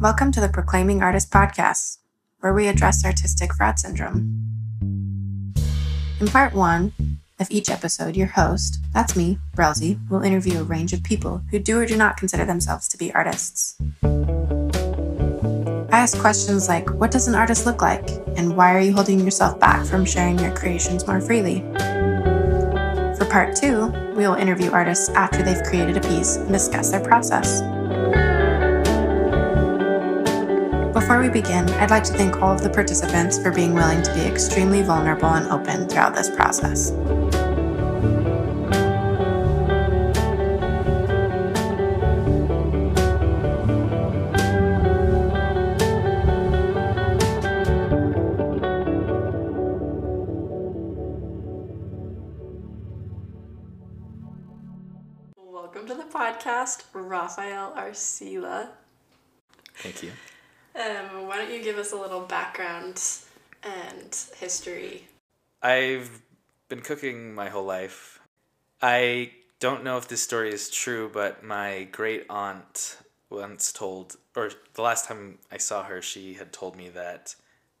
Welcome 0.00 0.32
to 0.32 0.40
the 0.40 0.48
Proclaiming 0.48 1.02
Artist 1.02 1.30
podcast, 1.30 1.98
where 2.38 2.54
we 2.54 2.68
address 2.68 3.04
artistic 3.04 3.52
fraud 3.52 3.78
syndrome. 3.78 4.46
In 6.18 6.26
part 6.26 6.54
one 6.54 6.94
of 7.38 7.50
each 7.50 7.68
episode, 7.68 8.16
your 8.16 8.28
host, 8.28 8.78
that's 8.94 9.14
me, 9.14 9.38
Brelsey, 9.54 9.98
will 10.08 10.22
interview 10.22 10.60
a 10.60 10.64
range 10.64 10.94
of 10.94 11.02
people 11.02 11.42
who 11.50 11.58
do 11.58 11.78
or 11.78 11.84
do 11.84 11.98
not 11.98 12.16
consider 12.16 12.46
themselves 12.46 12.88
to 12.88 12.96
be 12.96 13.12
artists. 13.12 13.76
I 14.02 15.98
ask 15.98 16.18
questions 16.18 16.66
like 16.66 16.88
What 16.94 17.10
does 17.10 17.28
an 17.28 17.34
artist 17.34 17.66
look 17.66 17.82
like? 17.82 18.08
And 18.38 18.56
why 18.56 18.74
are 18.74 18.80
you 18.80 18.94
holding 18.94 19.20
yourself 19.20 19.60
back 19.60 19.84
from 19.84 20.06
sharing 20.06 20.38
your 20.38 20.56
creations 20.56 21.06
more 21.06 21.20
freely? 21.20 21.60
For 23.18 23.26
part 23.30 23.54
two, 23.54 23.88
we 24.16 24.26
will 24.26 24.32
interview 24.32 24.70
artists 24.70 25.10
after 25.10 25.42
they've 25.42 25.62
created 25.64 25.98
a 25.98 26.08
piece 26.08 26.36
and 26.36 26.48
discuss 26.48 26.90
their 26.90 27.04
process. 27.04 27.60
Before 31.00 31.18
we 31.18 31.30
begin, 31.30 31.66
I'd 31.70 31.88
like 31.90 32.04
to 32.04 32.12
thank 32.12 32.42
all 32.42 32.52
of 32.52 32.62
the 32.62 32.68
participants 32.68 33.38
for 33.38 33.50
being 33.50 33.72
willing 33.72 34.02
to 34.02 34.12
be 34.12 34.20
extremely 34.20 34.82
vulnerable 34.82 35.30
and 35.30 35.50
open 35.50 35.88
throughout 35.88 36.14
this 36.14 36.28
process. 36.28 36.90
Welcome 55.34 55.86
to 55.86 55.94
the 55.94 56.04
podcast, 56.12 56.84
Rafael 56.92 57.72
Arcila. 57.72 58.68
Thank 59.76 60.02
you. 60.02 60.12
Um, 60.74 61.26
why 61.26 61.36
don't 61.36 61.52
you 61.52 61.62
give 61.62 61.78
us 61.78 61.92
a 61.92 61.96
little 61.96 62.20
background 62.20 63.02
and 63.62 64.16
history? 64.38 65.08
I've 65.62 66.22
been 66.68 66.80
cooking 66.80 67.34
my 67.34 67.48
whole 67.48 67.64
life. 67.64 68.20
I 68.80 69.32
don't 69.58 69.84
know 69.84 69.98
if 69.98 70.08
this 70.08 70.22
story 70.22 70.52
is 70.52 70.70
true, 70.70 71.10
but 71.12 71.44
my 71.44 71.84
great 71.92 72.24
aunt 72.30 72.98
once 73.28 73.72
told, 73.72 74.16
or 74.34 74.50
the 74.74 74.82
last 74.82 75.06
time 75.06 75.38
I 75.52 75.58
saw 75.58 75.82
her, 75.84 76.00
she 76.00 76.34
had 76.34 76.52
told 76.52 76.76
me 76.76 76.88
that, 76.90 77.34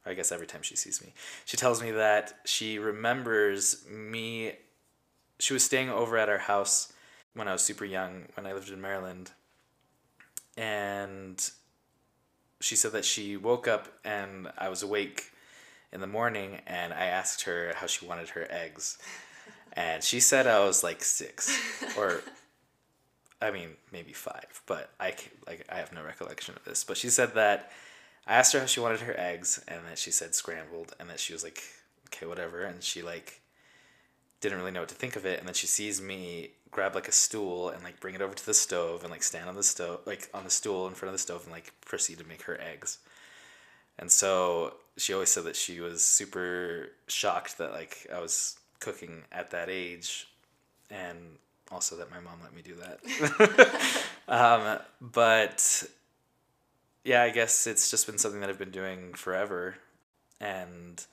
I 0.04 0.14
guess 0.14 0.30
every 0.30 0.46
time 0.46 0.62
she 0.62 0.76
sees 0.76 1.02
me, 1.02 1.14
she 1.44 1.56
tells 1.56 1.82
me 1.82 1.90
that 1.92 2.40
she 2.44 2.78
remembers 2.78 3.84
me. 3.88 4.52
She 5.38 5.52
was 5.52 5.64
staying 5.64 5.88
over 5.90 6.18
at 6.18 6.28
our 6.28 6.38
house 6.38 6.92
when 7.34 7.48
I 7.48 7.52
was 7.52 7.62
super 7.62 7.84
young, 7.84 8.26
when 8.34 8.46
I 8.46 8.52
lived 8.52 8.70
in 8.70 8.80
Maryland. 8.80 9.30
And 10.56 11.50
she 12.60 12.76
said 12.76 12.92
that 12.92 13.04
she 13.04 13.36
woke 13.36 13.66
up 13.66 13.88
and 14.04 14.50
I 14.58 14.68
was 14.68 14.82
awake 14.82 15.30
in 15.92 16.00
the 16.00 16.06
morning 16.06 16.60
and 16.66 16.92
I 16.92 17.06
asked 17.06 17.42
her 17.42 17.72
how 17.76 17.86
she 17.86 18.06
wanted 18.06 18.30
her 18.30 18.46
eggs. 18.50 18.98
And 19.72 20.02
she 20.02 20.20
said 20.20 20.46
I 20.46 20.64
was 20.64 20.84
like 20.84 21.02
six 21.02 21.56
or 21.96 22.22
I 23.40 23.50
mean 23.50 23.70
maybe 23.92 24.12
five, 24.12 24.62
but 24.66 24.90
I 25.00 25.14
like 25.46 25.64
I 25.70 25.76
have 25.76 25.92
no 25.92 26.04
recollection 26.04 26.54
of 26.54 26.64
this. 26.64 26.84
But 26.84 26.96
she 26.96 27.08
said 27.08 27.34
that 27.34 27.70
I 28.26 28.34
asked 28.34 28.52
her 28.52 28.60
how 28.60 28.66
she 28.66 28.80
wanted 28.80 29.00
her 29.00 29.18
eggs 29.18 29.62
and 29.66 29.80
that 29.86 29.98
she 29.98 30.10
said 30.10 30.34
scrambled 30.34 30.94
and 31.00 31.08
that 31.08 31.20
she 31.20 31.32
was 31.32 31.42
like 31.42 31.62
okay 32.08 32.26
whatever 32.26 32.62
and 32.62 32.82
she 32.82 33.02
like 33.02 33.39
didn't 34.40 34.58
really 34.58 34.70
know 34.70 34.80
what 34.80 34.88
to 34.88 34.94
think 34.94 35.16
of 35.16 35.26
it 35.26 35.38
and 35.38 35.46
then 35.46 35.54
she 35.54 35.66
sees 35.66 36.00
me 36.00 36.50
grab 36.70 36.94
like 36.94 37.08
a 37.08 37.12
stool 37.12 37.68
and 37.70 37.82
like 37.82 37.98
bring 38.00 38.14
it 38.14 38.22
over 38.22 38.34
to 38.34 38.46
the 38.46 38.54
stove 38.54 39.02
and 39.02 39.10
like 39.10 39.22
stand 39.22 39.48
on 39.48 39.56
the 39.56 39.62
stove 39.62 40.00
like 40.06 40.28
on 40.32 40.44
the 40.44 40.50
stool 40.50 40.86
in 40.86 40.94
front 40.94 41.08
of 41.10 41.14
the 41.14 41.18
stove 41.18 41.42
and 41.44 41.52
like 41.52 41.72
proceed 41.84 42.18
to 42.18 42.26
make 42.26 42.42
her 42.42 42.58
eggs. 42.60 42.98
And 43.98 44.10
so 44.10 44.74
she 44.96 45.12
always 45.12 45.30
said 45.30 45.44
that 45.44 45.56
she 45.56 45.80
was 45.80 46.04
super 46.04 46.88
shocked 47.06 47.58
that 47.58 47.72
like 47.72 48.06
i 48.14 48.20
was 48.20 48.58
cooking 48.78 49.22
at 49.32 49.50
that 49.50 49.68
age 49.68 50.28
and 50.90 51.18
also 51.70 51.96
that 51.96 52.10
my 52.10 52.20
mom 52.20 52.38
let 52.42 52.54
me 52.54 52.62
do 52.62 52.74
that. 52.76 54.06
Um, 54.28 54.78
but 55.00 55.82
yeah 57.04 57.22
i 57.22 57.30
guess 57.30 57.66
it's 57.66 57.90
just 57.90 58.06
been 58.06 58.18
something 58.18 58.40
that 58.40 58.50
i've 58.50 58.58
been 58.58 58.70
doing 58.70 59.14
forever 59.14 59.76
and 60.40 61.04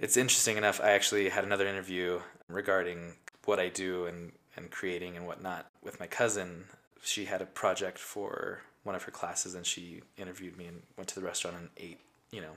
it's 0.00 0.16
interesting 0.16 0.56
enough. 0.56 0.80
I 0.82 0.90
actually 0.92 1.28
had 1.28 1.44
another 1.44 1.66
interview 1.66 2.20
regarding 2.48 3.14
what 3.44 3.60
I 3.60 3.68
do 3.68 4.06
and, 4.06 4.32
and 4.56 4.70
creating 4.70 5.16
and 5.16 5.26
whatnot 5.26 5.66
with 5.82 6.00
my 6.00 6.06
cousin. 6.06 6.64
She 7.02 7.26
had 7.26 7.42
a 7.42 7.46
project 7.46 7.98
for 7.98 8.62
one 8.82 8.94
of 8.94 9.02
her 9.02 9.10
classes 9.10 9.54
and 9.54 9.66
she 9.66 10.00
interviewed 10.16 10.56
me 10.56 10.66
and 10.66 10.82
went 10.96 11.08
to 11.08 11.14
the 11.20 11.26
restaurant 11.26 11.56
and 11.58 11.68
ate, 11.76 12.00
you 12.30 12.40
know, 12.40 12.56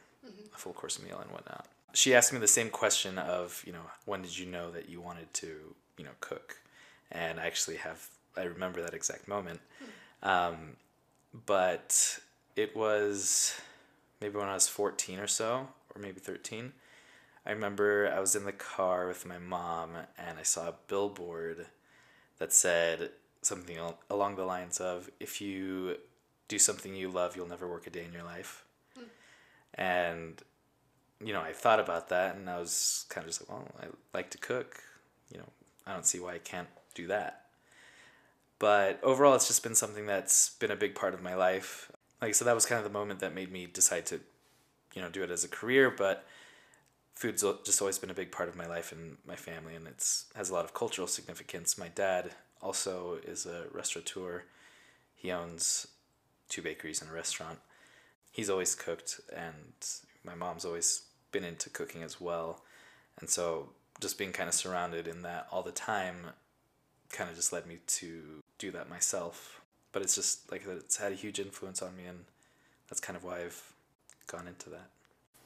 a 0.54 0.58
full 0.58 0.72
course 0.72 1.02
meal 1.02 1.20
and 1.20 1.30
whatnot. 1.32 1.68
She 1.94 2.16
asked 2.16 2.32
me 2.32 2.40
the 2.40 2.48
same 2.48 2.70
question 2.70 3.18
of, 3.18 3.62
you 3.68 3.74
know, 3.74 3.84
when 4.06 4.22
did 4.22 4.38
you 4.38 4.46
know 4.46 4.72
that 4.72 4.90
you 4.90 5.02
wanted 5.02 5.32
to, 5.36 5.76
you 5.98 6.06
know, 6.06 6.12
cook? 6.22 6.58
And 7.12 7.40
I 7.40 7.46
actually 7.46 7.76
have, 7.78 8.08
I 8.38 8.44
remember 8.44 8.82
that 8.82 8.94
exact 8.94 9.28
moment. 9.28 9.60
Um, 10.24 10.78
but 11.46 12.20
it 12.56 12.76
was 12.76 13.60
maybe 14.22 14.38
when 14.38 14.48
I 14.48 14.54
was 14.54 14.70
14 14.70 15.20
or 15.20 15.28
so, 15.28 15.68
or 15.94 16.02
maybe 16.02 16.20
13. 16.22 16.72
I 17.46 17.52
remember 17.52 18.12
I 18.16 18.20
was 18.20 18.36
in 18.36 18.46
the 18.46 18.54
car 18.54 19.08
with 19.08 19.26
my 19.26 19.38
mom 19.38 19.92
and 20.18 20.40
I 20.40 20.44
saw 20.44 20.70
a 20.70 20.76
billboard 20.88 21.68
that 22.40 22.54
said 22.54 23.12
something 23.42 23.78
along 24.10 24.36
the 24.36 24.46
lines 24.46 24.80
of 24.80 25.10
if 25.20 25.42
you 25.42 25.98
do 26.48 26.58
something 26.58 26.96
you 26.96 27.10
love, 27.10 27.36
you'll 27.36 27.48
never 27.48 27.68
work 27.68 27.86
a 27.88 27.90
day 27.90 28.06
in 28.06 28.14
your 28.14 28.24
life. 28.24 28.64
Hmm. 28.96 29.04
And 29.74 30.42
you 31.24 31.34
know, 31.34 31.42
I 31.42 31.54
thought 31.54 31.80
about 31.80 32.10
that 32.10 32.36
and 32.36 32.50
I 32.50 32.60
was 32.60 33.06
kind 33.10 33.24
of 33.24 33.30
just 33.30 33.42
like, 33.42 33.50
well, 33.50 33.68
I 33.82 33.88
like 34.14 34.30
to 34.32 34.38
cook. 34.38 34.82
You 35.32 35.40
know, 35.40 35.50
I 35.86 35.94
don't 35.94 36.06
see 36.06 36.20
why 36.20 36.36
I 36.36 36.40
can't 36.40 36.68
do 36.96 37.08
that. 37.08 37.46
But 38.60 39.00
overall, 39.04 39.36
it's 39.36 39.48
just 39.48 39.64
been 39.64 39.76
something 39.76 40.06
that's 40.06 40.52
been 40.52 40.72
a 40.72 40.76
big 40.76 40.96
part 40.96 41.14
of 41.14 41.22
my 41.22 41.36
life. 41.36 41.92
Like, 42.22 42.36
so 42.36 42.46
that 42.46 42.56
was 42.56 42.66
kind 42.66 42.78
of 42.78 42.86
the 42.86 42.98
moment 42.98 43.20
that 43.20 43.36
made 43.36 43.52
me 43.52 43.66
decide 43.66 44.06
to, 44.08 44.22
you 44.94 45.02
know, 45.02 45.10
do 45.10 45.24
it 45.24 45.32
as 45.32 45.44
a 45.44 45.50
career. 45.50 45.90
But 45.90 46.26
food's 47.16 47.44
just 47.64 47.82
always 47.82 48.00
been 48.00 48.10
a 48.10 48.16
big 48.16 48.32
part 48.32 48.50
of 48.50 48.56
my 48.56 48.66
life 48.66 48.92
and 48.92 49.18
my 49.26 49.36
family, 49.36 49.76
and 49.76 49.88
it's 49.88 50.26
has 50.36 50.50
a 50.50 50.54
lot 50.54 50.66
of 50.66 50.74
cultural 50.74 51.08
significance. 51.08 51.78
My 51.78 51.90
dad 51.90 52.32
also 52.62 53.20
is 53.24 53.46
a 53.46 53.66
restaurateur. 53.72 54.44
He 55.16 55.32
owns 55.32 55.88
two 56.50 56.62
bakeries 56.62 57.02
and 57.02 57.10
a 57.10 57.14
restaurant. 57.14 57.60
He's 58.32 58.50
always 58.50 58.76
cooked, 58.76 59.20
and 59.36 59.74
my 60.24 60.36
mom's 60.36 60.66
always 60.66 61.04
been 61.32 61.44
into 61.44 61.70
cooking 61.70 62.04
as 62.04 62.20
well. 62.20 62.64
And 63.20 63.30
so, 63.30 63.70
just 64.00 64.18
being 64.18 64.32
kind 64.32 64.50
of 64.50 64.56
surrounded 64.56 65.08
in 65.08 65.22
that 65.22 65.48
all 65.52 65.64
the 65.64 65.72
time, 65.72 66.16
kind 67.12 67.30
of 67.30 67.36
just 67.36 67.54
led 67.54 67.68
me 67.68 67.78
to 67.86 68.42
do 68.58 68.72
that 68.72 68.90
myself. 68.90 69.62
But 69.92 70.02
it's 70.02 70.16
just 70.16 70.52
like 70.52 70.66
that. 70.66 70.78
It's 70.78 70.98
had 70.98 71.12
a 71.12 71.16
huge 71.16 71.40
influence 71.40 71.82
on 71.82 71.96
me, 71.96 72.06
and 72.06 72.26
that's 72.90 73.00
kind 73.00 73.16
of 73.16 73.24
why 73.24 73.42
I've 73.42 73.74
gone 74.26 74.48
into 74.48 74.70
that. 74.72 74.90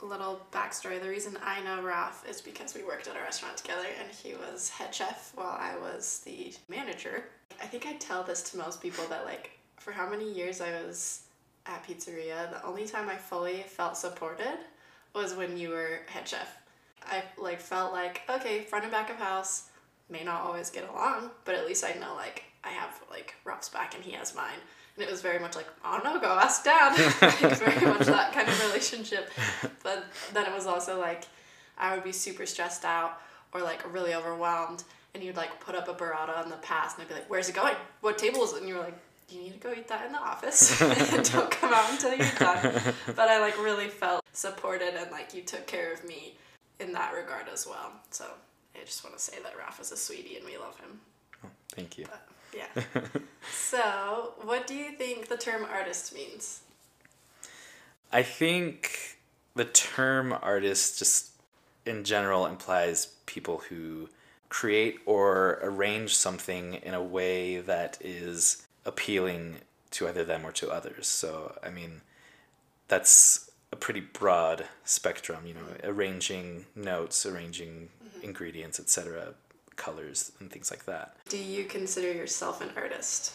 Little 0.01 0.41
backstory. 0.51 1.01
The 1.01 1.09
reason 1.09 1.37
I 1.43 1.61
know 1.63 1.81
Raf 1.81 2.27
is 2.29 2.41
because 2.41 2.75
we 2.75 2.83
worked 2.83 3.07
at 3.07 3.15
a 3.15 3.19
restaurant 3.19 3.57
together 3.57 3.87
and 3.99 4.11
he 4.11 4.33
was 4.35 4.69
head 4.69 4.93
chef 4.93 5.31
while 5.35 5.57
I 5.59 5.75
was 5.77 6.21
the 6.25 6.53
manager. 6.69 7.23
I 7.61 7.65
think 7.65 7.85
I 7.87 7.93
tell 7.93 8.23
this 8.23 8.43
to 8.51 8.57
most 8.57 8.81
people 8.81 9.05
that 9.09 9.25
like 9.25 9.51
for 9.77 9.91
how 9.91 10.09
many 10.09 10.31
years 10.31 10.61
I 10.61 10.71
was 10.83 11.23
at 11.65 11.83
pizzeria, 11.85 12.49
the 12.51 12.65
only 12.65 12.85
time 12.85 13.09
I 13.09 13.15
fully 13.15 13.63
felt 13.67 13.97
supported 13.97 14.57
was 15.13 15.33
when 15.33 15.57
you 15.57 15.69
were 15.69 16.01
head 16.07 16.27
chef. 16.27 16.57
I 17.05 17.23
like 17.37 17.59
felt 17.59 17.93
like 17.93 18.21
okay, 18.29 18.61
front 18.61 18.85
and 18.85 18.91
back 18.91 19.09
of 19.09 19.17
house 19.17 19.69
may 20.09 20.23
not 20.23 20.41
always 20.41 20.69
get 20.69 20.89
along, 20.89 21.31
but 21.45 21.55
at 21.55 21.65
least 21.65 21.83
I 21.83 21.99
know 21.99 22.13
like 22.15 22.43
I 22.63 22.69
have 22.69 23.01
like 23.09 23.35
Raf's 23.43 23.69
back 23.69 23.95
and 23.95 24.03
he 24.03 24.11
has 24.11 24.35
mine. 24.35 24.59
And 24.97 25.05
it 25.05 25.11
was 25.11 25.21
very 25.21 25.37
much 25.37 25.55
like, 25.55 25.67
oh 25.85 26.01
no, 26.03 26.19
go 26.19 26.27
ask 26.27 26.63
dad. 26.63 26.97
like, 27.21 27.57
very 27.59 27.85
much 27.85 28.07
that 28.07 28.33
kind 28.33 28.47
of 28.47 28.59
relationship. 28.65 29.29
But 29.83 30.05
then 30.33 30.47
it 30.47 30.53
was 30.53 30.65
also 30.65 30.99
like, 30.99 31.25
I 31.77 31.93
would 31.93 32.03
be 32.03 32.11
super 32.11 32.47
stressed 32.47 32.83
out 32.83 33.21
or 33.53 33.61
like 33.61 33.93
really 33.93 34.15
overwhelmed. 34.15 34.83
And 35.13 35.23
you'd 35.23 35.37
like 35.37 35.59
put 35.59 35.75
up 35.75 35.87
a 35.87 35.93
burrata 35.93 36.35
on 36.43 36.49
the 36.49 36.57
pass 36.57 36.95
and 36.95 37.03
I'd 37.03 37.09
be 37.09 37.13
like, 37.13 37.29
where's 37.29 37.47
it 37.47 37.55
going? 37.55 37.75
What 38.01 38.17
table 38.17 38.43
is 38.43 38.53
it? 38.53 38.59
And 38.59 38.67
you 38.67 38.75
were 38.75 38.81
like, 38.81 38.97
you 39.29 39.41
need 39.41 39.53
to 39.53 39.59
go 39.59 39.71
eat 39.71 39.87
that 39.87 40.05
in 40.05 40.13
the 40.13 40.19
office. 40.19 40.79
Don't 41.31 41.51
come 41.51 41.73
out 41.73 41.91
until 41.91 42.15
you're 42.15 42.25
done. 42.39 42.81
But 43.07 43.29
I 43.29 43.39
like 43.39 43.57
really 43.61 43.89
felt 43.89 44.23
supported 44.33 44.95
and 44.95 45.11
like 45.11 45.33
you 45.33 45.43
took 45.43 45.67
care 45.67 45.93
of 45.93 46.03
me 46.05 46.37
in 46.79 46.91
that 46.93 47.13
regard 47.13 47.47
as 47.51 47.67
well. 47.67 47.91
So 48.09 48.25
I 48.75 48.85
just 48.85 49.03
want 49.03 49.15
to 49.15 49.21
say 49.21 49.37
that 49.43 49.57
Raf 49.57 49.79
is 49.79 49.91
a 49.91 49.97
sweetie 49.97 50.37
and 50.37 50.45
we 50.45 50.57
love 50.57 50.79
him. 50.79 50.99
Oh, 51.45 51.49
thank 51.73 51.97
you. 51.97 52.05
Yeah. 52.53 52.83
so, 53.51 54.33
what 54.43 54.67
do 54.67 54.75
you 54.75 54.91
think 54.91 55.27
the 55.27 55.37
term 55.37 55.65
artist 55.65 56.13
means? 56.13 56.61
I 58.11 58.23
think 58.23 59.17
the 59.55 59.65
term 59.65 60.33
artist 60.41 60.99
just 60.99 61.31
in 61.85 62.03
general 62.03 62.45
implies 62.45 63.07
people 63.25 63.63
who 63.69 64.09
create 64.49 64.99
or 65.05 65.59
arrange 65.61 66.15
something 66.15 66.75
in 66.75 66.93
a 66.93 67.03
way 67.03 67.59
that 67.59 67.97
is 68.01 68.65
appealing 68.85 69.57
to 69.91 70.07
either 70.07 70.23
them 70.23 70.45
or 70.45 70.51
to 70.53 70.69
others. 70.69 71.07
So, 71.07 71.57
I 71.63 71.69
mean, 71.69 72.01
that's 72.87 73.51
a 73.71 73.75
pretty 73.75 73.99
broad 73.99 74.65
spectrum, 74.85 75.45
you 75.45 75.53
know, 75.53 75.67
arranging 75.83 76.65
notes, 76.75 77.25
arranging 77.25 77.89
mm-hmm. 78.03 78.23
ingredients, 78.23 78.79
etc., 78.79 79.33
colors, 79.77 80.31
and 80.39 80.51
things 80.51 80.69
like 80.71 80.85
that. 80.85 81.15
Do 81.29 81.37
you 81.37 81.63
consider 81.65 82.11
yourself 82.11 82.61
an 82.61 82.69
artist? 82.75 83.33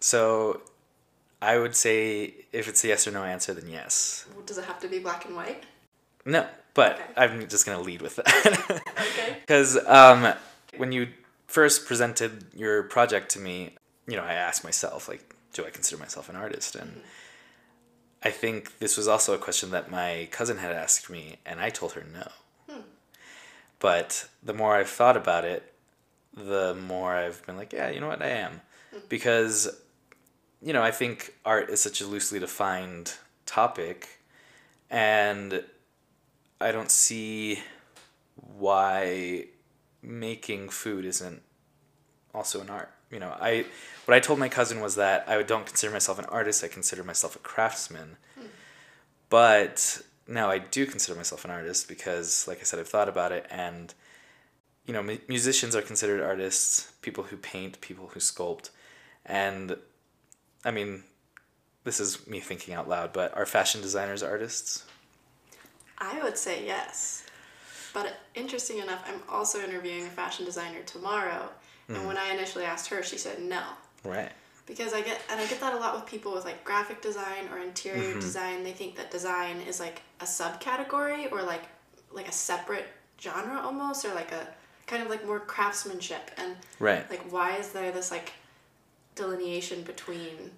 So, 0.00 0.60
I 1.42 1.58
would 1.58 1.74
say 1.74 2.34
if 2.52 2.68
it's 2.68 2.84
a 2.84 2.88
yes 2.88 3.06
or 3.08 3.10
no 3.10 3.24
answer, 3.24 3.52
then 3.54 3.68
yes. 3.68 4.26
Does 4.46 4.58
it 4.58 4.64
have 4.64 4.78
to 4.80 4.88
be 4.88 4.98
black 5.00 5.24
and 5.24 5.34
white? 5.34 5.64
No, 6.24 6.46
but 6.74 6.92
Okay. 6.94 7.04
I'm 7.16 7.48
just 7.48 7.66
going 7.66 7.76
to 7.78 7.84
lead 7.84 8.00
with 8.02 8.16
that. 8.16 8.80
Okay. 8.98 9.36
Because 9.40 9.76
um, 9.86 10.32
when 10.78 10.90
you 10.92 11.08
first 11.46 11.86
presented 11.86 12.46
your 12.54 12.82
project 12.84 13.30
to 13.32 13.38
me, 13.38 13.74
you 14.06 14.16
know, 14.16 14.22
I 14.22 14.32
asked 14.32 14.64
myself, 14.64 15.06
like, 15.06 15.34
do 15.52 15.66
I 15.66 15.70
consider 15.70 16.00
myself 16.00 16.30
an 16.30 16.36
artist? 16.36 16.74
And 16.74 17.02
I 18.22 18.30
think 18.30 18.78
this 18.78 18.96
was 18.96 19.06
also 19.06 19.34
a 19.34 19.38
question 19.38 19.70
that 19.72 19.90
my 19.90 20.28
cousin 20.30 20.56
had 20.58 20.72
asked 20.72 21.10
me, 21.10 21.36
and 21.44 21.60
I 21.60 21.68
told 21.68 21.92
her 21.92 22.04
no. 22.10 22.28
But 23.84 24.28
the 24.42 24.54
more 24.54 24.74
I've 24.74 24.88
thought 24.88 25.14
about 25.14 25.44
it, 25.44 25.74
the 26.34 26.74
more 26.74 27.12
I've 27.12 27.44
been 27.44 27.58
like, 27.58 27.74
yeah, 27.74 27.90
you 27.90 28.00
know 28.00 28.08
what, 28.08 28.22
I 28.22 28.28
am. 28.28 28.62
Hmm. 28.90 29.00
Because, 29.10 29.78
you 30.62 30.72
know, 30.72 30.82
I 30.82 30.90
think 30.90 31.34
art 31.44 31.68
is 31.68 31.82
such 31.82 32.00
a 32.00 32.06
loosely 32.06 32.38
defined 32.38 33.12
topic, 33.44 34.20
and 34.88 35.62
I 36.62 36.72
don't 36.72 36.90
see 36.90 37.58
why 38.36 39.48
making 40.00 40.70
food 40.70 41.04
isn't 41.04 41.42
also 42.32 42.62
an 42.62 42.70
art. 42.70 42.90
You 43.10 43.18
know, 43.18 43.36
I 43.38 43.66
what 44.06 44.14
I 44.14 44.20
told 44.20 44.38
my 44.38 44.48
cousin 44.48 44.80
was 44.80 44.94
that 44.94 45.28
I 45.28 45.42
don't 45.42 45.66
consider 45.66 45.92
myself 45.92 46.18
an 46.18 46.24
artist. 46.30 46.64
I 46.64 46.68
consider 46.68 47.04
myself 47.04 47.36
a 47.36 47.38
craftsman. 47.40 48.16
Hmm. 48.34 48.46
But 49.28 50.00
now 50.26 50.50
I 50.50 50.58
do 50.58 50.86
consider 50.86 51.16
myself 51.16 51.44
an 51.44 51.50
artist 51.50 51.88
because, 51.88 52.46
like 52.48 52.60
I 52.60 52.64
said, 52.64 52.78
I've 52.80 52.88
thought 52.88 53.08
about 53.08 53.32
it, 53.32 53.46
and 53.50 53.92
you 54.86 54.92
know, 54.92 55.02
mu- 55.02 55.18
musicians 55.28 55.74
are 55.74 55.82
considered 55.82 56.22
artists. 56.22 56.92
People 57.02 57.24
who 57.24 57.36
paint, 57.36 57.80
people 57.80 58.08
who 58.08 58.20
sculpt, 58.20 58.70
and 59.26 59.76
I 60.64 60.70
mean, 60.70 61.04
this 61.84 62.00
is 62.00 62.26
me 62.26 62.40
thinking 62.40 62.74
out 62.74 62.88
loud. 62.88 63.12
But 63.12 63.36
are 63.36 63.46
fashion 63.46 63.80
designers 63.80 64.22
artists? 64.22 64.84
I 65.98 66.22
would 66.22 66.36
say 66.36 66.64
yes. 66.64 67.24
But 67.92 68.14
interesting 68.34 68.78
enough, 68.78 69.04
I'm 69.06 69.22
also 69.28 69.62
interviewing 69.62 70.06
a 70.06 70.10
fashion 70.10 70.44
designer 70.44 70.82
tomorrow. 70.84 71.48
And 71.88 71.98
hmm. 71.98 72.06
when 72.06 72.16
I 72.16 72.30
initially 72.30 72.64
asked 72.64 72.88
her, 72.88 73.02
she 73.02 73.18
said 73.18 73.40
no. 73.40 73.62
Right. 74.02 74.32
Because 74.66 74.94
I 74.94 75.02
get 75.02 75.20
and 75.30 75.40
I 75.40 75.46
get 75.46 75.60
that 75.60 75.74
a 75.74 75.76
lot 75.76 75.94
with 75.94 76.06
people 76.06 76.32
with 76.32 76.44
like 76.44 76.64
graphic 76.64 77.02
design 77.02 77.48
or 77.52 77.58
interior 77.58 78.10
mm-hmm. 78.10 78.20
design. 78.20 78.64
They 78.64 78.72
think 78.72 78.96
that 78.96 79.10
design 79.10 79.56
is 79.68 79.78
like 79.78 80.02
a 80.20 80.24
subcategory 80.24 81.30
or 81.30 81.42
like 81.42 81.64
like 82.12 82.28
a 82.28 82.32
separate 82.32 82.86
genre 83.20 83.60
almost 83.60 84.04
or 84.04 84.14
like 84.14 84.32
a 84.32 84.48
kind 84.86 85.02
of 85.02 85.10
like 85.10 85.26
more 85.26 85.40
craftsmanship 85.40 86.30
and 86.36 86.56
Right. 86.78 87.08
like 87.10 87.32
why 87.32 87.56
is 87.56 87.72
there 87.72 87.90
this 87.90 88.10
like 88.10 88.32
delineation 89.14 89.82
between 89.82 90.50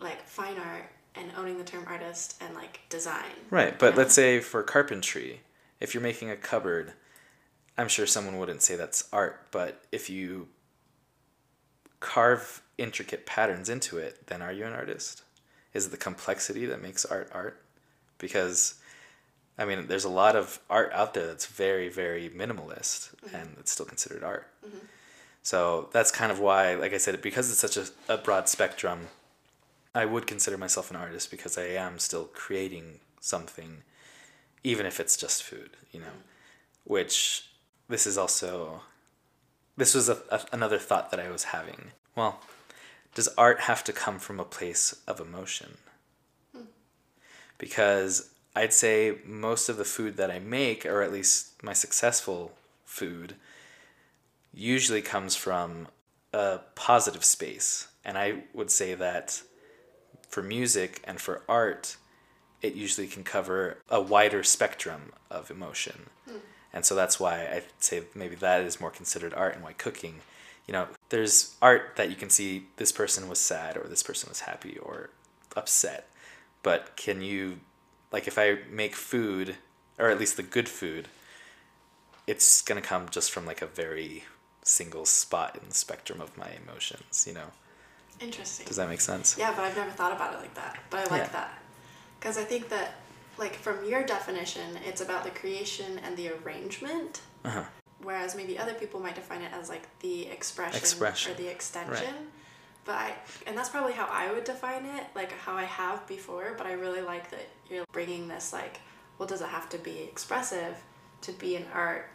like 0.00 0.22
fine 0.26 0.58
art 0.58 0.90
and 1.14 1.30
owning 1.36 1.58
the 1.58 1.64
term 1.64 1.84
artist 1.86 2.36
and 2.40 2.54
like 2.54 2.80
design. 2.88 3.24
Right, 3.50 3.78
but 3.78 3.96
let's 3.96 4.14
say 4.14 4.40
for 4.40 4.62
carpentry, 4.62 5.40
if 5.80 5.94
you're 5.94 6.02
making 6.02 6.30
a 6.30 6.36
cupboard, 6.36 6.92
I'm 7.78 7.88
sure 7.88 8.06
someone 8.06 8.38
wouldn't 8.38 8.62
say 8.62 8.76
that's 8.76 9.08
art, 9.12 9.46
but 9.50 9.82
if 9.92 10.10
you 10.10 10.48
carve 12.00 12.62
intricate 12.78 13.26
patterns 13.26 13.68
into 13.68 13.98
it, 13.98 14.26
then 14.26 14.42
are 14.42 14.52
you 14.52 14.64
an 14.64 14.72
artist? 14.72 15.22
Is 15.72 15.86
it 15.86 15.90
the 15.90 15.96
complexity 15.96 16.66
that 16.66 16.82
makes 16.82 17.04
art 17.04 17.30
art? 17.32 17.60
Because 18.18 18.76
I 19.58 19.64
mean, 19.64 19.86
there's 19.86 20.04
a 20.04 20.10
lot 20.10 20.36
of 20.36 20.60
art 20.68 20.92
out 20.92 21.14
there 21.14 21.26
that's 21.26 21.46
very, 21.46 21.88
very 21.88 22.28
minimalist 22.28 23.14
mm-hmm. 23.16 23.34
and 23.34 23.56
it's 23.58 23.72
still 23.72 23.86
considered 23.86 24.22
art. 24.22 24.48
Mm-hmm. 24.66 24.84
So 25.42 25.88
that's 25.92 26.10
kind 26.10 26.32
of 26.32 26.40
why, 26.40 26.74
like 26.74 26.92
I 26.92 26.98
said, 26.98 27.22
because 27.22 27.50
it's 27.50 27.60
such 27.60 27.76
a, 27.76 27.86
a 28.12 28.18
broad 28.18 28.48
spectrum, 28.48 29.08
I 29.94 30.04
would 30.04 30.26
consider 30.26 30.58
myself 30.58 30.90
an 30.90 30.96
artist 30.96 31.30
because 31.30 31.56
I 31.56 31.68
am 31.68 31.98
still 31.98 32.24
creating 32.24 33.00
something, 33.20 33.82
even 34.62 34.84
if 34.84 35.00
it's 35.00 35.16
just 35.16 35.42
food, 35.42 35.70
you 35.92 36.00
know. 36.00 36.06
Mm-hmm. 36.06 36.92
Which 36.92 37.48
this 37.88 38.06
is 38.06 38.18
also, 38.18 38.82
this 39.76 39.94
was 39.94 40.08
a, 40.08 40.18
a, 40.30 40.40
another 40.52 40.78
thought 40.78 41.10
that 41.10 41.20
I 41.20 41.30
was 41.30 41.44
having. 41.44 41.92
Well, 42.14 42.40
does 43.16 43.28
art 43.38 43.60
have 43.60 43.82
to 43.82 43.94
come 43.94 44.18
from 44.18 44.38
a 44.38 44.44
place 44.44 44.94
of 45.08 45.20
emotion? 45.20 45.78
Because 47.56 48.28
I'd 48.54 48.74
say 48.74 49.16
most 49.24 49.70
of 49.70 49.78
the 49.78 49.86
food 49.86 50.18
that 50.18 50.30
I 50.30 50.38
make, 50.38 50.84
or 50.84 51.00
at 51.00 51.10
least 51.10 51.62
my 51.62 51.72
successful 51.72 52.52
food, 52.84 53.34
usually 54.52 55.00
comes 55.00 55.34
from 55.34 55.88
a 56.34 56.58
positive 56.74 57.24
space. 57.24 57.88
And 58.04 58.18
I 58.18 58.42
would 58.52 58.70
say 58.70 58.92
that 58.94 59.40
for 60.28 60.42
music 60.42 61.00
and 61.04 61.18
for 61.18 61.40
art, 61.48 61.96
it 62.60 62.74
usually 62.74 63.06
can 63.06 63.24
cover 63.24 63.78
a 63.88 63.98
wider 63.98 64.42
spectrum 64.42 65.12
of 65.30 65.50
emotion. 65.50 66.10
And 66.70 66.84
so 66.84 66.94
that's 66.94 67.18
why 67.18 67.46
I 67.46 67.62
say 67.78 68.02
maybe 68.14 68.34
that 68.36 68.60
is 68.60 68.78
more 68.78 68.90
considered 68.90 69.32
art 69.32 69.54
and 69.54 69.64
why 69.64 69.72
cooking, 69.72 70.16
you 70.66 70.72
know, 70.72 70.88
there's 71.10 71.54
art 71.62 71.92
that 71.96 72.10
you 72.10 72.16
can 72.16 72.30
see 72.30 72.66
this 72.76 72.92
person 72.92 73.28
was 73.28 73.38
sad 73.38 73.76
or 73.76 73.86
this 73.88 74.02
person 74.02 74.28
was 74.28 74.40
happy 74.40 74.78
or 74.78 75.10
upset. 75.56 76.08
But 76.62 76.96
can 76.96 77.22
you, 77.22 77.60
like, 78.10 78.26
if 78.26 78.38
I 78.38 78.58
make 78.70 78.96
food, 78.96 79.56
or 79.98 80.10
at 80.10 80.18
least 80.18 80.36
the 80.36 80.42
good 80.42 80.68
food, 80.68 81.08
it's 82.26 82.62
going 82.62 82.80
to 82.80 82.86
come 82.86 83.08
just 83.08 83.30
from 83.30 83.46
like 83.46 83.62
a 83.62 83.66
very 83.66 84.24
single 84.62 85.06
spot 85.06 85.56
in 85.62 85.68
the 85.68 85.74
spectrum 85.74 86.20
of 86.20 86.36
my 86.36 86.50
emotions, 86.64 87.24
you 87.26 87.34
know? 87.34 87.52
Interesting. 88.20 88.66
Does 88.66 88.76
that 88.76 88.88
make 88.88 89.00
sense? 89.00 89.36
Yeah, 89.38 89.52
but 89.54 89.64
I've 89.64 89.76
never 89.76 89.90
thought 89.90 90.12
about 90.12 90.34
it 90.34 90.38
like 90.38 90.54
that. 90.54 90.78
But 90.90 91.00
I 91.00 91.02
like 91.14 91.26
Yeah. 91.26 91.32
that. 91.32 91.58
Because 92.18 92.38
I 92.38 92.44
think 92.44 92.68
that, 92.70 92.94
like, 93.38 93.54
from 93.54 93.84
your 93.84 94.02
definition, 94.02 94.76
it's 94.84 95.00
about 95.00 95.22
the 95.22 95.30
creation 95.30 96.00
and 96.00 96.16
the 96.16 96.30
arrangement. 96.30 97.20
Uh-huh. 97.44 97.64
Whereas 98.02 98.36
maybe 98.36 98.58
other 98.58 98.74
people 98.74 99.00
might 99.00 99.14
define 99.14 99.42
it 99.42 99.52
as, 99.52 99.68
like, 99.68 99.86
the 100.00 100.26
expression, 100.26 100.78
Expression. 100.78 101.32
or 101.32 101.34
the 101.36 101.48
extension. 101.48 102.14
But 102.84 102.94
I, 102.94 103.14
and 103.46 103.56
that's 103.56 103.68
probably 103.68 103.94
how 103.94 104.06
I 104.10 104.32
would 104.32 104.44
define 104.44 104.84
it, 104.84 105.04
like 105.14 105.32
how 105.32 105.54
I 105.56 105.64
have 105.64 106.06
before. 106.06 106.54
But 106.56 106.66
I 106.66 106.72
really 106.74 107.00
like 107.00 107.30
that 107.30 107.48
you're 107.68 107.84
bringing 107.92 108.28
this, 108.28 108.52
like, 108.52 108.80
well, 109.18 109.26
does 109.26 109.40
it 109.40 109.48
have 109.48 109.68
to 109.70 109.78
be 109.78 109.98
expressive 110.00 110.76
to 111.22 111.32
be 111.32 111.56
an 111.56 111.64
art? 111.74 112.10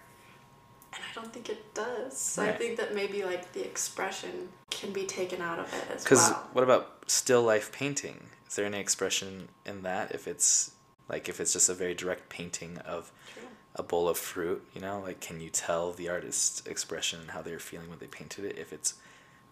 And 0.93 1.03
I 1.03 1.13
don't 1.13 1.33
think 1.33 1.49
it 1.49 1.73
does. 1.73 2.17
So 2.17 2.43
I 2.43 2.51
think 2.51 2.77
that 2.77 2.93
maybe, 2.93 3.23
like, 3.23 3.51
the 3.53 3.65
expression 3.65 4.49
can 4.69 4.93
be 4.93 5.05
taken 5.05 5.41
out 5.41 5.59
of 5.59 5.73
it 5.73 5.83
as 5.83 5.87
well. 5.89 6.03
Because 6.03 6.31
what 6.53 6.63
about 6.63 7.03
still 7.07 7.43
life 7.43 7.71
painting? 7.71 8.27
Is 8.47 8.55
there 8.55 8.65
any 8.65 8.79
expression 8.79 9.49
in 9.65 9.81
that? 9.83 10.11
If 10.11 10.27
it's 10.27 10.71
like 11.09 11.27
if 11.27 11.39
it's 11.39 11.53
just 11.53 11.69
a 11.69 11.73
very 11.73 11.93
direct 11.93 12.29
painting 12.29 12.77
of 12.79 13.11
True. 13.33 13.40
A 13.75 13.83
bowl 13.83 14.09
of 14.09 14.17
fruit, 14.17 14.63
you 14.73 14.81
know, 14.81 14.99
like 14.99 15.19
can 15.21 15.39
you 15.39 15.49
tell 15.49 15.91
the 15.93 16.09
artist's 16.09 16.65
expression 16.67 17.19
and 17.21 17.31
how 17.31 17.41
they're 17.41 17.59
feeling 17.59 17.89
when 17.89 17.99
they 17.99 18.07
painted 18.07 18.45
it? 18.45 18.57
If 18.57 18.73
it's 18.73 18.95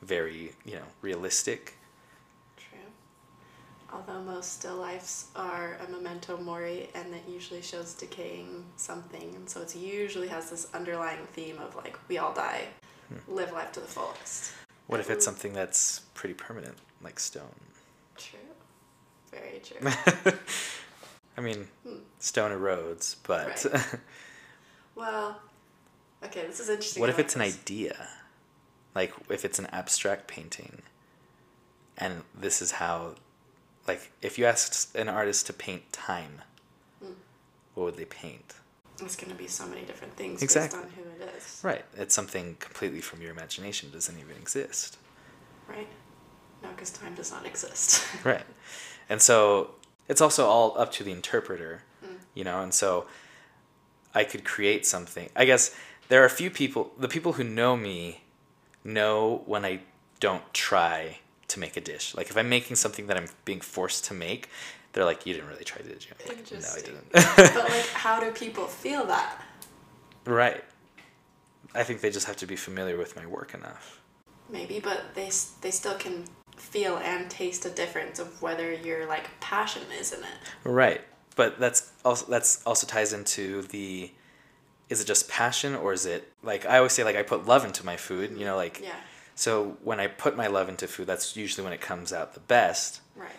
very, 0.02 0.54
you 0.66 0.76
know, 0.76 0.84
realistic. 1.02 1.76
True. 2.58 2.80
Although 3.94 4.22
most 4.22 4.54
still 4.54 4.78
lifes 4.78 5.28
are 5.36 5.78
a 5.88 5.92
memento 5.92 6.38
mori 6.38 6.90
and 6.94 7.14
it 7.14 7.24
usually 7.28 7.62
shows 7.62 7.94
decaying 7.94 8.66
something 8.76 9.34
and 9.36 9.50
so 9.50 9.62
it 9.62 9.76
usually 9.76 10.28
has 10.28 10.50
this 10.50 10.68
underlying 10.74 11.26
theme 11.34 11.58
of 11.60 11.76
like 11.76 11.98
we 12.08 12.18
all 12.18 12.34
die, 12.34 12.66
Hmm. 13.10 13.34
live 13.36 13.52
life 13.52 13.72
to 13.72 13.80
the 13.80 13.88
fullest. 13.88 14.52
What 14.86 15.00
if 15.00 15.10
it's 15.10 15.26
something 15.26 15.54
that's 15.54 16.02
pretty 16.14 16.34
permanent, 16.36 16.76
like 17.02 17.20
stone? 17.20 17.44
True. 18.18 18.40
Very 19.32 19.62
true. 19.64 20.34
I 21.40 21.42
mean, 21.42 21.70
Hmm. 21.88 22.00
stone 22.20 22.52
erodes, 22.52 23.16
but 23.24 23.66
well, 24.96 25.40
okay, 26.22 26.46
this 26.46 26.60
is 26.60 26.68
interesting. 26.68 27.00
what 27.00 27.10
if 27.10 27.18
it's 27.18 27.34
an 27.36 27.42
idea? 27.42 28.10
Like 28.94 29.14
if 29.30 29.46
it's 29.46 29.58
an 29.58 29.68
abstract 29.68 30.28
painting 30.28 30.82
and 31.98 32.24
this 32.36 32.62
is 32.62 32.72
how 32.74 33.16
like 33.88 34.12
if 34.22 34.38
you 34.38 34.46
asked 34.46 34.94
an 34.96 35.08
artist 35.08 35.48
to 35.48 35.54
paint 35.54 35.94
time, 35.94 36.42
Hmm. 37.02 37.14
what 37.74 37.86
would 37.86 37.96
they 37.98 38.06
paint? 38.06 38.56
It's 39.02 39.16
going 39.16 39.32
to 39.32 39.38
be 39.38 39.48
so 39.48 39.66
many 39.66 39.84
different 39.84 40.18
things 40.18 40.44
Exactly. 40.44 40.78
based 40.82 40.92
on 40.98 41.04
who 41.06 41.24
it 41.24 41.34
is. 41.38 41.62
Right. 41.64 41.86
It's 41.96 42.14
something 42.14 42.58
completely 42.60 43.00
from 43.00 43.22
your 43.22 43.32
imagination, 43.32 43.92
doesn't 43.92 44.20
even 44.20 44.36
exist. 44.36 44.98
Right? 45.70 45.88
No, 46.62 46.68
because 46.72 46.90
time 46.90 47.16
does 47.16 47.32
not 47.32 47.46
exist. 47.46 48.04
Right. 48.26 48.44
And 49.12 49.20
so 49.20 49.72
it's 50.10 50.20
also 50.20 50.46
all 50.48 50.78
up 50.78 50.92
to 50.94 51.04
the 51.04 51.12
interpreter, 51.12 51.84
you 52.34 52.44
know, 52.44 52.62
and 52.62 52.74
so 52.74 53.06
I 54.14 54.24
could 54.26 54.44
create 54.44 54.86
something. 54.86 55.30
I 55.36 55.46
guess 55.46 55.76
there 56.10 56.22
are 56.22 56.26
a 56.26 56.30
few 56.30 56.50
people, 56.50 56.92
the 56.98 57.08
people 57.08 57.34
who 57.34 57.44
know 57.44 57.78
me 57.78 58.24
know 58.84 59.44
when 59.46 59.64
I 59.64 59.82
don't 60.20 60.52
try 60.54 61.20
to 61.48 61.60
make 61.60 61.78
a 61.78 61.82
dish. 61.82 62.16
Like 62.16 62.30
if 62.30 62.38
I'm 62.38 62.50
making 62.50 62.76
something 62.76 63.08
that 63.08 63.16
I'm 63.16 63.28
being 63.46 63.62
forced 63.62 64.06
to 64.06 64.14
make, 64.14 64.50
they're 64.94 65.06
like, 65.06 65.26
"You 65.26 65.34
didn't 65.36 65.50
really 65.50 65.64
try, 65.64 65.82
did 65.84 66.04
you?" 66.04 66.12
I'm 66.20 66.36
like, 66.36 66.52
no, 66.52 66.58
I 66.58 66.82
didn't. 66.82 67.12
but 67.12 67.70
like, 67.70 67.88
how 67.94 68.20
do 68.20 68.32
people 68.32 68.66
feel 68.66 69.06
that? 69.06 69.42
right. 70.26 70.64
I 71.76 71.84
think 71.84 72.02
they 72.02 72.10
just 72.10 72.26
have 72.26 72.38
to 72.38 72.48
be 72.48 72.56
familiar 72.56 72.98
with 72.98 73.16
my 73.16 73.28
work 73.28 73.54
enough. 73.54 74.02
Maybe, 74.50 74.80
but 74.80 75.14
they 75.14 75.30
they 75.62 75.70
still 75.70 75.94
can 75.94 76.26
feel 76.60 76.98
and 76.98 77.30
taste 77.30 77.66
a 77.66 77.70
difference 77.70 78.20
of 78.20 78.42
whether 78.42 78.72
your 78.74 79.06
like 79.08 79.28
passion 79.40 79.84
is 80.00 80.12
in 80.14 80.20
it. 80.20 80.30
Right. 80.64 81.02
But 81.36 81.60
that's 81.60 81.92
also 82.04 82.26
that's 82.30 82.62
also 82.66 82.86
ties 82.86 83.14
into 83.14 83.62
the 83.64 84.12
is 84.90 85.02
it 85.02 85.06
just 85.06 85.30
passion 85.30 85.76
or 85.76 85.94
is 85.94 86.06
it 86.06 86.32
like 86.44 86.66
I 86.66 86.78
always 86.78 86.94
say 86.94 87.04
like 87.04 87.16
I 87.16 87.24
put 87.24 87.46
love 87.46 87.64
into 87.66 87.86
my 87.86 87.96
food, 87.98 88.38
you 88.38 88.46
know, 88.46 88.56
like 88.56 88.82
Yeah. 88.82 88.96
so 89.36 89.78
when 89.84 90.00
I 90.00 90.08
put 90.08 90.36
my 90.36 90.48
love 90.48 90.68
into 90.70 90.88
food, 90.88 91.08
that's 91.08 91.36
usually 91.38 91.64
when 91.64 91.74
it 91.74 91.82
comes 91.82 92.12
out 92.12 92.34
the 92.34 92.40
best. 92.42 93.02
Right. 93.16 93.30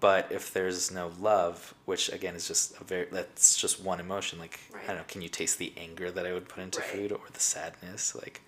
But 0.00 0.32
if 0.32 0.52
there's 0.52 0.90
no 0.90 1.12
love, 1.20 1.74
which 1.84 2.08
again 2.12 2.34
is 2.34 2.48
just 2.48 2.80
a 2.80 2.84
very 2.84 3.06
that's 3.12 3.56
just 3.56 3.80
one 3.80 4.00
emotion, 4.00 4.38
like 4.38 4.58
I 4.74 4.86
don't 4.88 4.96
know, 4.96 5.04
can 5.06 5.20
you 5.22 5.28
taste 5.28 5.58
the 5.58 5.72
anger 5.76 6.10
that 6.10 6.26
I 6.26 6.32
would 6.32 6.48
put 6.48 6.62
into 6.62 6.80
Right. 6.80 6.88
food 6.88 7.12
or 7.12 7.20
the 7.32 7.40
sadness? 7.40 8.14
Like 8.14 8.40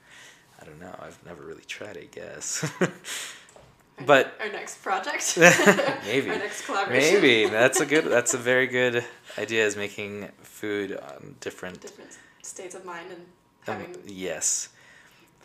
I 0.61 0.65
don't 0.65 0.81
know. 0.81 0.95
I've 1.01 1.19
never 1.27 1.43
really 1.43 1.65
tried, 1.67 1.99
I 1.99 2.05
guess. 2.11 2.65
Our- 3.99 4.05
But- 4.07 4.37
our 4.41 4.51
next 4.51 4.83
project. 4.83 5.37
Maybe. 6.07 6.31
Our 6.31 6.39
next 6.39 6.67
collaboration. 6.67 7.15
Maybe 7.23 7.47
that's 7.49 7.81
a 7.81 7.87
good. 7.87 8.05
That's 8.07 8.35
a 8.35 8.39
very 8.53 8.67
good 8.67 9.05
idea. 9.39 9.65
Is 9.67 9.77
making 9.77 10.31
food 10.43 10.97
on 10.97 11.37
different. 11.41 11.81
Different 11.81 12.19
states 12.43 12.75
of 12.75 12.85
mind 12.85 13.11
and 13.11 13.21
um, 13.69 13.79
having. 13.81 13.97
yes, 14.07 14.69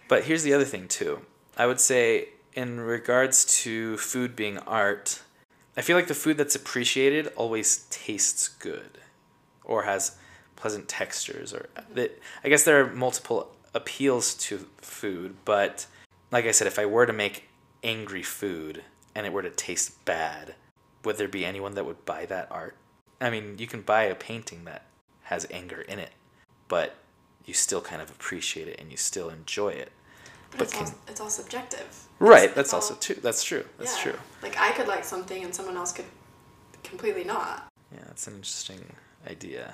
but 0.08 0.24
here's 0.24 0.44
the 0.44 0.54
other 0.54 0.66
thing 0.66 0.88
too. 0.88 1.22
I 1.58 1.66
would 1.68 1.80
say 1.80 2.30
in 2.54 2.80
regards 2.80 3.46
to 3.64 3.98
food 3.98 4.36
being 4.36 4.58
art, 4.60 5.22
I 5.78 5.82
feel 5.82 5.96
like 5.96 6.08
the 6.08 6.14
food 6.16 6.38
that's 6.38 6.56
appreciated 6.56 7.28
always 7.36 7.86
tastes 7.90 8.48
good, 8.48 8.98
or 9.64 9.84
has 9.84 10.18
pleasant 10.56 10.88
textures. 10.90 11.54
Or 11.54 11.70
that 11.94 12.20
I 12.44 12.50
guess 12.50 12.64
there 12.64 12.82
are 12.82 12.88
multiple 12.92 13.52
appeals 13.76 14.34
to 14.36 14.66
food, 14.82 15.36
but 15.46 15.86
like 16.32 16.46
I 16.46 16.52
said, 16.52 16.68
if 16.68 16.80
I 16.80 16.86
were 16.86 17.06
to 17.06 17.14
make 17.14 17.49
angry 17.84 18.24
food 18.24 18.84
and 19.16 19.26
it 19.26 19.34
were 19.34 19.42
to 19.42 19.50
taste 19.50 20.04
bad, 20.06 20.56
would 21.04 21.18
there 21.18 21.28
be 21.28 21.46
anyone 21.46 21.76
that 21.76 21.86
would 21.86 22.06
buy 22.06 22.26
that 22.28 22.48
art? 22.52 22.76
I 23.22 23.30
mean, 23.30 23.58
you 23.58 23.68
can 23.68 23.82
buy 23.82 24.04
a 24.04 24.16
painting 24.16 24.66
that 24.66 24.86
has 25.24 25.46
anger 25.52 25.82
in 25.82 26.00
it, 26.00 26.12
but 26.68 26.96
you 27.46 27.54
still 27.54 27.82
kind 27.82 28.02
of 28.02 28.10
appreciate 28.10 28.68
it 28.68 28.80
and 28.80 28.92
you 28.92 28.98
still 28.98 29.30
enjoy 29.30 29.70
it. 29.70 29.92
But, 30.52 30.60
but 30.60 30.68
it's, 30.68 30.76
all, 30.76 30.94
it's 31.08 31.22
all 31.22 31.30
subjective. 31.30 32.06
Right, 32.20 32.44
It's- 32.44 32.56
that's 32.56 32.68
it's 32.70 32.74
also 32.74 32.94
all- 32.96 33.00
true. 33.00 33.16
That's 33.22 33.44
true. 33.44 33.66
That's 33.78 33.98
yeah. 33.98 34.12
true. 34.12 34.20
Like 34.42 34.58
I 34.58 34.72
could 34.72 34.88
like 34.88 35.04
something 35.04 35.44
and 35.44 35.54
someone 35.54 35.78
else 35.78 35.92
could 35.92 36.06
completely 36.84 37.24
not. 37.24 37.68
Yeah, 37.94 38.04
that's 38.08 38.28
an 38.28 38.36
interesting 38.36 38.96
idea. 39.30 39.74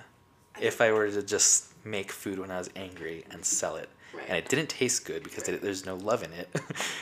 I 0.56 0.62
If 0.62 0.82
I 0.82 0.92
were 0.92 1.10
to 1.10 1.22
just 1.24 1.74
make 1.86 2.12
food 2.12 2.40
when 2.40 2.52
I 2.52 2.58
was 2.58 2.70
angry 2.76 3.26
and 3.32 3.44
sell 3.46 3.76
it, 3.76 3.90
Right. 4.14 4.26
and 4.30 4.38
it 4.38 4.48
didn't 4.48 4.70
taste 4.70 5.06
good 5.06 5.24
because 5.24 5.48
Right. 5.48 5.56
it, 5.56 5.62
there's 5.62 5.86
no 5.86 5.96
love 5.96 6.24
in 6.24 6.32
it, 6.34 6.50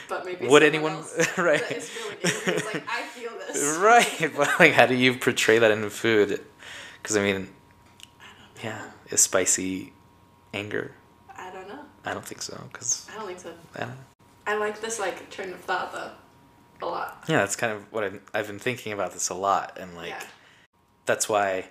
But 0.09 0.25
maybe 0.25 0.47
would 0.51 0.63
anyone 0.63 0.93
right? 1.37 1.59
that 1.61 1.71
is 1.77 1.89
feeling 1.89 2.17
angry 2.23 2.65
like 2.73 2.83
I 2.89 3.01
feel 3.03 3.31
this. 3.47 3.77
right, 3.79 4.31
but 4.35 4.59
like, 4.59 4.73
how 4.73 4.85
do 4.85 4.95
you 4.95 5.15
portray 5.17 5.59
that 5.59 5.69
in 5.71 5.87
food? 5.89 6.41
Because 7.01 7.17
I 7.17 7.21
mean, 7.21 7.49
yeah, 8.63 8.89
is 9.09 9.21
spicy 9.21 9.93
anger? 10.53 10.91
I 11.37 11.51
don't 11.51 11.67
know. 11.67 11.81
I 12.05 12.13
don't 12.13 12.25
think 12.25 12.41
so. 12.41 12.59
Because 12.71 13.07
I 13.13 13.17
don't 13.17 13.27
think 13.27 13.39
so. 13.39 13.53
I. 13.75 13.87
I 14.45 14.55
like 14.57 14.81
this 14.81 14.99
like 14.99 15.29
train 15.29 15.53
of 15.53 15.59
thought 15.61 15.91
though, 15.93 16.11
a 16.81 16.85
lot. 16.89 17.23
Yeah, 17.27 17.37
that's 17.39 17.55
kind 17.55 17.71
of 17.73 17.91
what 17.93 18.03
I've, 18.03 18.21
I've 18.33 18.47
been 18.47 18.59
thinking 18.59 18.91
about 18.91 19.13
this 19.13 19.29
a 19.29 19.33
lot, 19.35 19.77
and 19.79 19.95
like 19.95 20.09
yeah. 20.09 20.23
that's 21.05 21.29
why 21.29 21.69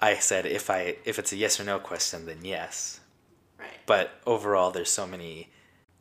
I 0.00 0.14
said 0.16 0.46
if 0.46 0.70
I 0.70 0.96
if 1.04 1.18
it's 1.18 1.32
a 1.32 1.36
yes 1.36 1.58
or 1.60 1.64
no 1.64 1.78
question, 1.78 2.24
then 2.26 2.38
yes. 2.42 3.00
But 3.86 4.20
overall, 4.26 4.70
there's 4.70 4.90
so 4.90 5.06
many 5.06 5.50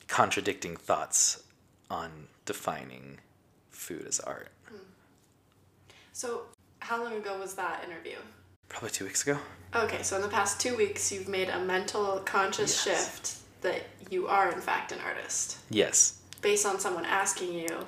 contradicting 0.08 0.76
thoughts 0.78 1.44
on 1.90 2.28
defining 2.46 3.20
food 3.72 4.06
as 4.08 4.20
art. 4.20 4.50
So 6.12 6.44
how 6.80 7.04
long 7.04 7.16
ago 7.18 7.38
was 7.40 7.56
that 7.56 7.84
interview? 7.84 8.18
Probably 8.70 8.90
two 8.92 9.06
weeks 9.06 9.24
ago. 9.24 9.38
Okay, 9.76 10.04
so 10.04 10.16
in 10.16 10.22
the 10.22 10.28
past 10.28 10.60
two 10.60 10.76
weeks, 10.78 11.12
you've 11.12 11.28
made 11.28 11.50
a 11.50 11.60
mental 11.60 12.20
conscious 12.20 12.86
Yes. 12.86 13.06
shift 13.06 13.36
that 13.62 13.84
you 14.10 14.28
are 14.28 14.52
in 14.52 14.62
fact 14.62 14.92
an 14.92 15.00
artist, 15.00 15.58
Yes. 15.70 16.20
based 16.42 16.66
on 16.66 16.80
someone 16.80 17.06
asking 17.06 17.54
you, 17.54 17.88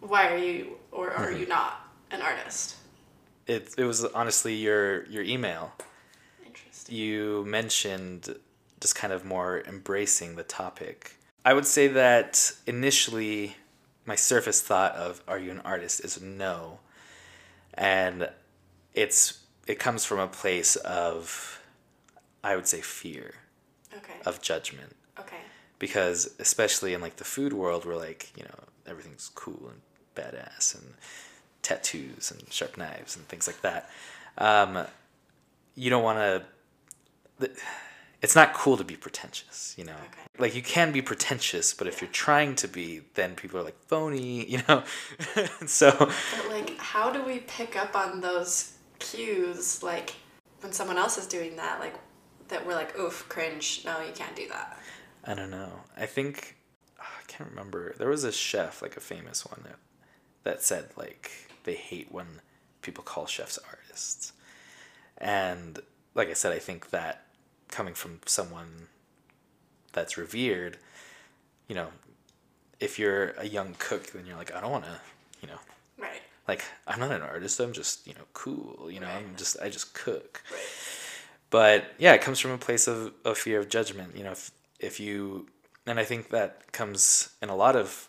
"Why 0.00 0.28
are 0.32 0.38
you 0.38 0.78
or 0.92 1.10
are 1.10 1.26
Mm-hmm. 1.30 1.40
you 1.40 1.46
not 1.46 1.88
an 2.10 2.22
artist?" 2.22 2.76
It 3.46 3.74
it 3.76 3.84
was 3.84 4.04
honestly 4.04 4.54
your 4.54 5.04
your 5.06 5.22
email. 5.24 5.72
Interesting. 6.46 6.94
You 6.94 7.44
mentioned 7.46 8.38
just 8.84 8.94
kind 8.94 9.14
of 9.14 9.24
more 9.24 9.62
embracing 9.66 10.36
the 10.36 10.42
topic. 10.42 11.16
I 11.42 11.54
would 11.54 11.64
say 11.66 11.88
that 11.88 12.52
initially 12.66 13.56
my 14.04 14.14
surface 14.14 14.60
thought 14.60 14.92
of 14.94 15.22
are 15.26 15.38
you 15.38 15.50
an 15.50 15.60
artist 15.64 16.04
is 16.04 16.20
no. 16.20 16.80
And 17.72 18.28
it's 18.92 19.40
it 19.66 19.78
comes 19.78 20.04
from 20.04 20.18
a 20.18 20.26
place 20.26 20.76
of 20.76 21.58
I 22.42 22.56
would 22.56 22.66
say 22.66 22.82
fear 22.82 23.36
Okay. 23.96 24.12
of 24.26 24.42
judgment. 24.42 24.94
Okay. 25.18 25.38
because 25.78 26.34
especially 26.38 26.92
in 26.92 27.00
like 27.00 27.16
the 27.16 27.24
food 27.24 27.52
world 27.54 27.86
we're 27.86 27.96
like 27.96 28.32
you 28.36 28.42
know 28.44 28.60
everything's 28.86 29.30
cool 29.34 29.70
and 29.72 29.80
badass 30.14 30.74
and 30.74 30.92
tattoos 31.62 32.30
and 32.30 32.52
sharp 32.52 32.76
knives 32.76 33.16
and 33.16 33.26
things 33.28 33.46
like 33.46 33.60
that 33.62 33.88
um, 34.36 34.86
you 35.74 35.88
don't 35.88 36.02
want 36.02 36.18
to 36.18 37.50
it's 38.24 38.34
not 38.40 38.48
cool 38.54 38.76
to 38.76 38.84
be 38.92 38.96
pretentious 39.06 39.74
you 39.78 39.84
know 39.84 40.00
Okay. 40.08 40.24
like 40.44 40.54
you 40.58 40.62
can 40.62 40.88
be 40.98 41.02
pretentious 41.02 41.66
but 41.78 41.86
if 41.86 42.00
you're 42.00 42.10
trying 42.26 42.52
to 42.62 42.66
be 42.68 42.88
then 43.14 43.34
people 43.34 43.56
are 43.60 43.66
like 43.70 43.78
phony 43.90 44.44
you 44.52 44.60
know 44.68 44.82
so 45.66 45.90
But 45.98 46.48
like, 46.56 46.70
how 46.78 47.06
do 47.16 47.20
we 47.22 47.36
pick 47.56 47.76
up 47.84 47.92
on 48.04 48.20
those 48.20 48.72
cues? 48.98 49.82
Like, 49.82 50.14
when 50.60 50.72
someone 50.72 50.98
else 50.98 51.18
is 51.18 51.26
doing 51.26 51.56
that, 51.56 51.78
like, 51.80 51.94
that 52.48 52.60
we're 52.66 52.74
like, 52.82 52.92
"Oof, 52.98 53.26
cringe! 53.28 53.82
No, 53.84 54.00
you 54.00 54.12
can't 54.12 54.36
do 54.36 54.46
that." 54.48 54.78
I 55.24 55.34
don't 55.34 55.50
know. 55.50 55.72
I 55.96 56.06
think 56.06 56.56
ah, 57.00 57.14
I 57.20 57.24
can't 57.26 57.50
remember. 57.50 57.94
There 57.98 58.08
was 58.08 58.24
a 58.24 58.32
chef, 58.32 58.82
like 58.82 58.96
a 58.96 59.00
famous 59.00 59.44
one, 59.46 59.60
that 59.64 59.78
that 60.46 60.62
said 60.62 60.84
like 60.96 61.30
they 61.64 61.74
hate 61.74 62.08
when 62.12 62.28
people 62.82 63.04
call 63.04 63.26
chefs 63.26 63.58
artists, 63.70 64.32
and 65.18 65.80
like 66.14 66.28
I 66.30 66.34
said, 66.34 66.52
I 66.52 66.58
think 66.68 66.90
that 66.90 67.26
coming 67.68 67.94
from 67.94 68.20
someone 68.26 68.88
that's 69.92 70.16
revered, 70.16 70.78
you 71.68 71.74
know, 71.74 71.88
if 72.80 72.98
you're 72.98 73.30
a 73.38 73.46
young 73.46 73.74
cook, 73.78 74.08
then 74.12 74.26
you're 74.26 74.36
like, 74.36 74.54
I 74.54 74.60
don't 74.60 74.70
want 74.70 74.84
to, 74.84 75.00
you 75.40 75.48
know, 75.48 75.58
Right. 75.98 76.20
like 76.48 76.62
I'm 76.86 76.98
not 77.00 77.12
an 77.12 77.22
artist. 77.22 77.60
I'm 77.60 77.72
just 77.72 78.06
you 78.06 78.14
know 78.14 78.26
cool. 78.32 78.90
You 78.90 79.00
know, 79.00 79.06
I'm 79.08 79.34
just 79.36 79.56
I 79.60 79.68
just 79.70 79.94
cook 79.94 80.42
Right. 80.50 80.60
but 81.50 81.84
yeah 81.98 82.12
it 82.14 82.20
comes 82.20 82.40
from 82.40 82.50
a 82.50 82.58
place 82.58 82.88
of, 82.88 83.12
of 83.24 83.38
fear 83.38 83.60
of 83.60 83.68
judgment 83.68 84.16
you 84.16 84.24
know 84.24 84.32
if, 84.32 84.50
if 84.80 84.98
you 84.98 85.46
and 85.86 86.00
i 86.00 86.04
think 86.04 86.30
that 86.30 86.72
comes 86.72 87.28
in 87.42 87.48
a 87.48 87.54
lot 87.54 87.76
of 87.76 88.08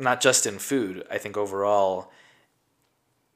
not 0.00 0.20
just 0.20 0.44
in 0.46 0.58
food 0.58 1.06
i 1.10 1.18
think 1.18 1.36
overall 1.36 2.10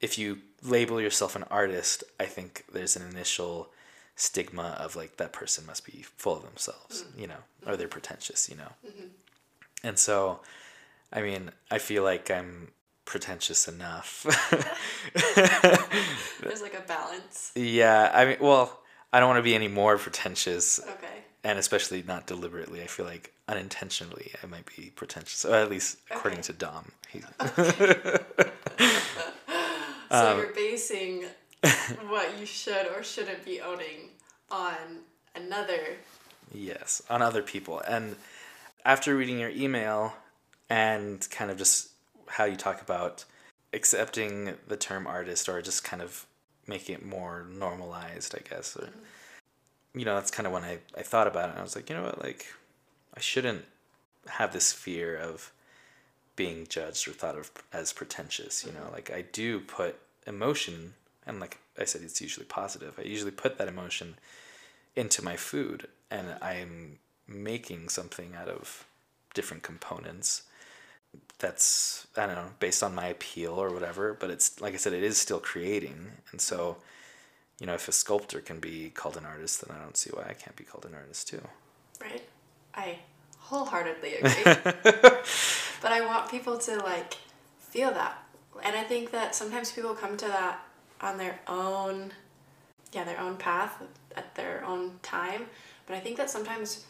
if 0.01 0.17
you 0.17 0.39
label 0.61 0.99
yourself 0.99 1.35
an 1.35 1.43
artist 1.49 2.03
i 2.19 2.25
think 2.25 2.65
there's 2.73 2.95
an 2.97 3.07
initial 3.09 3.69
stigma 4.15 4.75
of 4.79 4.95
like 4.95 5.17
that 5.17 5.33
person 5.33 5.65
must 5.65 5.85
be 5.85 6.03
full 6.15 6.37
of 6.37 6.43
themselves 6.43 7.05
you 7.17 7.27
know 7.27 7.35
or 7.67 7.75
they're 7.75 7.87
pretentious 7.87 8.47
you 8.49 8.55
know 8.55 8.71
and 9.83 9.99
so 9.99 10.39
i 11.11 11.21
mean 11.21 11.51
i 11.69 11.77
feel 11.77 12.03
like 12.03 12.31
i'm 12.31 12.69
pretentious 13.05 13.67
enough 13.67 14.25
There's 16.41 16.61
like 16.61 16.73
a 16.73 16.81
balance. 16.87 17.51
yeah 17.55 18.09
i 18.13 18.25
mean 18.25 18.37
well 18.39 18.79
i 19.13 19.19
don't 19.19 19.27
want 19.29 19.37
to 19.39 19.43
be 19.43 19.55
any 19.55 19.67
more 19.67 19.97
pretentious 19.97 20.79
Okay. 20.79 21.23
and 21.43 21.59
especially 21.59 22.01
not 22.07 22.25
deliberately. 22.25 22.81
I 22.81 22.87
feel 22.87 23.05
like 23.05 23.31
unintentionally 23.47 24.31
I 24.41 24.47
might 24.47 24.65
be 24.75 24.91
pretentious, 24.95 25.45
or 25.45 25.53
at 25.53 25.69
least 25.69 25.99
according 26.09 26.39
Okay. 26.39 26.47
to 26.47 26.53
Dom. 26.53 26.91
He, 27.09 27.19
So 30.09 30.31
Um, 30.31 30.37
you're 30.37 30.53
basing 30.53 31.25
what 32.07 32.39
you 32.39 32.45
should 32.45 32.87
or 32.87 33.03
shouldn't 33.03 33.43
be 33.45 33.61
owning 33.61 34.09
on 34.51 34.75
another. 35.35 35.97
yes, 36.53 37.01
on 37.09 37.21
other 37.21 37.41
people. 37.41 37.81
And 37.81 38.15
after 38.83 39.15
reading 39.15 39.39
your 39.39 39.49
email 39.49 40.13
and 40.69 41.27
kind 41.31 41.51
of 41.51 41.57
just 41.57 41.89
how 42.27 42.45
you 42.45 42.55
talk 42.55 42.81
about 42.81 43.25
accepting 43.73 44.53
the 44.67 44.77
term 44.77 45.05
artist, 45.07 45.49
or 45.49 45.61
just 45.61 45.83
kind 45.83 46.01
of 46.01 46.25
making 46.67 46.95
it 46.95 47.05
more 47.05 47.45
normalized, 47.49 48.35
I 48.35 48.41
guess, 48.47 48.75
or 48.75 48.85
mm-hmm. 48.85 49.99
you 49.99 50.05
know, 50.05 50.15
that's 50.15 50.31
kind 50.31 50.47
of 50.47 50.53
when 50.53 50.63
I 50.63 50.79
I 50.97 51.03
thought 51.03 51.27
about 51.27 51.49
it. 51.49 51.51
and 51.51 51.59
I 51.59 51.63
was 51.63 51.75
like, 51.75 51.89
you 51.89 51.95
know 51.95 52.03
what, 52.03 52.23
like 52.23 52.45
I 53.15 53.19
shouldn't 53.19 53.65
have 54.27 54.53
this 54.53 54.73
fear 54.73 55.15
of 55.15 55.51
being 56.35 56.67
judged 56.67 57.07
or 57.07 57.11
thought 57.11 57.37
of 57.37 57.51
as 57.71 57.93
pretentious. 57.93 58.65
You 58.65 58.71
know, 58.71 58.79
mm-hmm. 58.79 58.93
like 58.93 59.11
I 59.11 59.23
do 59.31 59.59
put 59.59 59.99
emotion, 60.25 60.93
and 61.25 61.39
like 61.39 61.59
I 61.79 61.85
said, 61.85 62.01
it's 62.01 62.21
usually 62.21 62.45
positive. 62.45 62.95
I 62.97 63.03
usually 63.03 63.31
put 63.31 63.57
that 63.57 63.67
emotion 63.67 64.15
into 64.95 65.23
my 65.23 65.35
food, 65.35 65.87
and 66.09 66.35
I'm 66.41 66.99
making 67.27 67.89
something 67.89 68.33
out 68.35 68.47
of 68.47 68.85
different 69.33 69.63
components 69.63 70.43
that's 71.39 72.07
I 72.17 72.25
don't 72.25 72.35
know 72.35 72.49
based 72.59 72.83
on 72.83 72.95
my 72.95 73.07
appeal 73.07 73.53
or 73.53 73.71
whatever. 73.71 74.13
But 74.13 74.29
it's 74.29 74.59
like 74.61 74.73
I 74.73 74.77
said, 74.77 74.93
it 74.93 75.03
is 75.03 75.17
still 75.17 75.39
creating, 75.39 76.11
and 76.31 76.39
so 76.39 76.77
you 77.59 77.67
know 77.67 77.73
if 77.73 77.87
a 77.87 77.91
sculptor 77.91 78.39
can 78.41 78.59
be 78.59 78.89
called 78.89 79.17
an 79.17 79.25
artist, 79.25 79.65
then 79.65 79.75
I 79.75 79.81
don't 79.81 79.97
see 79.97 80.11
why 80.11 80.25
I 80.29 80.33
can't 80.33 80.55
be 80.55 80.63
called 80.63 80.85
an 80.85 80.93
artist 80.93 81.27
too. 81.27 81.41
Right. 82.01 82.23
I 82.73 82.97
wholeheartedly 83.37 84.15
agree. 84.21 84.43
but 84.43 85.91
I 85.91 86.05
want 86.05 86.29
people 86.29 86.57
to 86.59 86.77
like 86.77 87.15
feel 87.59 87.91
that. 87.91 88.21
And 88.63 88.75
I 88.75 88.83
think 88.83 89.11
that 89.11 89.35
sometimes 89.35 89.71
people 89.71 89.93
come 89.93 90.17
to 90.17 90.25
that 90.25 90.59
on 91.01 91.17
their 91.17 91.39
own 91.47 92.11
yeah, 92.91 93.03
their 93.03 93.19
own 93.19 93.35
path 93.35 93.83
at 94.15 94.33
their 94.35 94.63
own 94.65 94.99
time. 95.03 95.47
But 95.85 95.95
I 95.97 95.99
think 95.99 96.15
that 96.17 96.29
sometimes 96.29 96.85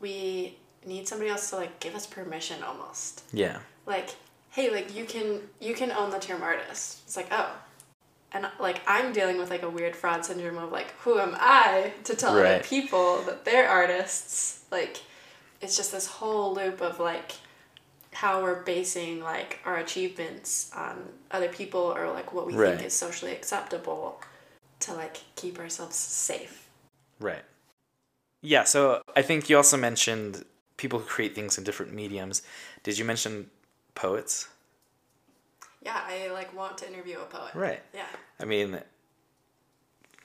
we 0.00 0.56
need 0.86 1.08
somebody 1.08 1.30
else 1.30 1.50
to 1.50 1.56
like 1.56 1.80
give 1.80 1.94
us 1.94 2.06
permission 2.06 2.62
almost. 2.62 3.24
Yeah. 3.32 3.58
Like, 3.84 4.10
hey, 4.50 4.70
like 4.70 4.94
you 4.94 5.04
can 5.04 5.40
you 5.60 5.74
can 5.74 5.90
own 5.90 6.10
the 6.10 6.18
term 6.20 6.42
artist. 6.42 7.00
It's 7.04 7.16
like, 7.16 7.28
oh. 7.32 7.50
And 8.30 8.46
like 8.60 8.80
I'm 8.86 9.12
dealing 9.12 9.38
with 9.38 9.50
like 9.50 9.62
a 9.62 9.70
weird 9.70 9.96
fraud 9.96 10.24
syndrome 10.24 10.58
of 10.58 10.70
like, 10.70 10.92
who 11.00 11.18
am 11.18 11.34
I 11.38 11.92
to 12.04 12.14
tell 12.14 12.36
Right. 12.36 12.56
other 12.56 12.64
people 12.64 13.22
that 13.22 13.44
they're 13.44 13.68
artists? 13.68 14.64
Like 14.70 14.98
it's 15.60 15.76
just 15.76 15.90
this 15.92 16.06
whole 16.06 16.54
loop 16.54 16.80
of 16.80 17.00
like 17.00 17.32
how 18.12 18.42
we're 18.42 18.62
basing 18.62 19.20
like 19.20 19.58
our 19.64 19.76
achievements 19.76 20.70
on 20.74 21.08
other 21.30 21.48
people 21.48 21.80
or 21.80 22.10
like 22.10 22.32
what 22.32 22.46
we 22.46 22.54
Right. 22.54 22.76
think 22.76 22.86
is 22.86 22.94
socially 22.94 23.32
acceptable 23.32 24.20
to 24.80 24.94
like 24.94 25.18
keep 25.36 25.58
ourselves 25.58 25.96
safe. 25.96 26.68
Right. 27.20 27.42
Yeah, 28.40 28.64
so 28.64 29.02
I 29.16 29.22
think 29.22 29.50
you 29.50 29.56
also 29.56 29.76
mentioned 29.76 30.44
people 30.76 31.00
who 31.00 31.04
create 31.06 31.34
things 31.34 31.58
in 31.58 31.64
different 31.64 31.92
mediums. 31.92 32.42
Did 32.84 32.96
you 32.98 33.04
mention 33.04 33.50
poets? 33.94 34.48
Yeah, 35.82 36.00
I 36.06 36.30
like 36.32 36.54
want 36.56 36.78
to 36.78 36.88
interview 36.88 37.18
a 37.18 37.24
poet. 37.24 37.54
Right. 37.54 37.82
Yeah. 37.92 38.06
I 38.40 38.44
mean, 38.44 38.80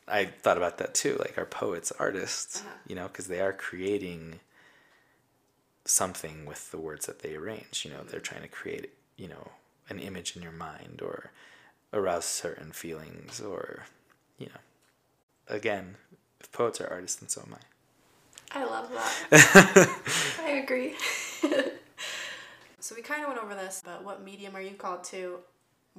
I 0.07 0.25
thought 0.25 0.57
about 0.57 0.77
that 0.77 0.93
too. 0.93 1.17
Like, 1.19 1.37
are 1.37 1.45
poets 1.45 1.91
artists? 1.99 2.61
Uh-huh. 2.61 2.69
You 2.87 2.95
know, 2.95 3.07
because 3.07 3.27
they 3.27 3.39
are 3.41 3.53
creating 3.53 4.39
something 5.85 6.45
with 6.45 6.71
the 6.71 6.77
words 6.77 7.05
that 7.05 7.19
they 7.19 7.35
arrange. 7.35 7.83
You 7.85 7.91
know, 7.91 8.03
they're 8.03 8.19
mm-hmm. 8.19 8.33
trying 8.33 8.41
to 8.43 8.47
create, 8.47 8.93
you 9.17 9.27
know, 9.27 9.51
an 9.89 9.99
image 9.99 10.35
in 10.35 10.41
your 10.41 10.51
mind 10.51 11.01
or 11.03 11.31
arouse 11.93 12.25
certain 12.25 12.71
feelings 12.71 13.41
or, 13.41 13.85
you 14.37 14.47
know, 14.47 15.55
again, 15.55 15.95
if 16.39 16.51
poets 16.51 16.81
are 16.81 16.87
artists, 16.87 17.19
then 17.19 17.29
so 17.29 17.41
am 17.45 17.55
I. 17.55 18.59
I 18.59 18.65
love 18.65 18.89
that. 18.91 19.89
I 20.41 20.49
agree. 20.51 20.95
so 22.79 22.95
we 22.95 23.01
kind 23.01 23.23
of 23.23 23.29
went 23.29 23.41
over 23.41 23.55
this, 23.55 23.81
but 23.83 24.03
what 24.03 24.23
medium 24.23 24.55
are 24.55 24.61
you 24.61 24.75
called 24.75 25.03
to? 25.05 25.39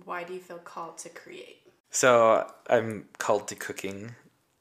Why 0.04 0.24
do 0.24 0.34
you 0.34 0.40
feel 0.40 0.58
called 0.58 0.98
to 0.98 1.08
create? 1.08 1.62
So 1.90 2.50
I'm 2.68 3.06
called 3.18 3.48
to 3.48 3.54
cooking. 3.54 4.14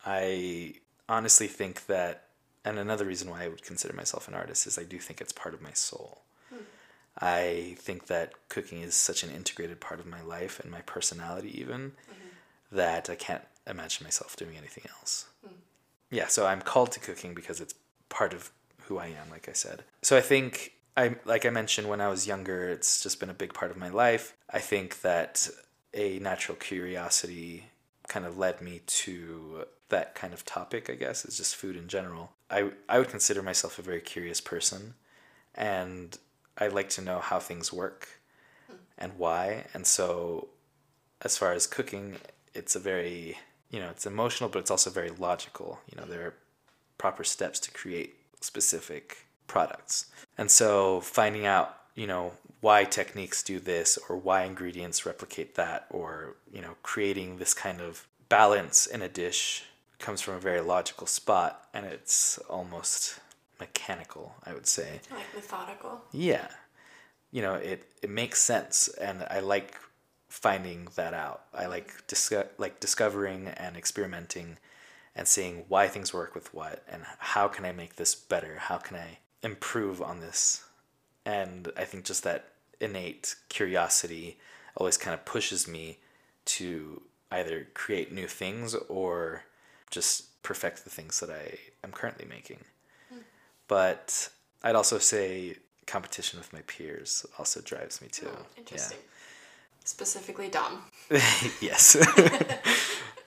I 0.05 0.75
honestly 1.07 1.47
think 1.47 1.85
that, 1.87 2.22
and 2.65 2.79
another 2.79 3.05
reason 3.05 3.29
why 3.29 3.43
I 3.43 3.48
would 3.48 3.63
consider 3.63 3.93
myself 3.93 4.27
an 4.27 4.34
artist 4.34 4.67
is 4.67 4.77
I 4.77 4.84
do 4.84 5.00
think 5.00 5.22
it's 5.22 5.34
part 5.34 5.53
of 5.53 5.62
my 5.62 5.74
soul. 5.74 6.22
Hmm. 6.50 6.63
I 7.20 7.75
think 7.77 8.08
that 8.08 8.34
cooking 8.50 8.82
is 8.82 8.96
such 8.96 9.24
an 9.24 9.29
integrated 9.29 9.79
part 9.79 10.00
of 10.00 10.05
my 10.05 10.22
life 10.22 10.60
and 10.60 10.72
my 10.72 10.82
personality, 10.82 11.60
even 11.60 11.91
mm-hmm. 11.91 12.75
that 12.75 13.10
I 13.10 13.15
can't 13.15 13.43
imagine 13.67 14.05
myself 14.05 14.36
doing 14.36 14.58
anything 14.58 14.86
else. 15.00 15.27
Hmm. 15.45 15.56
Yeah, 16.10 16.28
so 16.28 16.45
I'm 16.45 16.62
called 16.62 16.91
to 16.93 16.99
cooking 16.99 17.34
because 17.34 17.60
it's 17.60 17.76
part 18.10 18.34
of 18.34 18.52
who 18.84 18.97
I 18.97 19.08
am, 19.08 19.30
like 19.32 19.49
I 19.49 19.54
said. 19.54 19.84
So 20.02 20.17
I 20.17 20.21
think 20.21 20.73
I 20.95 21.15
like 21.26 21.45
I 21.45 21.49
mentioned 21.49 21.89
when 21.89 22.02
I 22.02 22.08
was 22.08 22.28
younger, 22.28 22.69
it's 22.69 23.02
just 23.02 23.19
been 23.19 23.30
a 23.30 23.34
big 23.34 23.54
part 23.54 23.71
of 23.71 23.78
my 23.78 23.89
life. 23.89 24.36
I 24.49 24.60
think 24.60 25.02
that 25.02 25.49
a 25.93 26.19
natural 26.19 26.58
curiosity 26.58 27.65
kind 28.08 28.26
of 28.26 28.38
led 28.38 28.62
me 28.62 28.82
to 28.86 29.65
that 29.89 30.15
kind 30.15 30.34
of 30.34 30.45
topic, 30.45 30.89
I 30.89 30.95
guess, 30.95 31.26
is 31.26 31.38
just 31.38 31.56
food 31.56 31.76
in 31.76 31.88
general. 31.88 32.32
I 32.53 32.71
I 32.87 32.99
would 32.99 33.09
consider 33.09 33.41
myself 33.41 33.79
a 33.79 33.81
very 33.81 34.01
curious 34.01 34.39
person 34.39 34.93
and 35.55 36.17
I 36.57 36.67
like 36.67 36.89
to 36.89 37.01
know 37.01 37.19
how 37.19 37.39
things 37.39 37.73
work 37.73 38.07
and 38.97 39.13
why. 39.17 39.65
And 39.73 39.85
so 39.87 40.49
as 41.21 41.37
far 41.37 41.53
as 41.53 41.67
cooking, 41.67 42.17
it's 42.53 42.75
a 42.75 42.79
very, 42.79 43.37
you 43.71 43.79
know, 43.79 43.89
it's 43.89 44.05
emotional, 44.05 44.49
but 44.49 44.59
it's 44.59 44.71
also 44.71 44.89
very 44.89 45.09
logical. 45.09 45.79
You 45.89 45.99
know, 45.99 46.07
there 46.07 46.27
are 46.27 46.33
proper 46.97 47.23
steps 47.23 47.59
to 47.61 47.71
create 47.71 48.15
specific 48.39 49.25
products. 49.47 50.11
And 50.37 50.49
so 50.51 51.01
finding 51.01 51.45
out, 51.45 51.77
you 51.95 52.07
know, 52.07 52.33
why 52.61 52.83
techniques 52.85 53.43
do 53.43 53.59
this 53.59 53.97
or 54.07 54.15
why 54.15 54.43
ingredients 54.43 55.05
replicate 55.05 55.55
that 55.55 55.85
or, 55.89 56.35
you 56.51 56.61
know, 56.61 56.75
creating 56.83 57.37
this 57.37 57.53
kind 57.53 57.81
of 57.81 58.07
balance 58.29 58.85
in 58.85 59.01
a 59.01 59.09
dish 59.09 59.65
comes 60.03 60.19
from 60.19 60.35
a 60.35 60.39
very 60.39 60.59
logical 60.59 61.07
spot 61.07 61.69
and 61.73 61.85
it's 61.85 62.37
almost 62.49 63.21
mechanical, 63.57 64.35
I 64.45 64.53
would 64.53 64.67
say. 64.67 64.99
Like 65.09 65.33
methodical. 65.33 66.01
Yeah. 66.11 66.49
You 67.31 67.41
know, 67.41 67.53
it, 67.55 67.89
it 68.01 68.09
makes 68.09 68.41
sense 68.41 68.89
and 68.89 69.25
I 69.29 69.39
like 69.39 69.77
finding 70.27 70.89
that 70.95 71.13
out. 71.13 71.45
I 71.53 71.67
like 71.67 72.05
disco- 72.07 72.49
like 72.57 72.81
discovering 72.81 73.47
and 73.47 73.77
experimenting 73.77 74.57
and 75.15 75.25
seeing 75.25 75.63
why 75.69 75.87
things 75.87 76.13
work 76.13 76.35
with 76.35 76.53
what 76.53 76.83
and 76.91 77.03
how 77.19 77.47
can 77.47 77.63
I 77.63 77.71
make 77.71 77.95
this 77.95 78.13
better? 78.13 78.57
How 78.59 78.79
can 78.79 78.97
I 78.97 79.19
improve 79.41 80.01
on 80.01 80.19
this? 80.19 80.65
And 81.25 81.71
I 81.77 81.85
think 81.85 82.03
just 82.03 82.23
that 82.23 82.49
innate 82.81 83.35
curiosity 83.47 84.37
always 84.75 84.97
kind 84.97 85.13
of 85.13 85.23
pushes 85.23 85.65
me 85.65 85.99
to 86.45 87.03
either 87.31 87.67
create 87.73 88.11
new 88.11 88.27
things 88.27 88.75
or 88.89 89.43
just 89.93 90.41
perfect 90.43 90.84
the 90.84 90.89
things 90.89 91.19
that 91.21 91.29
I 91.29 91.58
am 91.84 91.91
currently 91.91 92.25
making. 92.25 92.60
But 93.67 94.29
I'd 94.63 94.75
also 94.75 94.97
say 94.99 95.58
competition 95.86 96.39
with 96.39 96.51
my 96.51 96.62
peers 96.62 97.25
also 97.38 97.62
drives 97.62 98.01
me 98.01 98.08
too. 98.10 98.27
Oh, 98.29 98.45
interesting. 98.58 98.97
Specifically 99.86 100.49
Dom. 100.49 100.82
Yes. 101.62 101.95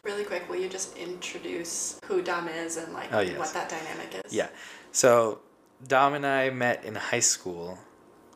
Really 0.03 0.23
quick, 0.23 0.49
will 0.49 0.55
you 0.57 0.69
just 0.69 0.97
introduce 0.97 1.99
who 2.05 2.23
Dom 2.23 2.47
is 2.47 2.77
and 2.77 2.93
like 2.93 3.13
Oh, 3.13 3.19
yes. 3.19 3.37
what 3.41 3.53
that 3.55 3.69
dynamic 3.69 4.23
is? 4.25 4.33
yeah. 4.33 4.47
So 4.93 5.41
Dom 5.85 6.15
and 6.15 6.25
I 6.25 6.51
met 6.51 6.85
in 6.85 6.95
high 6.95 7.19
school 7.35 7.77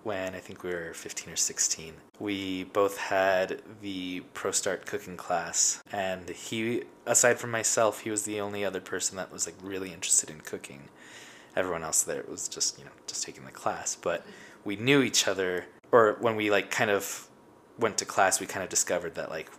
when 0.02 0.34
I 0.34 0.38
think 0.38 0.62
we 0.62 0.70
were 0.70 0.92
15 0.94 1.32
or 1.32 1.36
16. 1.36 1.94
We 2.18 2.64
both 2.64 2.96
had 2.96 3.62
the 3.82 4.20
Pro 4.34 4.50
Start 4.50 4.86
cooking 4.86 5.16
class, 5.16 5.82
and 5.92 6.28
he, 6.28 6.84
aside 7.06 7.38
from 7.38 7.50
myself, 7.50 8.00
he 8.00 8.10
was 8.10 8.22
the 8.22 8.40
only 8.40 8.64
other 8.64 8.80
person 8.80 9.16
that 9.16 9.32
was 9.32 9.46
like 9.46 9.56
really 9.62 9.92
interested 9.92 10.30
in 10.30 10.40
cooking. 10.40 10.88
Everyone 11.56 11.82
else 11.82 12.02
there 12.02 12.24
was 12.28 12.48
just, 12.48 12.78
you 12.78 12.84
know, 12.84 12.92
just 13.06 13.24
taking 13.24 13.44
the 13.44 13.50
class. 13.50 13.96
But 13.96 14.24
we 14.64 14.76
knew 14.76 15.02
each 15.02 15.26
other, 15.26 15.66
or 15.92 16.16
when 16.20 16.36
we 16.36 16.50
like 16.50 16.70
kind 16.70 16.90
of 16.90 17.28
went 17.78 17.98
to 17.98 18.04
class, 18.04 18.40
we 18.40 18.46
kind 18.46 18.62
of 18.62 18.68
discovered 18.68 19.14
that 19.16 19.30
like 19.30 19.50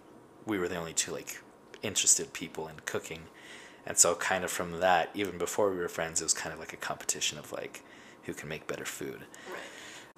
we 0.46 0.58
were 0.58 0.68
the 0.68 0.78
only 0.78 0.94
two 0.94 1.12
like 1.12 1.42
interested 1.82 2.34
people 2.34 2.68
in 2.68 2.76
cooking. 2.86 3.24
And 3.86 3.98
so 3.98 4.16
kind 4.16 4.44
of 4.44 4.52
from 4.52 4.80
that, 4.80 5.10
even 5.14 5.38
before 5.38 5.72
we 5.72 5.78
were 5.78 5.90
friends, 5.90 6.22
it 6.22 6.26
was 6.26 6.34
kind 6.34 6.54
of 6.54 6.60
like 6.60 6.74
a 6.74 6.78
competition 6.78 7.38
of 7.38 7.52
like 7.52 7.84
who 8.24 8.34
can 8.34 8.48
make 8.48 8.68
better 8.68 8.86
food. 8.86 9.22
Right. 9.50 9.60